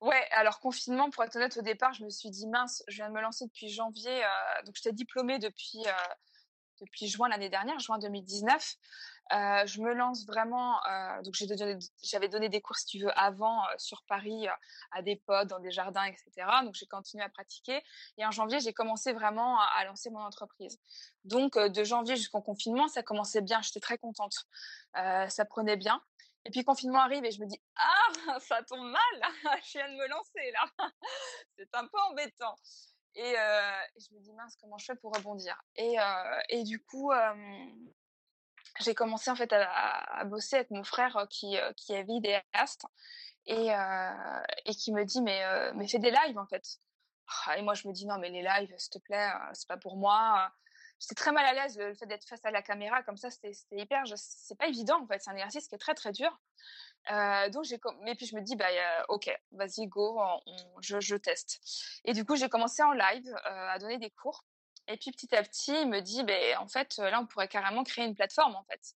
Ouais, 0.00 0.22
alors 0.32 0.60
confinement, 0.60 1.08
pour 1.10 1.24
être 1.24 1.36
honnête, 1.36 1.56
au 1.56 1.62
départ, 1.62 1.94
je 1.94 2.04
me 2.04 2.10
suis 2.10 2.28
dit 2.28 2.46
mince, 2.46 2.84
je 2.88 2.96
viens 2.96 3.08
de 3.08 3.14
me 3.14 3.22
lancer 3.22 3.46
depuis 3.46 3.70
janvier, 3.70 4.22
donc 4.66 4.74
j'étais 4.76 4.92
diplômée 4.92 5.38
depuis 5.38 5.78
depuis 6.84 7.08
juin 7.08 7.28
l'année 7.28 7.48
dernière, 7.48 7.78
juin 7.78 7.98
2019. 7.98 8.76
Euh, 9.32 9.64
je 9.66 9.80
me 9.80 9.94
lance 9.94 10.26
vraiment. 10.26 10.84
Euh, 10.86 11.22
donc 11.22 11.34
j'avais 12.02 12.28
donné, 12.28 12.48
des 12.48 12.60
cours, 12.60 12.76
si 12.76 12.86
tu 12.86 12.98
veux, 12.98 13.18
avant 13.18 13.64
euh, 13.64 13.74
sur 13.78 14.02
Paris 14.04 14.46
à 14.92 15.02
des 15.02 15.16
potes, 15.16 15.48
dans 15.48 15.60
des 15.60 15.70
jardins, 15.70 16.04
etc. 16.04 16.46
Donc 16.62 16.74
j'ai 16.74 16.86
continué 16.86 17.24
à 17.24 17.28
pratiquer. 17.28 17.82
Et 18.18 18.26
en 18.26 18.30
janvier, 18.30 18.60
j'ai 18.60 18.72
commencé 18.72 19.12
vraiment 19.12 19.58
à, 19.60 19.84
lancer 19.84 20.10
mon 20.10 20.20
entreprise. 20.20 20.78
Donc 21.24 21.58
de 21.58 21.84
janvier 21.84 22.16
jusqu'au 22.16 22.42
confinement, 22.42 22.88
ça 22.88 23.02
commençait 23.02 23.40
bien. 23.40 23.62
J'étais 23.62 23.80
très 23.80 23.98
contente. 23.98 24.34
ça 24.94 25.44
prenait 25.48 25.76
bien. 25.76 26.00
Et 26.46 26.50
puis 26.50 26.62
confinement 26.62 27.00
arrive 27.00 27.24
et 27.24 27.30
je 27.30 27.40
me 27.40 27.46
dis 27.46 27.58
ah 27.76 28.38
ça 28.40 28.62
tombe 28.64 28.90
mal, 28.90 29.32
je 29.64 29.78
viens 29.78 29.88
de 29.88 29.96
me 29.96 30.08
lancer 30.08 30.50
là, 30.52 30.66
c'est 31.56 31.74
un 31.74 31.86
peu 31.86 31.98
embêtant. 32.10 32.54
Et, 33.16 33.34
je 33.96 34.14
me 34.14 34.20
dis, 34.20 34.32
mince, 34.32 34.56
comment 34.60 34.78
je 34.78 34.86
fais 34.86 34.96
pour 34.96 35.14
rebondir? 35.14 35.60
Et, 35.76 35.96
et, 36.48 36.62
du 36.64 36.82
coup, 36.82 37.12
j'ai 38.80 38.94
commencé 38.94 39.30
en 39.30 39.36
fait 39.36 39.52
à, 39.52 40.24
bosser 40.24 40.56
avec 40.56 40.70
mon 40.70 40.84
frère 40.84 41.26
qui, 41.30 41.56
qui 41.76 41.92
est 41.92 42.02
vidéaste 42.02 42.86
et, 43.46 43.68
et 44.64 44.74
qui 44.74 44.92
me 44.92 45.04
dit, 45.04 45.22
mais, 45.22 45.42
mais 45.74 45.86
fais 45.86 45.98
des 45.98 46.10
lives 46.10 46.38
en 46.38 46.46
fait. 46.46 46.80
Ah, 47.46 47.56
et 47.56 47.62
moi, 47.62 47.74
je 47.74 47.86
me 47.88 47.92
dis, 47.92 48.06
non, 48.06 48.18
mais 48.18 48.30
les 48.30 48.42
lives, 48.42 48.74
s'il 48.78 48.90
te 48.90 48.98
plaît, 48.98 49.30
c'est 49.52 49.68
pas 49.68 49.76
pour 49.76 49.96
moi. 49.96 50.52
J'étais 51.00 51.14
très 51.14 51.32
mal 51.32 51.44
à 51.44 51.52
l'aise, 51.52 51.76
le 51.76 51.94
fait 51.94 52.06
d'être 52.06 52.26
face 52.26 52.44
à 52.44 52.50
la 52.50 52.62
caméra, 52.62 53.02
comme 53.02 53.16
ça, 53.16 53.28
c'était 53.30 53.52
hyper, 53.72 54.04
c'est 54.16 54.56
pas 54.56 54.68
évident 54.68 55.02
en 55.02 55.06
fait, 55.06 55.20
c'est 55.20 55.30
un 55.30 55.34
exercice 55.34 55.68
qui 55.68 55.74
est 55.74 55.78
très 55.78 55.94
très 55.94 56.12
dur. 56.12 56.40
Euh, 57.10 57.50
donc 57.50 57.64
j'ai 57.64 57.78
mais 58.00 58.14
puis 58.14 58.24
je 58.24 58.34
me 58.34 58.40
dis 58.40 58.56
bah 58.56 58.66
ok 59.10 59.30
vas-y 59.52 59.86
go 59.86 60.18
je, 60.80 61.00
je, 61.00 61.16
teste. 61.16 61.60
Et 62.04 62.14
du 62.14 62.24
coup 62.24 62.34
j'ai 62.34 62.48
commencé 62.48 62.82
en 62.82 62.92
live 62.92 63.28
euh, 63.28 63.68
à 63.68 63.78
donner 63.78 63.98
des 63.98 64.10
cours. 64.10 64.44
Et 64.88 64.96
puis 64.96 65.10
petit 65.10 65.34
à 65.34 65.42
petit 65.42 65.72
il 65.72 65.88
me 65.88 66.00
dit 66.00 66.22
ben 66.22 66.56
en 66.58 66.66
fait 66.66 66.96
là 66.96 67.20
on 67.20 67.26
pourrait 67.26 67.48
carrément 67.48 67.84
créer 67.84 68.06
une 68.06 68.14
plateforme 68.14 68.56
en 68.56 68.64
fait. 68.64 68.94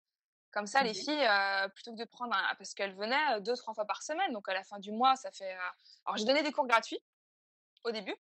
Comme 0.52 0.68
ça 0.68 0.84
les 0.84 0.94
filles 0.94 1.26
euh, 1.28 1.68
plutôt 1.70 1.94
que 1.94 1.98
de 1.98 2.06
prendre 2.06 2.36
un, 2.36 2.56
parce 2.56 2.76
qu'elles 2.76 2.96
venaient 2.96 3.42
deux 3.42 3.56
trois 3.56 3.74
fois 3.74 3.86
par 3.86 4.04
semaine. 4.04 4.32
Donc 4.34 4.48
à 4.50 4.54
la 4.54 4.64
fin 4.64 4.78
du 4.78 4.92
mois 4.92 5.16
ça 5.16 5.32
fait 5.32 5.56
alors 6.06 6.18
j'ai 6.18 6.26
donné 6.26 6.44
des 6.44 6.52
cours 6.52 6.68
gratuits 6.68 7.00
au 7.84 7.92
début. 7.92 8.16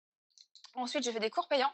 Ensuite 0.73 1.03
j'ai 1.03 1.11
fait 1.11 1.19
des 1.19 1.29
cours 1.29 1.47
payants 1.47 1.73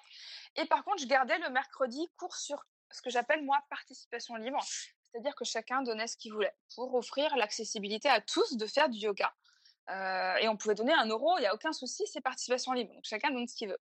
et 0.55 0.65
par 0.65 0.83
contre 0.83 1.01
je 1.01 1.07
gardais 1.07 1.37
le 1.39 1.49
mercredi 1.49 2.09
cours 2.17 2.35
sur 2.35 2.65
ce 2.91 3.01
que 3.01 3.09
j'appelle 3.09 3.43
moi 3.43 3.63
participation 3.69 4.35
libre 4.35 4.63
c'est-à-dire 5.11 5.35
que 5.35 5.45
chacun 5.45 5.81
donnait 5.81 6.07
ce 6.07 6.17
qu'il 6.17 6.33
voulait 6.33 6.53
pour 6.75 6.93
offrir 6.95 7.35
l'accessibilité 7.35 8.09
à 8.09 8.21
tous 8.21 8.55
de 8.55 8.65
faire 8.65 8.89
du 8.89 8.97
yoga. 8.97 9.33
Euh, 9.89 10.35
et 10.37 10.47
on 10.47 10.55
pouvait 10.55 10.75
donner 10.75 10.93
un 10.93 11.05
euro, 11.07 11.37
il 11.37 11.41
n'y 11.41 11.47
a 11.47 11.53
aucun 11.53 11.73
souci, 11.73 12.03
c'est 12.07 12.21
participation 12.21 12.71
libre. 12.71 12.93
Donc 12.93 13.03
chacun 13.03 13.31
donne 13.31 13.47
ce 13.47 13.55
qu'il 13.55 13.67
veut. 13.67 13.79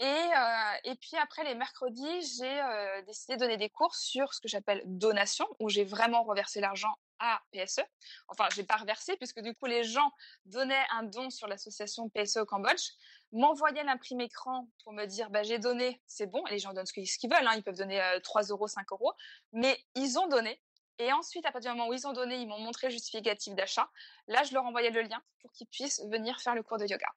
Et, 0.00 0.04
euh, 0.04 0.74
et 0.84 0.94
puis 0.96 1.16
après 1.16 1.44
les 1.44 1.54
mercredis, 1.54 2.36
j'ai 2.36 2.60
euh, 2.60 3.02
décidé 3.02 3.36
de 3.36 3.40
donner 3.40 3.56
des 3.56 3.70
cours 3.70 3.94
sur 3.94 4.34
ce 4.34 4.40
que 4.40 4.48
j'appelle 4.48 4.82
donation, 4.84 5.46
où 5.58 5.70
j'ai 5.70 5.84
vraiment 5.84 6.24
reversé 6.24 6.60
l'argent 6.60 6.94
à 7.18 7.40
PSE. 7.52 7.80
Enfin, 8.28 8.48
je 8.52 8.60
n'ai 8.60 8.66
pas 8.66 8.76
reversé 8.76 9.16
puisque 9.16 9.40
du 9.40 9.54
coup 9.54 9.66
les 9.66 9.84
gens 9.84 10.10
donnaient 10.44 10.84
un 10.90 11.04
don 11.04 11.30
sur 11.30 11.46
l'association 11.46 12.08
PSE 12.10 12.38
au 12.38 12.44
Cambodge, 12.44 12.90
m'envoyaient 13.32 13.84
l'imprime 13.84 14.20
écran 14.20 14.68
pour 14.84 14.92
me 14.92 15.06
dire 15.06 15.30
bah, 15.30 15.42
j'ai 15.42 15.58
donné, 15.58 16.00
c'est 16.06 16.26
bon. 16.26 16.46
Et 16.46 16.52
les 16.52 16.58
gens 16.58 16.72
donnent 16.72 16.86
ce 16.86 16.92
qu'ils 16.92 17.30
veulent, 17.30 17.46
hein. 17.46 17.54
ils 17.56 17.62
peuvent 17.62 17.76
donner 17.76 18.00
3 18.22 18.42
euros, 18.44 18.68
5 18.68 18.90
euros, 18.92 19.12
mais 19.52 19.78
ils 19.94 20.18
ont 20.18 20.28
donné. 20.28 20.60
Et 20.98 21.12
ensuite, 21.12 21.44
à 21.46 21.52
partir 21.52 21.72
du 21.72 21.78
moment 21.78 21.90
où 21.90 21.94
ils 21.94 22.06
ont 22.06 22.12
donné, 22.12 22.36
ils 22.36 22.46
m'ont 22.46 22.60
montré 22.60 22.88
le 22.88 22.92
justificatif 22.92 23.54
d'achat. 23.54 23.90
Là, 24.28 24.42
je 24.44 24.52
leur 24.52 24.64
envoyais 24.64 24.90
le 24.90 25.02
lien 25.02 25.20
pour 25.40 25.50
qu'ils 25.52 25.66
puissent 25.66 26.02
venir 26.08 26.40
faire 26.40 26.54
le 26.54 26.62
cours 26.62 26.78
de 26.78 26.86
yoga. 26.86 27.08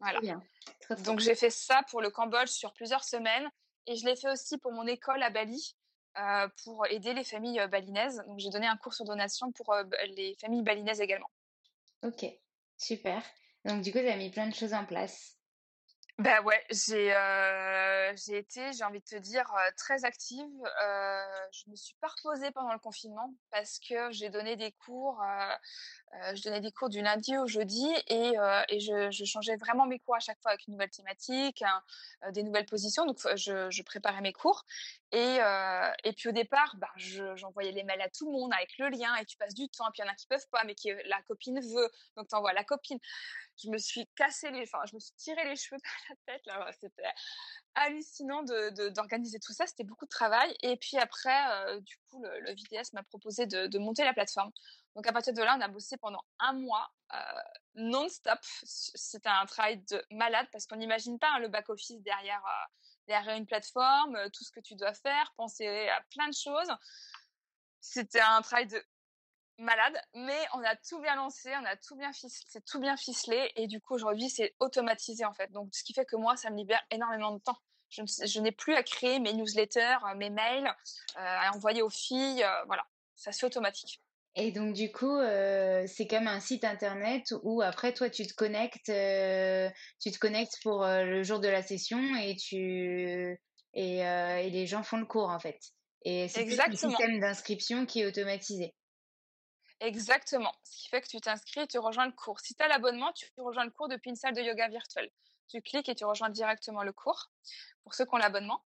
Voilà. 0.00 0.20
Donc 1.00 1.20
j'ai 1.20 1.34
fait 1.34 1.50
ça 1.50 1.82
pour 1.88 2.00
le 2.00 2.10
Cambodge 2.10 2.48
sur 2.48 2.72
plusieurs 2.72 3.04
semaines 3.04 3.48
et 3.86 3.96
je 3.96 4.04
l'ai 4.04 4.16
fait 4.16 4.30
aussi 4.30 4.58
pour 4.58 4.72
mon 4.72 4.86
école 4.86 5.22
à 5.22 5.30
Bali 5.30 5.76
euh, 6.18 6.48
pour 6.62 6.86
aider 6.86 7.14
les 7.14 7.24
familles 7.24 7.60
euh, 7.60 7.68
balinaises. 7.68 8.22
Donc 8.26 8.38
j'ai 8.38 8.50
donné 8.50 8.66
un 8.66 8.76
cours 8.76 8.94
sur 8.94 9.04
donation 9.04 9.52
pour 9.52 9.72
euh, 9.72 9.84
les 10.16 10.36
familles 10.40 10.62
balinaises 10.62 11.00
également. 11.00 11.30
Ok, 12.02 12.24
super. 12.76 13.22
Donc 13.64 13.82
du 13.82 13.92
coup, 13.92 13.98
tu 13.98 14.08
as 14.08 14.16
mis 14.16 14.30
plein 14.30 14.46
de 14.46 14.54
choses 14.54 14.74
en 14.74 14.84
place. 14.84 15.33
Ben 16.20 16.40
ouais, 16.44 16.64
j'ai 16.70 17.08
été, 18.36 18.72
j'ai 18.72 18.84
envie 18.84 19.00
de 19.00 19.04
te 19.04 19.16
dire, 19.16 19.52
très 19.76 20.04
active. 20.04 20.46
Euh, 20.84 21.24
je 21.50 21.68
me 21.68 21.74
suis 21.74 21.96
pas 22.00 22.06
reposée 22.06 22.52
pendant 22.52 22.72
le 22.72 22.78
confinement 22.78 23.34
parce 23.50 23.80
que 23.80 24.12
j'ai 24.12 24.30
donné 24.30 24.54
des 24.54 24.70
cours, 24.70 25.20
je 26.34 26.40
donnais 26.44 26.60
des 26.60 26.70
cours 26.70 26.88
du 26.88 27.02
lundi 27.02 27.36
au 27.36 27.48
jeudi 27.48 27.88
et, 28.06 28.34
et 28.68 28.78
je, 28.78 29.10
je, 29.10 29.24
changeais 29.24 29.56
vraiment 29.56 29.86
mes 29.86 29.98
cours 29.98 30.14
à 30.14 30.20
chaque 30.20 30.40
fois 30.40 30.52
avec 30.52 30.68
une 30.68 30.74
nouvelle 30.74 30.90
thématique, 30.90 31.64
des 32.30 32.44
nouvelles 32.44 32.66
positions. 32.66 33.06
Donc 33.06 33.18
je, 33.34 33.68
je, 33.70 33.82
préparais 33.82 34.20
mes 34.20 34.32
cours 34.32 34.64
et, 35.14 35.38
et 36.04 36.12
puis 36.12 36.28
au 36.28 36.32
départ, 36.32 36.74
ben, 36.76 36.88
j'envoyais 37.36 37.72
les 37.72 37.84
mails 37.84 38.02
à 38.02 38.08
tout 38.08 38.26
le 38.26 38.32
monde 38.32 38.52
avec 38.52 38.76
le 38.78 38.88
lien 38.88 39.14
et 39.16 39.24
tu 39.24 39.36
passes 39.36 39.54
du 39.54 39.68
temps. 39.68 39.86
Et 39.88 39.92
puis 39.92 40.02
il 40.02 40.06
y 40.06 40.08
en 40.08 40.12
a 40.12 40.14
qui 40.14 40.26
peuvent 40.26 40.48
pas, 40.50 40.64
mais 40.64 40.74
qui 40.74 40.92
la 41.06 41.22
copine 41.22 41.60
veut, 41.60 41.90
donc 42.16 42.28
tu 42.28 42.34
envoies 42.34 42.52
la 42.52 42.64
copine 42.64 42.98
je 43.62 43.70
me 43.70 43.78
suis 43.78 44.06
cassé 44.16 44.50
les, 44.50 44.62
enfin, 44.62 44.84
je 44.90 44.94
me 44.94 45.00
suis 45.00 45.14
tiré 45.16 45.44
les 45.44 45.56
cheveux 45.56 45.80
par 45.82 45.92
la 46.08 46.16
tête. 46.26 46.46
Là, 46.46 46.70
c'était 46.80 47.12
hallucinant 47.74 48.42
de, 48.42 48.88
d'organiser 48.90 49.38
tout 49.40 49.52
ça. 49.52 49.66
C'était 49.66 49.84
beaucoup 49.84 50.04
de 50.04 50.10
travail. 50.10 50.54
Et 50.62 50.76
puis 50.76 50.96
après, 50.98 51.50
euh, 51.50 51.80
du 51.80 51.96
coup, 52.08 52.22
le, 52.22 52.50
VDS 52.50 52.92
m'a 52.92 53.02
proposé 53.04 53.46
de, 53.46 53.66
de, 53.66 53.78
monter 53.78 54.04
la 54.04 54.12
plateforme. 54.12 54.50
Donc 54.94 55.06
à 55.06 55.12
partir 55.12 55.32
de 55.32 55.42
là, 55.42 55.56
on 55.58 55.60
a 55.60 55.68
bossé 55.68 55.96
pendant 55.96 56.22
un 56.38 56.52
mois 56.52 56.88
euh, 57.12 57.16
non-stop. 57.74 58.38
C'était 58.64 59.28
un 59.28 59.46
travail 59.46 59.78
de 59.90 60.04
malade 60.10 60.46
parce 60.52 60.66
qu'on 60.66 60.76
n'imagine 60.76 61.18
pas 61.18 61.30
hein, 61.34 61.40
le 61.40 61.48
back-office 61.48 62.00
derrière, 62.02 62.42
euh, 62.44 62.66
derrière 63.06 63.36
une 63.36 63.46
plateforme, 63.46 64.16
euh, 64.16 64.28
tout 64.30 64.44
ce 64.44 64.50
que 64.50 64.60
tu 64.60 64.74
dois 64.74 64.94
faire, 64.94 65.32
penser 65.36 65.88
à 65.88 66.02
plein 66.10 66.28
de 66.28 66.34
choses. 66.34 66.72
C'était 67.80 68.20
un 68.20 68.40
travail 68.42 68.66
de 68.66 68.82
malade, 69.58 70.00
mais 70.14 70.46
on 70.54 70.62
a 70.64 70.74
tout 70.76 71.00
bien 71.00 71.14
lancé, 71.16 71.52
on 71.60 71.64
a 71.64 71.76
tout 71.76 71.96
bien 72.80 72.96
ficelé, 72.96 73.52
et 73.56 73.66
du 73.66 73.80
coup 73.80 73.94
aujourd'hui 73.94 74.28
c'est 74.28 74.54
automatisé 74.58 75.24
en 75.24 75.34
fait. 75.34 75.52
Donc 75.52 75.74
ce 75.74 75.84
qui 75.84 75.94
fait 75.94 76.04
que 76.04 76.16
moi 76.16 76.36
ça 76.36 76.50
me 76.50 76.56
libère 76.56 76.82
énormément 76.90 77.32
de 77.32 77.38
temps. 77.38 77.58
Je, 77.90 78.40
n'ai 78.40 78.50
plus 78.50 78.74
à 78.74 78.82
créer 78.82 79.20
mes 79.20 79.32
newsletters, 79.32 79.98
euh, 80.10 80.14
mes 80.16 80.30
mails, 80.30 80.66
euh, 80.66 81.20
à 81.20 81.52
envoyer 81.54 81.82
aux 81.82 81.90
filles, 81.90 82.44
voilà, 82.66 82.84
ça 83.14 83.30
c'est 83.30 83.46
automatique. 83.46 84.03
Et 84.36 84.50
donc 84.50 84.74
du 84.74 84.90
coup, 84.90 85.18
c'est 85.86 86.06
comme 86.08 86.26
un 86.26 86.40
site 86.40 86.64
internet 86.64 87.32
où 87.42 87.62
après 87.62 87.92
toi 87.94 88.10
tu 88.10 88.26
te 88.26 88.34
connectes, 88.34 88.86
tu 88.86 90.10
te 90.10 90.18
connectes 90.18 90.58
pour 90.62 90.84
le 90.84 91.22
jour 91.22 91.40
de 91.40 91.48
la 91.48 91.62
session 91.62 92.00
et 92.16 92.36
tu 92.36 93.40
et, 93.74 93.98
et 93.98 94.50
les 94.50 94.66
gens 94.66 94.82
font 94.82 94.98
le 94.98 95.06
cours 95.06 95.30
en 95.30 95.38
fait. 95.38 95.60
Et 96.04 96.28
c'est 96.28 96.44
le 96.44 96.76
système 96.76 97.20
d'inscription 97.20 97.86
qui 97.86 98.00
est 98.00 98.06
automatisé. 98.06 98.74
Exactement. 99.80 100.52
Ce 100.64 100.82
qui 100.82 100.88
fait 100.88 101.00
que 101.00 101.08
tu 101.08 101.20
t'inscris 101.20 101.60
et 101.60 101.66
tu 101.66 101.78
rejoins 101.78 102.06
le 102.06 102.12
cours. 102.12 102.40
Si 102.40 102.54
tu 102.54 102.62
as 102.62 102.68
l'abonnement, 102.68 103.12
tu 103.12 103.26
rejoins 103.36 103.64
le 103.64 103.70
cours 103.70 103.88
depuis 103.88 104.10
une 104.10 104.16
salle 104.16 104.34
de 104.34 104.40
yoga 104.40 104.68
virtuelle. 104.68 105.10
Tu 105.48 105.60
cliques 105.60 105.88
et 105.88 105.94
tu 105.94 106.04
rejoins 106.04 106.30
directement 106.30 106.82
le 106.82 106.92
cours 106.92 107.30
pour 107.82 107.94
ceux 107.94 108.04
qui 108.04 108.14
ont 108.14 108.18
l'abonnement. 108.18 108.64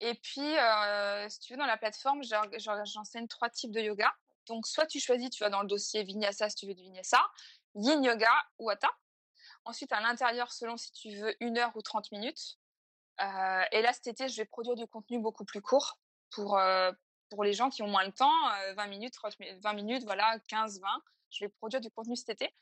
Et 0.00 0.14
puis, 0.14 0.58
euh, 0.58 1.28
si 1.28 1.40
tu 1.40 1.52
veux, 1.52 1.58
dans 1.58 1.66
la 1.66 1.78
plateforme, 1.78 2.22
j'enseigne 2.22 3.26
trois 3.28 3.50
types 3.50 3.72
de 3.72 3.80
yoga. 3.80 4.12
Donc, 4.48 4.66
soit 4.66 4.86
tu 4.86 5.00
choisis, 5.00 5.30
tu 5.30 5.42
vas 5.42 5.50
dans 5.50 5.62
le 5.62 5.68
dossier 5.68 6.02
Vinyasa 6.02 6.48
si 6.50 6.56
tu 6.56 6.66
veux 6.66 6.74
du 6.74 6.82
Vinyasa, 6.82 7.20
Yin 7.74 8.02
Yoga 8.02 8.32
ou 8.58 8.70
Hatha. 8.70 8.90
Ensuite, 9.64 9.92
à 9.92 10.00
l'intérieur, 10.00 10.52
selon 10.52 10.76
si 10.76 10.92
tu 10.92 11.16
veux 11.16 11.34
une 11.40 11.58
heure 11.58 11.72
ou 11.76 11.82
30 11.82 12.10
minutes. 12.12 12.58
Euh, 13.20 13.64
et 13.72 13.82
là, 13.82 13.92
cet 13.92 14.06
été, 14.06 14.28
je 14.28 14.36
vais 14.36 14.44
produire 14.44 14.76
du 14.76 14.86
contenu 14.86 15.18
beaucoup 15.18 15.44
plus 15.44 15.60
court 15.60 15.98
pour, 16.30 16.58
euh, 16.58 16.92
pour 17.30 17.44
les 17.44 17.52
gens 17.52 17.68
qui 17.70 17.82
ont 17.82 17.88
moins 17.88 18.06
de 18.06 18.12
temps, 18.12 18.32
20 18.76 18.86
euh, 18.86 18.88
minutes, 18.88 19.14
20 19.62 19.72
minutes, 19.74 20.04
voilà, 20.04 20.38
15, 20.48 20.80
20, 20.80 20.88
Je 21.30 21.44
vais 21.44 21.48
produire 21.48 21.80
du 21.80 21.90
contenu 21.90 22.16
cet 22.16 22.30
été. 22.30 22.54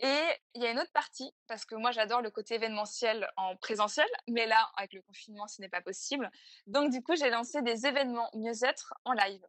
Et 0.00 0.18
il 0.54 0.62
y 0.62 0.66
a 0.66 0.70
une 0.72 0.80
autre 0.80 0.92
partie, 0.92 1.32
parce 1.46 1.64
que 1.64 1.76
moi 1.76 1.92
j'adore 1.92 2.22
le 2.22 2.30
côté 2.30 2.54
événementiel 2.54 3.30
en 3.36 3.56
présentiel, 3.56 4.08
mais 4.26 4.46
là, 4.46 4.70
avec 4.76 4.92
le 4.92 5.02
confinement, 5.02 5.46
ce 5.46 5.60
n'est 5.60 5.68
pas 5.68 5.80
possible. 5.80 6.28
Donc 6.66 6.90
du 6.90 7.02
coup, 7.02 7.14
j'ai 7.14 7.30
lancé 7.30 7.62
des 7.62 7.86
événements 7.86 8.28
mieux-être 8.34 8.94
en 9.04 9.12
live. 9.12 9.46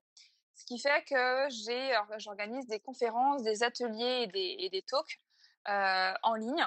Ce 0.62 0.66
qui 0.68 0.78
fait 0.78 1.04
que 1.06 1.48
j'ai, 1.50 1.92
j'organise 2.20 2.68
des 2.68 2.80
conférences, 2.80 3.42
des 3.42 3.64
ateliers 3.64 4.22
et 4.22 4.28
des, 4.28 4.58
et 4.60 4.70
des 4.70 4.84
talks 4.84 5.20
euh, 5.68 6.14
en 6.22 6.36
ligne. 6.36 6.64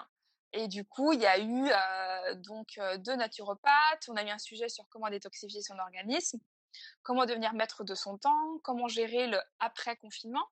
Et 0.52 0.66
du 0.66 0.84
coup, 0.84 1.12
il 1.12 1.20
y 1.20 1.26
a 1.26 1.38
eu 1.38 1.70
euh, 1.70 2.34
donc 2.34 2.76
euh, 2.78 2.96
deux 2.96 3.14
naturopathes. 3.14 4.08
On 4.08 4.16
a 4.16 4.24
eu 4.24 4.30
un 4.30 4.38
sujet 4.38 4.68
sur 4.68 4.88
comment 4.88 5.08
détoxifier 5.10 5.62
son 5.62 5.78
organisme, 5.78 6.40
comment 7.04 7.24
devenir 7.24 7.54
maître 7.54 7.84
de 7.84 7.94
son 7.94 8.18
temps, 8.18 8.58
comment 8.64 8.88
gérer 8.88 9.28
le 9.28 9.38
après 9.60 9.94
confinement. 9.96 10.48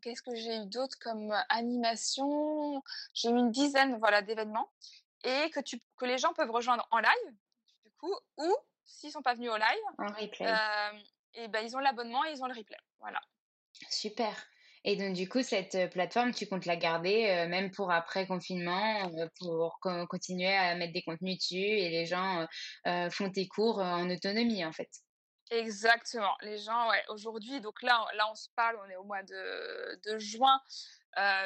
Qu'est-ce 0.00 0.22
que 0.22 0.34
j'ai 0.34 0.56
eu 0.56 0.66
d'autre 0.66 0.96
comme 0.98 1.30
animation? 1.50 2.82
J'ai 3.12 3.28
eu 3.28 3.36
une 3.36 3.50
dizaine 3.50 3.98
voilà 3.98 4.22
d'événements 4.22 4.72
et 5.24 5.50
que 5.50 5.60
tu 5.60 5.78
que 5.98 6.06
les 6.06 6.16
gens 6.16 6.32
peuvent 6.32 6.50
rejoindre 6.50 6.88
en 6.90 7.00
live 7.00 7.34
du 7.84 7.90
coup 7.98 8.14
ou 8.38 8.56
s'ils 8.86 9.12
sont 9.12 9.20
pas 9.20 9.34
venus 9.34 9.50
au 9.50 9.56
live 9.56 9.84
en 9.98 10.06
replay. 10.06 10.50
Et 11.34 11.48
ben 11.48 11.64
ils 11.64 11.76
ont 11.76 11.80
l'abonnement 11.80 12.24
et 12.24 12.32
ils 12.32 12.42
ont 12.42 12.46
le 12.46 12.54
replay. 12.54 12.76
Voilà. 13.00 13.20
Super. 13.90 14.34
Et 14.86 14.96
donc, 14.96 15.14
du 15.14 15.28
coup, 15.28 15.42
cette 15.42 15.74
euh, 15.76 15.88
plateforme, 15.88 16.34
tu 16.34 16.46
comptes 16.46 16.66
la 16.66 16.76
garder 16.76 17.26
euh, 17.30 17.48
même 17.48 17.70
pour 17.70 17.90
après 17.90 18.26
confinement, 18.26 19.10
euh, 19.18 19.28
pour 19.40 19.80
continuer 19.80 20.54
à 20.54 20.74
mettre 20.74 20.92
des 20.92 21.02
contenus 21.02 21.38
dessus 21.38 21.56
et 21.56 21.88
les 21.88 22.04
gens 22.04 22.46
font 23.10 23.30
tes 23.30 23.48
cours 23.48 23.78
en 23.78 24.10
autonomie, 24.10 24.64
en 24.64 24.72
fait. 24.72 24.90
Exactement. 25.50 26.34
Les 26.42 26.58
gens, 26.58 26.90
ouais, 26.90 27.02
aujourd'hui, 27.08 27.60
donc 27.60 27.82
là, 27.82 28.06
là, 28.14 28.30
on 28.30 28.34
se 28.34 28.48
parle, 28.56 28.78
on 28.84 28.90
est 28.90 28.96
au 28.96 29.04
mois 29.04 29.22
de, 29.22 30.00
de 30.04 30.18
juin. 30.18 30.60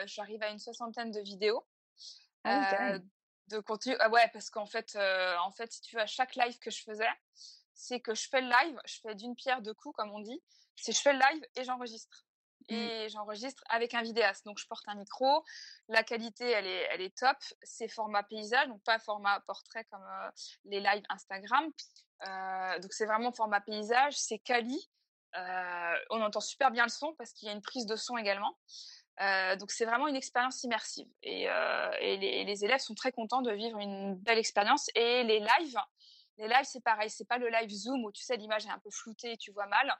J'arrive 0.06 0.42
à 0.42 0.50
une 0.50 0.58
soixantaine 0.58 1.12
de 1.12 1.20
vidéos. 1.20 1.64
Ah 2.44 2.98
de 3.48 3.60
contenu. 3.60 3.96
Ah 3.98 4.10
ouais, 4.10 4.28
parce 4.32 4.50
qu'en 4.50 4.66
fait, 4.66 4.96
en 4.96 5.50
fait, 5.52 5.72
si 5.72 5.80
tu 5.80 5.96
veux, 5.96 6.02
à 6.02 6.06
chaque 6.06 6.34
live 6.34 6.58
que 6.58 6.70
je 6.70 6.82
faisais, 6.82 7.08
c'est 7.78 8.00
que 8.00 8.14
je 8.14 8.28
fais 8.28 8.40
le 8.40 8.48
live, 8.48 8.78
je 8.84 8.96
fais 9.00 9.14
d'une 9.14 9.36
pierre 9.36 9.62
deux 9.62 9.72
coups, 9.72 9.94
comme 9.96 10.10
on 10.10 10.20
dit. 10.20 10.42
C'est 10.74 10.92
je 10.92 11.00
fais 11.00 11.12
le 11.12 11.20
live 11.20 11.42
et 11.56 11.64
j'enregistre. 11.64 12.26
Mmh. 12.70 12.74
et 12.74 13.08
j'enregistre 13.08 13.62
avec 13.70 13.94
un 13.94 14.02
vidéaste. 14.02 14.44
Donc 14.44 14.58
je 14.58 14.66
porte 14.66 14.86
un 14.88 14.96
micro, 14.96 15.44
la 15.88 16.02
qualité 16.02 16.50
elle 16.50 16.66
est, 16.66 16.88
elle 16.90 17.00
est 17.00 17.16
top, 17.16 17.36
c'est 17.62 17.88
format 17.88 18.24
paysage, 18.24 18.66
donc 18.68 18.82
pas 18.82 18.98
format 18.98 19.40
portrait 19.46 19.84
comme 19.90 20.02
euh, 20.02 20.30
les 20.64 20.80
lives 20.80 21.04
Instagram. 21.08 21.64
Euh, 22.26 22.78
donc 22.80 22.92
c'est 22.92 23.06
vraiment 23.06 23.32
format 23.32 23.60
paysage, 23.60 24.14
c'est 24.16 24.40
quali. 24.40 24.90
Euh, 25.36 25.94
on 26.10 26.20
entend 26.20 26.40
super 26.40 26.70
bien 26.70 26.84
le 26.84 26.90
son 26.90 27.14
parce 27.14 27.32
qu'il 27.32 27.46
y 27.46 27.50
a 27.50 27.54
une 27.54 27.62
prise 27.62 27.86
de 27.86 27.96
son 27.96 28.16
également. 28.18 28.58
donc 29.58 29.70
c'est 29.70 29.84
vraiment 29.84 30.08
une 30.08 30.16
expérience 30.16 30.62
immersive 30.64 31.08
et, 31.22 31.44
et, 32.00 32.16
les, 32.16 32.44
les, 32.44 32.64
élèves 32.64 32.80
sont 32.80 32.94
très 32.94 33.12
contents 33.12 33.42
de 33.42 33.52
vivre 33.52 33.78
une 33.78 34.14
belle 34.16 34.38
expérience 34.38 34.88
et 34.94 35.22
les 35.24 35.40
lives, 35.40 35.78
les 36.38 36.48
lives 36.48 36.64
c'est 36.64 36.82
pareil, 36.82 37.10
c'est 37.10 37.26
pas 37.26 37.38
le 37.38 37.48
live 37.48 37.70
Zoom 37.70 38.04
où 38.04 38.12
tu 38.12 38.22
sais 38.22 38.36
l'image 38.36 38.66
est 38.66 38.70
un 38.70 38.78
peu 38.78 38.90
floutée 38.90 39.32
et 39.32 39.36
tu 39.36 39.52
vois 39.52 39.66
mal. 39.66 39.92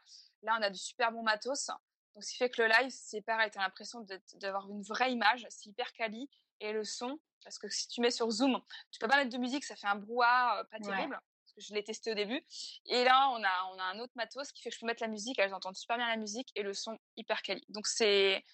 Là 0.43 0.57
on 0.59 0.63
a 0.63 0.71
du 0.71 0.79
super 0.79 1.13
bon 1.13 1.23
matos 1.23 1.71
donc, 2.19 2.25
ce 2.25 2.33
qui 2.33 2.39
fait 2.39 2.51
que 2.51 2.61
le 2.61 2.67
live, 2.67 2.91
c'est 2.91 3.21
pareil, 3.21 3.49
tu 3.49 3.59
as 3.59 3.63
l'impression 3.63 4.05
d'avoir 4.41 4.69
une 4.69 4.83
vraie 4.83 5.13
image, 5.13 5.47
c'est 5.51 5.67
hyper 5.67 5.93
quali. 5.93 6.29
Et 6.59 6.73
le 6.73 6.83
son, 6.83 7.21
parce 7.45 7.61
que 7.61 7.69
si 7.69 7.87
tu 7.87 8.01
mets 8.01 8.11
sur 8.11 8.29
Zoom, 8.29 8.61
tu 8.91 8.99
peux 8.99 9.07
pas 9.07 9.19
mettre 9.19 9.31
de 9.31 9.39
musique, 9.39 9.65
ça 9.65 9.77
fait 9.77 9.87
un 9.87 9.95
brouhaha 9.95 10.59
euh, 10.59 10.65
pas 10.65 10.81
terrible. 10.81 11.13
Parce 11.13 11.53
que 11.55 11.61
je 11.61 11.73
l'ai 11.73 11.85
testé 11.85 12.11
au 12.11 12.15
début. 12.15 12.45
Et 12.87 13.05
là, 13.05 13.31
on 13.31 13.45
a, 13.45 13.73
on 13.73 13.79
a 13.79 13.85
un 13.85 14.01
autre 14.01 14.15
matos 14.17 14.51
qui 14.51 14.63
fait 14.63 14.71
que 14.71 14.75
je 14.75 14.81
peux 14.81 14.87
mettre 14.87 15.01
la 15.01 15.09
musique, 15.09 15.39
elles 15.39 15.55
entendent 15.55 15.77
super 15.77 15.97
bien 15.97 16.09
la 16.09 16.17
musique 16.17 16.51
et 16.57 16.65
le 16.65 16.75
son 16.75 16.99
hyper 17.17 17.41
quali. 17.43 17.65
Donc, 17.69 17.87
c'est, 17.87 18.45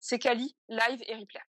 c'est 0.00 0.18
quali, 0.18 0.56
live 0.68 1.04
et 1.06 1.14
replay. 1.14 1.42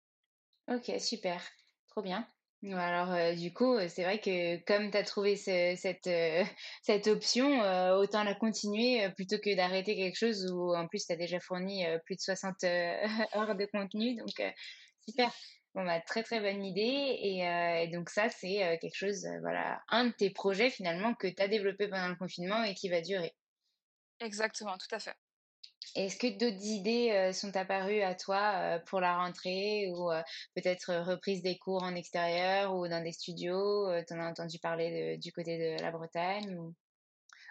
Ok, 0.67 0.91
super. 1.01 1.41
Trop 1.87 2.03
bien. 2.03 2.27
Alors, 2.71 3.11
euh, 3.11 3.35
du 3.35 3.53
coup, 3.53 3.73
euh, 3.73 3.89
c'est 3.89 4.03
vrai 4.03 4.19
que 4.21 4.55
comme 4.63 4.89
tu 4.89 4.97
as 4.97 5.03
trouvé 5.03 5.35
cette, 5.35 6.07
euh, 6.07 6.43
cette 6.81 7.07
option, 7.07 7.59
autant 7.97 8.23
la 8.23 8.35
continuer 8.35 9.09
plutôt 9.15 9.37
que 9.37 9.53
d'arrêter 9.55 9.95
quelque 9.95 10.17
chose 10.17 10.49
où 10.51 10.73
en 10.73 10.87
plus 10.87 11.05
tu 11.05 11.11
as 11.11 11.17
déjà 11.17 11.39
fourni 11.39 11.85
plus 12.05 12.15
de 12.15 12.21
60 12.21 12.63
heures 13.35 13.55
de 13.55 13.65
contenu. 13.65 14.15
Donc, 14.15 14.41
super. 15.07 15.33
Bon, 15.75 15.83
bah, 15.85 15.99
très 16.01 16.23
très 16.23 16.39
bonne 16.39 16.63
idée. 16.63 17.17
Et, 17.21 17.87
donc, 17.91 18.09
ça, 18.09 18.29
c'est 18.29 18.77
quelque 18.79 18.95
chose, 18.95 19.27
voilà, 19.41 19.81
un 19.89 20.05
de 20.05 20.11
tes 20.11 20.29
projets 20.29 20.69
finalement 20.69 21.15
que 21.15 21.27
tu 21.27 21.41
as 21.41 21.47
développé 21.47 21.87
pendant 21.87 22.07
le 22.07 22.15
confinement 22.15 22.63
et 22.63 22.75
qui 22.75 22.89
va 22.89 23.01
durer. 23.01 23.33
Exactement, 24.19 24.77
tout 24.77 24.95
à 24.95 24.99
fait. 24.99 25.15
Est-ce 25.95 26.17
que 26.17 26.27
d'autres 26.27 26.65
idées 26.65 27.11
euh, 27.11 27.33
sont 27.33 27.55
apparues 27.55 28.01
à 28.01 28.15
toi 28.15 28.53
euh, 28.55 28.79
pour 28.79 28.99
la 28.99 29.17
rentrée 29.17 29.91
ou 29.91 30.11
euh, 30.11 30.23
peut-être 30.55 30.91
reprise 31.07 31.43
des 31.43 31.57
cours 31.59 31.83
en 31.83 31.93
extérieur 31.93 32.75
ou 32.75 32.87
dans 32.87 33.03
des 33.03 33.11
studios? 33.11 33.89
Tu 34.07 34.13
en 34.13 34.19
as 34.19 34.29
entendu 34.29 34.57
parler 34.57 35.17
du 35.17 35.31
côté 35.31 35.57
de 35.57 35.81
la 35.81 35.91
Bretagne 35.91 36.57
ou... 36.57 36.73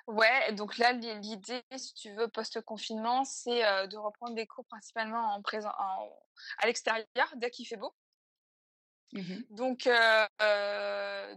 Ouais, 0.08 0.52
donc 0.54 0.78
là, 0.78 0.92
l'idée, 0.92 1.62
si 1.76 1.94
tu 1.94 2.12
veux, 2.14 2.26
post-confinement, 2.26 3.24
c'est 3.24 3.60
de 3.86 3.96
reprendre 3.96 4.34
des 4.34 4.48
cours 4.48 4.64
principalement 4.64 5.34
en 5.34 5.40
présent, 5.42 5.70
à 5.70 6.66
l'extérieur, 6.66 7.06
dès 7.36 7.50
qu'il 7.50 7.68
fait 7.68 7.76
beau. 7.76 7.94
Mmh 9.12 9.42
donc, 9.50 9.88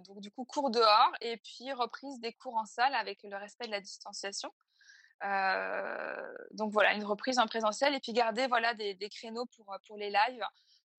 donc, 0.07 0.19
du 0.19 0.31
coup, 0.31 0.45
cours 0.45 0.71
dehors 0.71 1.11
et 1.21 1.37
puis 1.37 1.71
reprise 1.73 2.19
des 2.21 2.33
cours 2.33 2.55
en 2.55 2.65
salle 2.65 2.95
avec 2.95 3.21
le 3.21 3.37
respect 3.37 3.67
de 3.67 3.71
la 3.71 3.81
distanciation. 3.81 4.51
Euh, 5.23 6.33
donc 6.51 6.71
voilà, 6.71 6.93
une 6.93 7.05
reprise 7.05 7.39
en 7.39 7.47
présentiel 7.47 7.95
et 7.95 7.99
puis 7.99 8.11
garder 8.11 8.47
voilà 8.47 8.73
des, 8.73 8.97
créneaux 9.09 9.45
pour, 9.45 9.71
euh, 9.73 9.77
pour 9.87 9.97
les 9.97 10.09
lives 10.09 10.43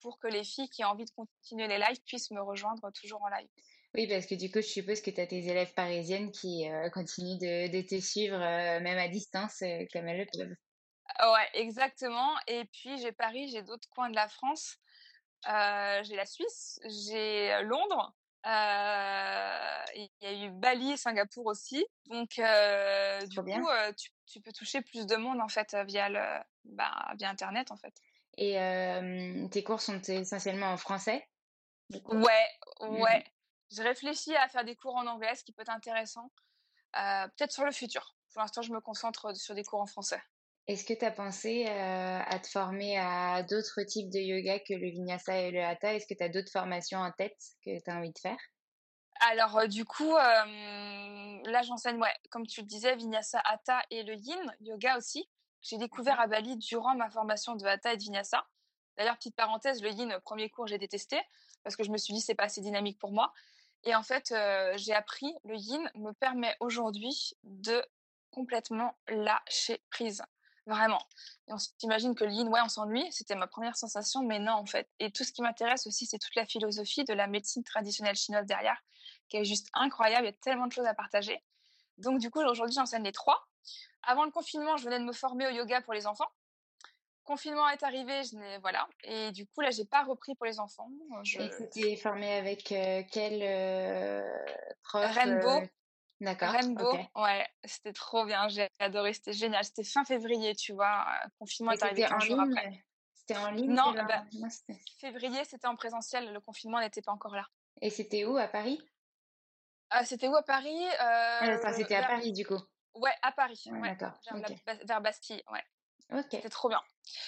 pour 0.01 0.19
que 0.19 0.27
les 0.27 0.45
filles 0.45 0.71
qui 0.71 0.85
ont 0.85 0.89
envie 0.89 1.05
de 1.05 1.11
continuer 1.11 1.69
les 1.69 1.79
lives 1.79 2.01
puissent 2.07 2.31
me 2.31 2.41
rejoindre 2.41 2.91
toujours 2.93 3.23
en 3.23 3.29
live. 3.29 3.49
Oui, 3.95 4.07
parce 4.07 4.27
que 4.27 4.35
du 4.35 4.51
coup, 4.51 4.61
je 4.61 4.67
suppose 4.67 5.01
que 5.01 5.11
tu 5.11 5.21
as 5.21 5.27
tes 5.27 5.47
élèves 5.49 5.73
parisiennes 5.75 6.31
qui 6.31 6.71
euh, 6.71 6.91
continuent 6.91 7.39
de, 7.39 7.83
te 7.83 7.99
suivre 8.01 8.39
même 8.39 8.99
à 8.99 9.09
distance 9.09 9.63
comme 9.93 10.07
elles 10.09 10.19
le 10.19 10.27
peuvent. 10.27 11.33
Ouais, 11.33 11.49
exactement. 11.55 12.35
Et 12.47 12.65
puis, 12.67 12.99
j'ai 12.99 13.13
Paris, 13.13 13.49
j'ai 13.49 13.63
d'autres 13.63 13.89
coins 13.89 14.11
de 14.11 14.17
la 14.17 14.29
France. 14.29 14.77
j'ai 15.47 16.17
la 16.17 16.27
Suisse, 16.27 16.79
j'ai 16.85 17.63
Londres, 17.63 18.15
il 18.47 20.09
y 20.23 20.27
a 20.27 20.33
eu 20.33 20.51
Bali 20.51 20.93
et 20.93 20.97
Singapour 20.97 21.47
aussi. 21.47 21.85
Donc, 22.07 22.39
euh, 22.39 23.27
du 23.27 23.41
coup, 23.41 23.69
euh, 23.69 23.93
tu, 24.27 24.41
peux 24.41 24.53
toucher 24.53 24.83
plus 24.83 25.07
de 25.07 25.17
monde 25.17 25.41
en 25.41 25.49
fait 25.49 25.77
via 25.87 26.09
le, 26.09 26.43
bah, 26.65 26.93
via 27.17 27.31
Internet 27.31 27.71
en 27.71 27.77
fait. 27.77 27.95
Et 28.39 28.59
tes 29.51 29.63
cours 29.65 29.81
sont 29.81 30.01
essentiellement 30.01 30.73
en 30.73 30.77
français 30.77 31.27
Ouais, 32.05 32.49
mmh 32.81 33.01
ouais. 33.01 33.25
Je 33.73 33.83
réfléchis 33.83 34.35
à 34.37 34.49
faire 34.49 34.65
des 34.65 34.77
cours 34.77 34.97
en 34.97 35.07
anglais, 35.07 35.35
ce 35.35 35.43
qui 35.43 35.53
peut 35.53 35.63
être 35.63 35.71
intéressant. 35.71 36.31
Peut-être 36.93 37.53
sur 37.53 37.65
le 37.65 37.73
futur. 37.73 38.15
Pour 38.33 38.43
l'instant, 38.43 38.63
je 38.63 38.73
me 38.73 38.81
concentre 38.81 39.35
sur 39.37 39.55
des 39.55 39.65
cours 39.65 39.81
en 39.81 39.87
français. 39.87 40.23
Est-ce 40.69 40.85
que 40.85 40.95
tu 40.95 41.05
as 41.05 41.13
pensé 41.13 41.67
à 41.67 42.39
te 42.41 42.49
former 42.49 42.99
à 42.99 43.45
d'autres 43.45 43.83
types 43.83 44.11
de 44.11 44.19
yoga 44.19 44.59
que 44.59 44.75
le 44.75 44.91
vinyasa 44.91 45.39
et 45.39 45.51
le 45.53 45.63
hatha? 45.63 45.95
Est-ce 45.95 46.07
que 46.07 46.15
tu 46.15 46.25
as 46.25 46.29
d'autres 46.29 46.51
formations 46.51 46.99
en 46.99 47.13
tête 47.13 47.41
que 47.65 47.81
tu 47.81 47.91
as 47.91 47.97
envie 47.97 48.13
de 48.13 48.19
faire? 48.19 48.39
Alors 49.21 49.69
du 49.69 49.85
coup, 49.85 50.13
là 50.15 51.63
j'enseigne, 51.63 52.01
ouais, 52.01 52.15
comme 52.31 52.47
tu 52.47 52.63
le 52.63 52.67
disais, 52.67 52.97
Vinyasa, 52.97 53.41
Hatha 53.45 53.81
et 53.91 54.03
le 54.03 54.15
Yin, 54.15 54.57
yoga 54.61 54.99
aussi. 54.99 55.29
J'ai 55.63 55.79
découvert 55.79 56.21
à 56.21 56.27
Bali 56.27 56.57
durant 56.57 56.95
ma 56.97 57.11
formation 57.11 57.55
de 57.55 57.65
Hatha 57.65 57.93
et 57.93 57.97
de 57.97 58.03
Vinyasa. 58.03 58.47
D'ailleurs, 58.97 59.17
petite 59.17 59.37
parenthèse, 59.37 59.83
le 59.83 59.91
Yin, 59.91 60.19
premier 60.25 60.51
cours, 60.51 60.67
j'ai 60.67 60.79
détesté 60.79 61.21
parce 61.63 61.77
que 61.77 61.85
je 61.85 61.91
me 61.91 61.97
suis 61.97 62.13
dit 62.13 62.21
c'est 62.21 62.35
pas 62.35 62.45
assez 62.45 62.61
dynamique 62.61 62.99
pour 62.99 63.13
moi. 63.13 63.33
Et 63.85 63.95
en 63.95 64.03
fait, 64.03 64.35
j'ai 64.75 64.95
appris 64.95 65.33
le 65.45 65.57
Yin 65.57 65.91
me 65.95 66.13
permet 66.13 66.57
aujourd'hui 66.59 67.35
de 67.45 67.85
complètement 68.33 68.99
lâcher 69.09 69.81
prise. 69.91 70.23
Vraiment. 70.67 71.01
Et 71.47 71.53
on 71.53 71.59
s'imagine 71.59 72.15
que 72.17 72.25
le 72.25 72.33
yin, 72.33 72.49
ouais, 72.49 72.61
on 72.65 72.69
s'ennuie. 72.69 73.07
C'était 73.13 73.37
ma 73.37 73.47
première 73.47 73.77
sensation, 73.77 74.23
mais 74.23 74.41
non, 74.41 74.53
en 74.53 74.67
fait. 74.67 74.89
Et 74.99 75.13
tout 75.13 75.23
ce 75.23 75.33
qui 75.33 75.41
m'intéresse 75.43 75.87
aussi, 75.87 76.07
c'est 76.07 76.19
toute 76.19 76.35
la 76.35 76.45
philosophie 76.45 77.05
de 77.05 77.15
la 77.15 77.29
médecine 77.29 77.63
traditionnelle 77.63 78.17
chinoise 78.17 78.47
derrière, 78.47 78.83
qui 79.29 79.37
est 79.37 79.45
juste 79.45 79.69
incroyable. 79.75 80.25
Il 80.25 80.31
y 80.31 80.35
a 80.35 80.39
tellement 80.41 80.67
de 80.67 80.73
choses 80.73 80.87
à 80.87 80.95
partager. 80.95 81.41
Donc, 81.99 82.19
du 82.19 82.31
coup, 82.31 82.41
aujourd'hui, 82.41 82.75
j'enseigne 82.75 83.05
les 83.05 83.13
trois. 83.13 83.47
Avant 84.03 84.25
le 84.25 84.33
confinement, 84.33 84.77
je 84.77 84.85
venais 84.85 84.99
de 84.99 85.05
me 85.05 85.13
former 85.13 85.47
au 85.47 85.51
yoga 85.51 85.81
pour 85.83 85.95
les 85.95 86.07
enfants. 86.07 86.29
Confinement 87.25 87.69
est 87.71 87.83
arrivé, 87.83 88.23
je 88.23 88.37
n'ai 88.37 88.59
voilà. 88.59 88.89
Et 89.03 89.33
du 89.33 89.47
coup, 89.47 89.61
là, 89.61 89.71
j'ai 89.71 89.85
pas 89.85 90.05
repris 90.05 90.35
pour 90.37 90.47
les 90.47 90.61
enfants. 90.61 90.89
Je... 91.25 91.41
Et 91.41 91.51
tu 91.51 91.69
t'es 91.69 91.97
formée 91.97 92.35
avec 92.35 92.71
euh, 92.71 93.03
quel 93.11 93.41
euh, 93.43 94.45
prof 94.83 95.13
Rainbow. 95.13 95.61
Euh, 95.63 95.67
D'accord. 96.21 96.51
Rainbow, 96.51 96.97
ouais, 97.17 97.47
c'était 97.65 97.93
trop 97.93 98.25
bien, 98.25 98.49
j'ai 98.49 98.69
adoré, 98.79 99.13
c'était 99.13 99.35
génial. 99.35 99.65
C'était 99.65 99.85
fin 99.85 100.05
février, 100.05 100.55
tu 100.55 100.73
vois, 100.73 101.07
confinement 101.39 101.73
est 101.73 101.83
arrivé 101.83 102.05
15 102.05 102.25
jours 102.25 102.41
après. 102.41 102.85
C'était 103.15 103.37
en 103.37 103.51
ligne 103.51 103.73
Non, 103.73 103.93
bah, 103.93 104.25
février, 104.99 105.45
c'était 105.45 105.67
en 105.67 105.77
présentiel, 105.77 106.33
le 106.33 106.41
confinement 106.41 106.81
n'était 106.81 107.03
pas 107.03 107.13
encore 107.13 107.35
là. 107.35 107.47
Et 107.83 107.91
c'était 107.91 108.25
où, 108.25 108.37
à 108.37 108.49
Paris? 108.49 108.81
Euh, 109.95 110.05
C'était 110.05 110.29
où 110.29 110.37
à 110.37 110.43
Paris? 110.43 110.83
Euh, 111.01 111.73
C'était 111.73 111.97
à 111.97 112.07
Paris, 112.07 112.33
du 112.33 112.47
coup 112.47 112.59
Ouais, 112.95 113.13
à 113.23 113.31
Paris, 113.33 113.63
ouais, 113.67 113.95
D'accord. 113.95 114.19
Vers, 114.33 114.79
vers, 114.85 115.01
Bastille, 115.01 115.43
ouais. 115.53 116.23
C'était 116.31 116.49
trop 116.49 116.69
bien. 116.69 116.81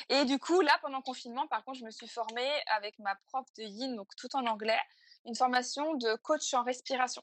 Et 0.09 0.25
du 0.25 0.39
coup, 0.39 0.61
là, 0.61 0.79
pendant 0.81 0.99
le 0.99 1.03
confinement, 1.03 1.47
par 1.47 1.63
contre, 1.65 1.79
je 1.79 1.85
me 1.85 1.91
suis 1.91 2.09
formée 2.09 2.51
avec 2.75 2.99
ma 3.01 3.17
prof 3.27 3.47
de 3.59 3.65
yin, 3.65 3.95
donc 3.97 4.09
tout 4.17 4.35
en 4.35 4.47
anglais, 4.47 4.79
une 5.27 5.35
formation 5.35 5.95
de 5.95 6.15
coach 6.17 6.55
en 6.55 6.63
respiration. 6.63 7.23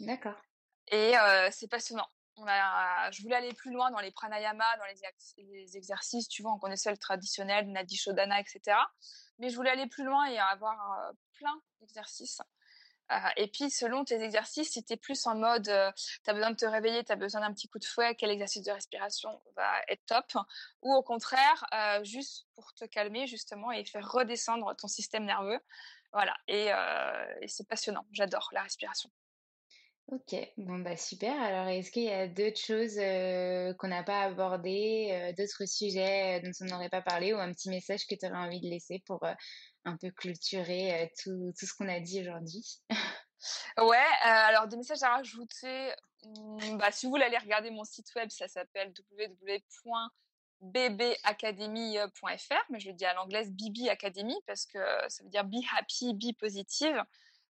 D'accord. 0.00 0.40
Et 0.88 1.14
c'est 1.50 1.68
passionnant. 1.68 2.08
Je 2.36 3.22
voulais 3.22 3.36
aller 3.36 3.52
plus 3.54 3.72
loin 3.72 3.90
dans 3.90 4.00
les 4.00 4.10
pranayama, 4.10 4.64
dans 4.78 4.84
les, 5.36 5.76
exercices, 5.76 6.28
tu 6.28 6.42
vois, 6.42 6.52
on 6.52 6.58
connaissait 6.58 6.90
le 6.90 6.96
traditionnel, 6.96 7.70
Nadi 7.70 7.96
Shodhana, 7.96 8.40
etc. 8.40 8.76
Mais 9.38 9.50
je 9.50 9.56
voulais 9.56 9.70
aller 9.70 9.86
plus 9.86 10.04
loin 10.04 10.26
et 10.26 10.38
avoir 10.38 11.12
plein 11.32 11.60
d'exercices. 11.80 12.40
et 13.36 13.48
puis, 13.48 13.70
selon 13.70 14.04
tes 14.04 14.20
exercices, 14.22 14.72
si 14.72 14.84
tu 14.84 14.94
es 14.94 14.96
plus 14.96 15.26
en 15.26 15.36
mode, 15.36 15.64
tu 15.64 16.30
as 16.30 16.32
besoin 16.32 16.50
de 16.50 16.56
te 16.56 16.66
réveiller, 16.66 17.04
tu 17.04 17.12
as 17.12 17.16
besoin 17.16 17.40
d'un 17.40 17.52
petit 17.52 17.68
coup 17.68 17.78
de 17.78 17.84
fouet, 17.84 18.14
quel 18.16 18.30
exercice 18.30 18.62
de 18.62 18.72
respiration 18.72 19.42
va 19.56 19.80
être 19.88 20.04
top? 20.06 20.44
Ou 20.82 20.92
au 20.94 21.02
contraire, 21.02 21.64
juste 22.02 22.46
pour 22.54 22.72
te 22.74 22.84
calmer, 22.84 23.26
justement, 23.26 23.70
et 23.70 23.84
faire 23.84 24.10
redescendre 24.10 24.74
ton 24.76 24.88
système 24.88 25.24
nerveux. 25.24 25.60
Voilà, 26.12 26.34
et 26.48 26.70
c'est 27.46 27.68
passionnant, 27.68 28.06
j'adore 28.12 28.48
la 28.52 28.62
respiration. 28.62 29.10
OK, 30.12 30.36
bon 30.58 30.78
bah 30.80 30.96
super. 30.96 31.40
Alors 31.40 31.68
est-ce 31.68 31.90
qu'il 31.90 32.04
y 32.04 32.10
a 32.10 32.28
d'autres 32.28 32.60
choses 32.60 32.96
qu'on 33.78 33.88
n'a 33.88 34.04
pas 34.04 34.24
abordées, 34.24 35.32
d'autres 35.36 35.66
sujets 35.66 36.40
dont 36.40 36.52
on 36.60 36.66
n'aurait 36.66 36.90
pas 36.90 37.02
parlé 37.02 37.32
ou 37.32 37.38
un 37.38 37.52
petit 37.52 37.70
message 37.70 38.06
que 38.06 38.14
tu 38.14 38.26
aurais 38.26 38.36
envie 38.36 38.60
de 38.60 38.68
laisser 38.68 39.02
pour 39.06 39.24
un 39.84 39.96
peu 39.96 40.10
clôturer 40.10 41.10
tout, 41.22 41.52
tout 41.58 41.66
ce 41.66 41.74
qu'on 41.74 41.88
a 41.88 42.00
dit 42.00 42.20
aujourd'hui? 42.20 42.82
Ouais, 43.76 44.06
alors 44.22 44.68
des 44.68 44.76
messages 44.76 45.02
à 45.02 45.16
rajouter. 45.16 45.92
Mmh, 46.24 46.78
bah, 46.78 46.90
si 46.90 47.06
vous 47.06 47.10
voulez 47.10 47.24
aller 47.24 47.38
regarder 47.38 47.70
mon 47.70 47.84
site 47.84 48.14
web, 48.14 48.30
ça 48.30 48.48
s'appelle 48.48 48.92
www.bbacademy.fr, 50.62 52.64
mais 52.70 52.80
je 52.80 52.88
le 52.88 52.94
dis 52.94 53.04
à 53.04 53.14
l'anglaise 53.14 53.52
Bibi 53.52 53.90
Academy 53.90 54.34
parce 54.46 54.66
que 54.66 54.78
ça 55.08 55.22
veut 55.22 55.28
dire 55.28 55.44
be 55.44 55.60
happy, 55.76 56.14
be 56.14 56.32
positive 56.38 57.02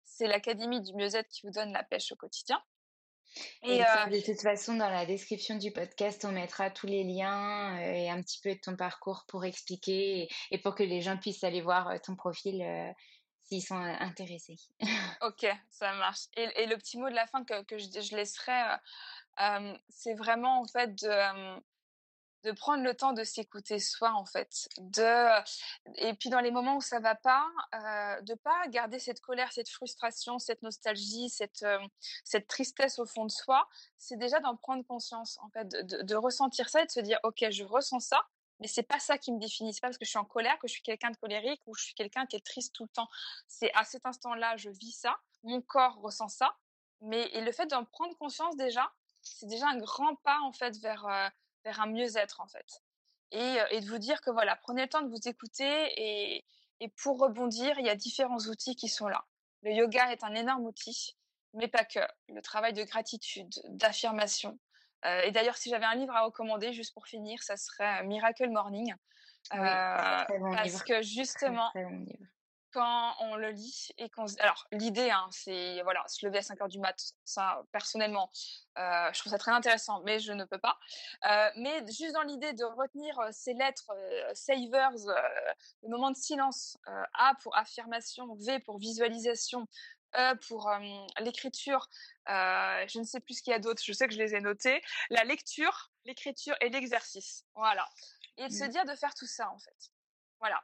c'est 0.03 0.27
l'Académie 0.27 0.81
du 0.81 0.93
mieux-être 0.93 1.29
qui 1.29 1.45
vous 1.45 1.51
donne 1.51 1.71
la 1.71 1.83
pêche 1.83 2.11
au 2.11 2.15
quotidien. 2.15 2.61
Et, 3.63 3.81
euh, 3.81 4.05
de 4.07 4.19
toute 4.19 4.41
façon, 4.41 4.75
dans 4.75 4.89
la 4.89 5.05
description 5.05 5.55
du 5.55 5.71
podcast, 5.71 6.25
on 6.25 6.31
mettra 6.31 6.69
tous 6.69 6.87
les 6.87 7.03
liens 7.03 7.77
euh, 7.79 7.93
et 7.93 8.09
un 8.09 8.21
petit 8.21 8.39
peu 8.41 8.53
de 8.53 8.59
ton 8.59 8.75
parcours 8.75 9.23
pour 9.27 9.45
expliquer 9.45 10.27
et, 10.51 10.57
pour 10.57 10.75
que 10.75 10.83
les 10.83 11.01
gens 11.01 11.17
puissent 11.17 11.43
aller 11.43 11.61
voir 11.61 11.89
euh, 11.89 11.97
ton 12.03 12.15
profil 12.15 12.63
s'ils 13.45 13.63
sont 13.63 13.75
intéressés. 13.75 14.57
ok, 15.21 15.47
ça 15.69 15.93
marche. 15.93 16.27
Et, 16.35 16.65
le 16.65 16.75
petit 16.77 16.97
mot 16.97 17.09
de 17.09 17.15
la 17.15 17.27
fin 17.27 17.43
que, 17.45 17.77
je, 17.77 18.01
je, 18.01 18.15
laisserai, 18.15 18.77
c'est 19.89 20.13
vraiment 20.13 20.61
en 20.61 20.67
fait 20.67 20.93
de 20.95 21.61
de 22.43 22.51
prendre 22.51 22.83
le 22.83 22.95
temps 22.95 23.13
de 23.13 23.23
s'écouter 23.23 23.79
soi 23.79 24.13
en 24.13 24.25
fait 24.25 24.67
de 24.79 25.41
et 25.95 26.13
puis 26.15 26.29
dans 26.29 26.39
les 26.39 26.51
moments 26.51 26.77
où 26.77 26.81
ça 26.81 26.99
va 26.99 27.15
pas 27.15 27.47
euh, 27.75 28.21
de 28.21 28.33
pas 28.35 28.67
garder 28.67 28.99
cette 28.99 29.21
colère 29.21 29.51
cette 29.51 29.69
frustration 29.69 30.39
cette 30.39 30.61
nostalgie 30.61 31.29
cette 31.29 31.63
euh, 31.63 31.79
cette 32.23 32.47
tristesse 32.47 32.99
au 32.99 33.05
fond 33.05 33.25
de 33.25 33.31
soi 33.31 33.67
c'est 33.97 34.17
déjà 34.17 34.39
d'en 34.39 34.55
prendre 34.55 34.85
conscience 34.85 35.37
en 35.41 35.49
fait 35.49 35.67
de, 35.67 36.01
de, 36.01 36.15
ressentir 36.15 36.69
ça 36.69 36.81
et 36.81 36.85
de 36.85 36.91
se 36.91 36.99
dire 36.99 37.19
ok 37.23 37.45
je 37.51 37.63
ressens 37.63 37.99
ça 37.99 38.25
mais 38.59 38.67
c'est 38.67 38.83
pas 38.83 38.99
ça 38.99 39.17
qui 39.17 39.31
me 39.31 39.39
définit. 39.39 39.73
C'est 39.73 39.81
pas 39.81 39.87
parce 39.87 39.97
que 39.97 40.05
je 40.05 40.11
suis 40.11 40.19
en 40.19 40.25
colère 40.25 40.59
que 40.59 40.67
je 40.67 40.73
suis 40.73 40.83
quelqu'un 40.83 41.09
de 41.09 41.17
colérique 41.17 41.61
ou 41.65 41.73
je 41.73 41.83
suis 41.83 41.95
quelqu'un 41.95 42.27
qui 42.27 42.35
est 42.35 42.45
triste 42.45 42.75
tout 42.75 42.83
le 42.83 42.89
temps. 42.89 43.07
C'est 43.47 43.73
à 43.73 43.83
cet 43.85 44.05
instant 44.05 44.35
là 44.35 44.55
je 44.55 44.69
vis 44.69 44.91
ça 44.91 45.19
mon 45.43 45.61
corps 45.61 45.99
ressent 45.99 46.29
ça 46.29 46.55
mais 47.01 47.23
et 47.33 47.41
le 47.41 47.51
fait 47.51 47.65
d'en 47.65 47.83
prendre 47.83 48.15
conscience 48.17 48.55
déjà 48.55 48.91
c'est 49.23 49.47
déjà 49.47 49.67
un 49.67 49.77
grand 49.77 50.15
pas 50.17 50.39
en 50.41 50.51
fait 50.51 50.77
vers 50.77 51.05
euh, 51.05 51.27
vers 51.63 51.79
un 51.81 51.87
mieux-être 51.87 52.41
en 52.41 52.47
fait. 52.47 52.81
Et, 53.31 53.57
et, 53.71 53.79
de 53.79 53.87
vous 53.87 53.97
dire 53.97 54.19
que 54.21 54.29
voilà, 54.29 54.57
prenez 54.57 54.81
le 54.81 54.89
temps 54.89 55.01
de 55.01 55.09
vous 55.09 55.27
écouter 55.27 55.93
et, 55.95 56.45
et 56.81 56.89
pour 56.89 57.19
rebondir, 57.19 57.79
il 57.79 57.85
y 57.85 57.89
a 57.89 57.95
différents 57.95 58.39
outils 58.39 58.75
qui 58.75 58.89
sont 58.89 59.07
là. 59.07 59.23
Le 59.61 59.71
yoga 59.71 60.11
est 60.11 60.23
un 60.23 60.33
énorme 60.33 60.65
outil, 60.65 61.15
mais 61.53 61.67
pas 61.67 61.85
que. 61.85 61.99
Le 62.27 62.41
travail 62.41 62.73
de 62.73 62.83
gratitude, 62.83 63.53
d'affirmation. 63.69 64.59
Euh, 65.05 65.21
et 65.21 65.31
d'ailleurs, 65.31 65.57
si 65.57 65.69
j'avais 65.69 65.85
un 65.85 65.95
livre 65.95 66.15
à 66.15 66.23
recommander, 66.23 66.73
juste 66.73 66.93
pour 66.93 67.07
finir, 67.07 67.41
ça 67.43 67.57
serait 67.57 68.03
Miracle 68.03 68.49
Morning. 68.49 68.93
Oui, 69.53 69.59
euh, 69.59 70.23
parce 70.55 70.83
que 70.83 71.01
justement, 71.01 71.71
quand 72.71 73.15
on 73.19 73.35
le 73.35 73.49
lit 73.49 73.89
et 73.97 74.09
qu'on 74.09 74.25
alors 74.39 74.67
l'idée 74.71 75.09
hein, 75.09 75.27
c'est 75.31 75.81
voilà 75.83 76.03
se 76.07 76.25
lever 76.25 76.39
à 76.39 76.41
5 76.41 76.61
heures 76.61 76.67
du 76.67 76.79
mat 76.79 77.13
ça 77.25 77.63
personnellement 77.71 78.31
euh, 78.77 79.09
je 79.13 79.19
trouve 79.19 79.31
ça 79.31 79.37
très 79.37 79.51
intéressant 79.51 80.01
mais 80.03 80.19
je 80.19 80.31
ne 80.31 80.45
peux 80.45 80.57
pas. 80.57 80.77
Euh, 81.29 81.49
mais 81.57 81.85
juste 81.87 82.13
dans 82.13 82.23
l'idée 82.23 82.53
de 82.53 82.63
retenir 82.63 83.19
euh, 83.19 83.29
ces 83.31 83.53
lettres 83.53 83.91
savers 84.33 84.91
le 85.83 85.89
moment 85.89 86.11
de 86.11 86.15
silence 86.15 86.77
A 86.85 87.33
pour 87.41 87.55
affirmation 87.57 88.35
V 88.35 88.59
pour 88.59 88.79
visualisation 88.79 89.67
E 90.17 90.35
pour 90.47 90.69
l'écriture 91.19 91.89
je 92.27 92.99
ne 92.99 93.03
sais 93.03 93.19
plus 93.19 93.35
ce 93.35 93.43
qu'il 93.43 93.51
y 93.51 93.55
a 93.55 93.59
d'autre 93.59 93.81
je 93.83 93.93
sais 93.93 94.07
que 94.07 94.13
je 94.13 94.19
les 94.19 94.35
ai 94.35 94.41
notés 94.41 94.81
la 95.09 95.23
lecture 95.23 95.91
l'écriture 96.05 96.55
et 96.61 96.69
l'exercice. 96.69 97.45
Voilà. 97.55 97.87
Et 98.37 98.47
de 98.47 98.53
se 98.53 98.63
mmh. 98.63 98.69
dire 98.69 98.85
de 98.85 98.95
faire 98.95 99.13
tout 99.13 99.27
ça 99.27 99.49
en 99.51 99.59
fait. 99.59 99.91
Voilà 100.39 100.61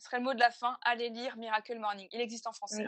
ce 0.00 0.06
serait 0.06 0.16
le 0.16 0.24
mot 0.24 0.34
de 0.34 0.40
la 0.40 0.50
fin. 0.50 0.78
Allez 0.82 1.10
lire 1.10 1.36
Miracle 1.36 1.78
Morning. 1.78 2.08
Il 2.12 2.20
existe 2.20 2.46
en 2.46 2.52
français. 2.52 2.86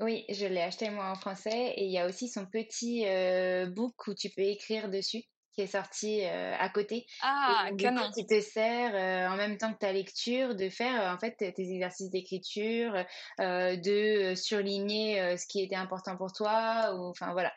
Oui, 0.00 0.24
hein. 0.28 0.34
je 0.34 0.44
l'ai 0.44 0.60
acheté 0.60 0.90
moi 0.90 1.08
en 1.10 1.14
français 1.14 1.72
et 1.76 1.84
il 1.84 1.90
y 1.92 1.98
a 1.98 2.06
aussi 2.06 2.28
son 2.28 2.46
petit 2.46 3.06
euh, 3.06 3.66
book 3.66 4.08
où 4.08 4.14
tu 4.14 4.28
peux 4.28 4.42
écrire 4.42 4.90
dessus 4.90 5.22
qui 5.58 5.62
est 5.62 5.66
sorti 5.66 6.20
euh, 6.22 6.54
à 6.56 6.68
côté. 6.68 7.04
Ah, 7.20 7.70
canon. 7.76 8.12
qui 8.12 8.24
te 8.24 8.40
sert 8.40 8.92
euh, 8.94 9.32
en 9.32 9.36
même 9.36 9.58
temps 9.58 9.72
que 9.72 9.78
ta 9.78 9.92
lecture 9.92 10.54
de 10.54 10.68
faire 10.68 11.02
euh, 11.02 11.12
en 11.12 11.18
fait 11.18 11.32
tes 11.32 11.72
exercices 11.72 12.10
d'écriture, 12.10 12.92
de 13.38 14.34
surligner 14.36 15.36
ce 15.36 15.46
qui 15.48 15.60
était 15.60 15.74
important 15.74 16.16
pour 16.16 16.32
toi. 16.32 16.94
Ou 16.94 17.06
enfin 17.06 17.32
voilà. 17.32 17.52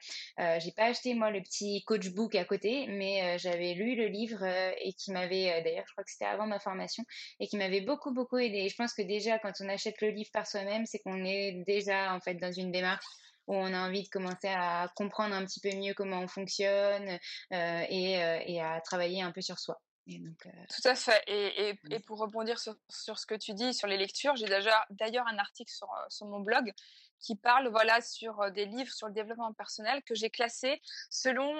J'ai 0.60 0.72
pas 0.72 0.86
acheté 0.86 1.14
moi 1.14 1.30
le 1.30 1.41
petit 1.41 1.84
coach 1.86 2.10
book 2.10 2.34
à 2.34 2.45
côté, 2.45 2.88
mais 2.88 3.38
j'avais 3.38 3.74
lu 3.74 3.95
le 3.95 4.08
livre 4.08 4.43
et 4.43 4.93
qui 4.93 5.12
m'avait 5.12 5.62
d'ailleurs, 5.62 5.86
je 5.88 5.91
crois 5.91 6.04
que 6.04 6.12
c'était 6.12 6.26
avant 6.26 6.47
ma 6.47 6.60
formation 6.60 7.04
et 7.39 7.47
qui 7.47 7.58
m'avait 7.58 7.82
beaucoup 7.82 8.12
beaucoup 8.12 8.38
aidé. 8.38 8.68
je 8.70 8.76
pense 8.76 8.93
que 8.93 9.04
déjà 9.04 9.38
quand 9.38 9.52
on 9.60 9.70
achète 9.70 10.02
le 10.02 10.10
livre 10.10 10.32
par 10.34 10.47
soi-même, 10.47 10.86
c'est 10.86 10.99
qu'on 10.99 11.24
est 11.24 11.64
déjà 11.68 12.14
en 12.16 12.20
fait 12.20 12.36
dans 12.36 12.52
une 12.52 12.72
démarche 12.72 13.06
où 13.48 13.56
on 13.56 13.74
a 13.74 13.88
envie 13.88 14.04
de 14.04 14.10
commencer 14.10 14.48
à 14.48 14.88
comprendre 14.96 15.36
un 15.36 15.46
petit 15.46 15.60
peu 15.60 15.76
mieux 15.76 15.94
comment 15.94 16.20
on 16.20 16.28
fonctionne 16.28 17.10
euh, 17.10 17.56
euh, 17.56 18.39
et, 18.46 18.62
à 18.62 18.82
travailler 18.82 19.22
un 19.22 19.32
peu 19.32 19.42
sur 19.42 19.60
soi. 19.60 19.82
donc, 20.08 20.46
euh, 20.46 20.50
Tout 20.70 20.88
à 20.88 20.96
fait. 20.96 21.24
Et, 21.28 21.78
et, 21.89 22.00
pour 22.00 22.20
rebondir 22.20 22.60
sur, 22.60 22.76
sur, 22.89 23.20
ce 23.20 23.26
que 23.26 23.36
tu 23.36 23.54
dis 23.54 23.74
sur 23.74 23.88
les 23.88 23.98
lectures, 23.98 24.36
j'ai 24.36 24.48
déjà 24.48 24.86
d'ailleurs 24.89 25.28
un 25.28 25.38
article 25.38 25.72
sur, 25.72 25.88
sur 26.10 26.28
mon 26.28 26.39
blog 26.39 26.72
qui 27.20 27.36
parle 27.36 27.68
voilà 27.68 28.02
sur 28.02 28.50
des 28.52 28.66
livres 28.66 28.92
sur 28.92 29.06
le 29.06 29.14
développement 29.14 29.54
personnel 29.54 30.02
que 30.08 30.16
j'ai 30.16 30.32
classés 30.32 30.82
selon 31.12 31.56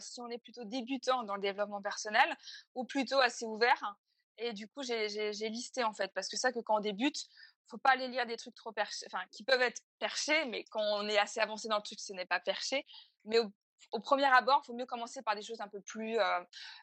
si 0.00 0.22
on 0.22 0.28
est 0.30 0.38
plutôt 0.38 0.64
débutant 0.64 1.22
dans 1.24 1.34
le 1.34 1.42
développement 1.42 1.82
personnel 1.82 2.34
ou 2.74 2.84
plutôt 2.84 3.20
assez 3.20 3.44
ouvert. 3.44 3.94
Et 4.38 4.52
du 4.52 4.66
coup, 4.68 4.82
j'ai 4.82 5.48
listé 5.50 5.84
en 5.84 5.92
fait 5.92 6.10
parce 6.14 6.28
que 6.28 6.36
ça 6.36 6.52
que 6.52 6.60
quand 6.60 6.78
on 6.78 6.80
débute, 6.80 7.26
faut 7.68 7.78
pas 7.78 7.90
aller 7.90 8.08
lire 8.08 8.26
des 8.26 8.36
trucs 8.36 8.54
trop 8.54 8.72
perchés, 8.72 9.06
enfin, 9.06 9.22
qui 9.30 9.44
peuvent 9.44 9.62
être 9.62 9.82
perchés, 9.98 10.44
mais 10.46 10.64
quand 10.64 10.82
on 10.82 11.08
est 11.08 11.18
assez 11.18 11.40
avancé 11.40 11.68
dans 11.68 11.76
le 11.76 11.82
truc, 11.82 12.00
ce 12.00 12.12
n'est 12.12 12.26
pas 12.26 12.40
perché. 12.40 12.86
Mais 13.24 13.38
au, 13.38 14.00
premier 14.00 14.26
abord, 14.26 14.60
il 14.64 14.66
faut 14.66 14.74
mieux 14.74 14.86
commencer 14.86 15.22
par 15.22 15.34
des 15.34 15.42
choses 15.42 15.60
un 15.60 15.68
peu 15.68 15.80
plus, 15.80 16.18
euh, 16.18 16.40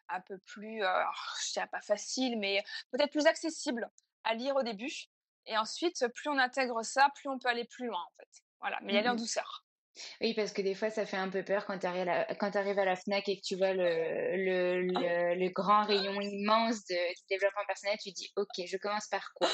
un 0.10 0.22
peu 0.22 0.38
plus, 0.40 0.84
euh, 0.84 1.04
je 1.48 1.54
dirais 1.54 1.68
pas 1.68 1.82
facile, 1.82 2.38
mais 2.40 2.64
peut-être 2.92 3.12
plus 3.12 3.28
accessibles 3.28 3.90
à 4.24 4.34
lire 4.34 4.56
au 4.56 4.64
début. 4.64 4.94
Et 5.46 5.58
ensuite, 5.58 6.06
plus 6.14 6.30
on 6.30 6.38
intègre 6.38 6.84
ça, 6.84 7.10
plus 7.16 7.30
on 7.30 7.40
peut 7.40 7.50
aller 7.50 7.66
plus 7.66 7.88
loin, 7.88 8.02
en 8.02 8.12
fait. 8.18 8.30
Voilà, 8.60 8.80
mais 8.84 8.94
y 8.94 8.98
aller 8.98 9.10
en 9.10 9.14
mmh 9.14 9.18
douceur. 9.18 9.66
Oui, 10.22 10.34
parce 10.34 10.54
que 10.54 10.62
des 10.62 10.76
fois, 10.76 10.90
ça 10.90 11.06
fait 11.06 11.18
un 11.18 11.30
peu 11.30 11.44
peur 11.44 11.66
quand 11.66 11.80
tu 11.80 11.88
arrives, 11.88 12.80
à 12.80 12.86
la 12.86 12.96
FNAC 12.96 13.30
et 13.30 13.38
que 13.38 13.46
tu 13.46 13.56
vois 13.56 13.74
le, 13.74 14.36
le, 14.36 15.36
le, 15.36 15.50
grand 15.50 15.86
rayon 15.86 16.20
immense 16.22 16.86
de, 16.86 17.16
du 17.16 17.22
développement 17.30 17.66
personnel, 17.68 17.98
tu 18.02 18.12
dis, 18.12 18.32
OK, 18.36 18.66
je 18.66 18.78
commence 18.78 19.08
par 19.08 19.34
quoi? 19.34 19.50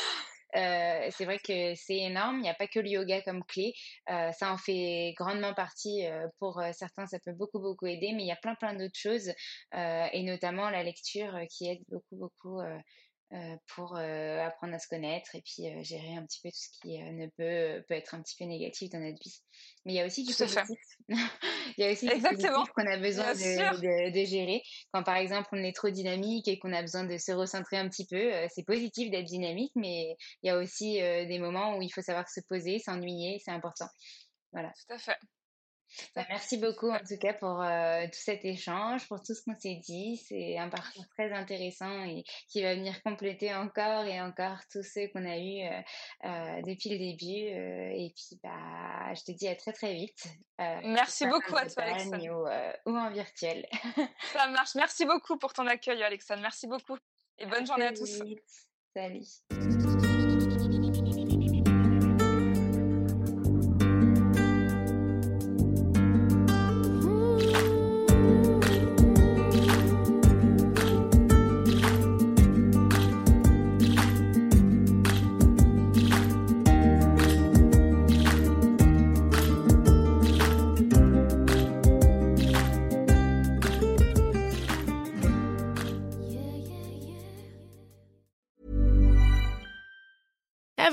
Euh, 0.56 1.08
c'est 1.12 1.26
vrai 1.26 1.40
que 1.40 1.76
c'est 1.76 1.98
énorme. 1.98 2.38
Il 2.38 2.42
n'y 2.42 2.50
a 2.50 2.54
pas 2.54 2.68
que 2.68 2.80
le 2.80 2.90
yoga 2.90 3.22
comme 3.22 3.44
clé. 3.44 3.74
Euh, 4.10 4.32
ça 4.32 4.52
en 4.54 4.58
fait 4.58 5.14
grandement 5.18 5.54
partie. 5.54 6.06
Euh, 6.06 6.28
pour 6.40 6.62
certains, 6.74 7.06
ça 7.08 7.18
peut 7.24 7.34
beaucoup, 7.34 7.60
beaucoup 7.60 7.86
aider. 7.88 8.14
Mais 8.16 8.24
il 8.24 8.28
y 8.28 8.32
a 8.32 8.38
plein, 8.38 8.56
plein 8.56 8.74
d'autres 8.74 8.98
choses. 8.98 9.32
et 9.74 10.24
notamment 10.24 10.70
la 10.70 10.84
lecture 10.84 11.38
qui 11.50 11.68
aide 11.70 11.84
beaucoup, 11.90 12.16
beaucoup 12.18 12.62
pour 13.74 13.96
euh, 13.98 14.46
apprendre 14.46 14.74
à 14.74 14.80
se 14.80 14.88
connaître 14.88 15.36
et 15.36 15.42
puis 15.42 15.68
euh, 15.68 15.84
gérer 15.84 16.16
un 16.16 16.26
petit 16.26 16.40
peu 16.42 16.50
tout 16.50 16.58
ce 16.58 16.80
qui 16.80 16.98
ne 16.98 17.28
peut, 17.28 17.84
peut 17.88 17.94
être 17.94 18.16
un 18.16 18.22
petit 18.22 18.36
peu 18.38 18.46
négatif 18.46 18.90
dans 18.92 19.00
notre 19.00 19.22
vie. 19.22 19.42
Mais 19.86 19.94
il 19.94 19.96
y 19.96 20.00
a 20.00 20.06
aussi 20.06 20.24
du 20.24 20.34
positif. 20.34 20.78
il 21.10 21.18
y 21.78 21.84
a 21.84 21.92
aussi 21.92 22.08
du 22.08 22.22
positif 22.22 22.50
qu'on 22.76 22.88
a 22.88 22.98
besoin 22.98 23.34
de, 23.34 24.12
de, 24.12 24.26
gérer. 24.26 24.62
Quand 24.94 25.04
par 25.04 25.18
exemple 25.18 25.50
on 25.52 25.64
est 25.64 25.76
trop 25.76 25.90
dynamique 25.90 26.48
et 26.48 26.60
qu'on 26.60 26.74
a 26.74 26.82
besoin 26.82 27.04
de 27.04 27.18
se 27.18 27.32
recentrer 27.32 27.78
un 27.78 27.90
petit 27.90 28.06
peu, 28.06 28.32
c'est 28.54 28.64
positif 28.64 29.12
d'être 29.12 29.26
dynamique, 29.26 29.72
mais 29.76 30.16
il 30.44 30.48
y 30.48 30.50
a 30.50 30.58
aussi 30.58 30.94
des 30.96 31.40
moments 31.40 31.78
où 31.78 31.82
il 31.82 31.90
faut 31.90 32.02
savoir 32.02 32.30
se 32.30 32.40
poser, 32.48 32.80
s'ennuyer, 32.80 33.40
c'est 33.44 33.52
important. 33.52 33.88
Voilà. 34.52 34.72
Tout 34.88 34.94
à 34.94 34.98
fait. 34.98 35.18
Bah, 36.16 36.26
merci 36.30 36.58
beaucoup 36.58 36.90
en 36.90 37.00
tout 37.00 37.18
cas 37.20 37.34
pour 37.34 37.64
tout 38.12 38.20
cet 38.20 38.46
échange, 38.46 39.08
pour 39.08 39.22
tout 39.22 39.34
ce 39.34 39.44
qu'on 39.44 39.58
s'est 39.60 39.80
dit. 39.84 40.18
C'est 40.28 40.58
un 40.58 40.70
parcours 40.70 41.06
très 41.10 41.32
intéressant 41.32 42.04
et 42.04 42.24
qui 42.50 42.62
va 42.62 42.76
venir 42.76 43.02
compléter 43.04 43.54
encore 43.54 44.06
et 44.06 44.22
encore 44.22 44.58
tous 44.72 44.84
ceux 44.84 45.08
qu'on 45.10 45.26
a 45.26 45.38
eus 45.38 45.68
depuis 46.66 46.90
le 46.90 46.98
début. 46.98 47.26
et 47.26 48.14
puis, 48.16 48.40
bah, 48.44 49.14
je 49.14 49.24
te 49.24 49.32
dis 49.32 49.48
à 49.48 49.56
très 49.56 49.74
très 49.74 49.94
vite. 49.94 50.28
merci 50.60 51.26
beaucoup 51.28 51.56
à 51.56 51.66
toi, 51.68 51.84
Alexandre. 51.84 52.76
Ou, 52.86 52.92
ou, 52.92 52.98
en 52.98 53.12
virtuel. 53.12 53.66
Ça 54.34 54.48
marche. 54.48 54.76
Merci 54.76 55.06
beaucoup 55.06 55.38
pour 55.38 55.54
ton 55.54 55.68
accueil, 55.68 56.02
Alexandre. 56.04 56.42
Merci 56.42 56.68
beaucoup. 56.68 56.98
Et 57.38 57.46
bonne 57.46 57.66
journée 57.66 57.88
à 57.88 57.94
tous. 57.94 58.22
Salut. 58.94 60.05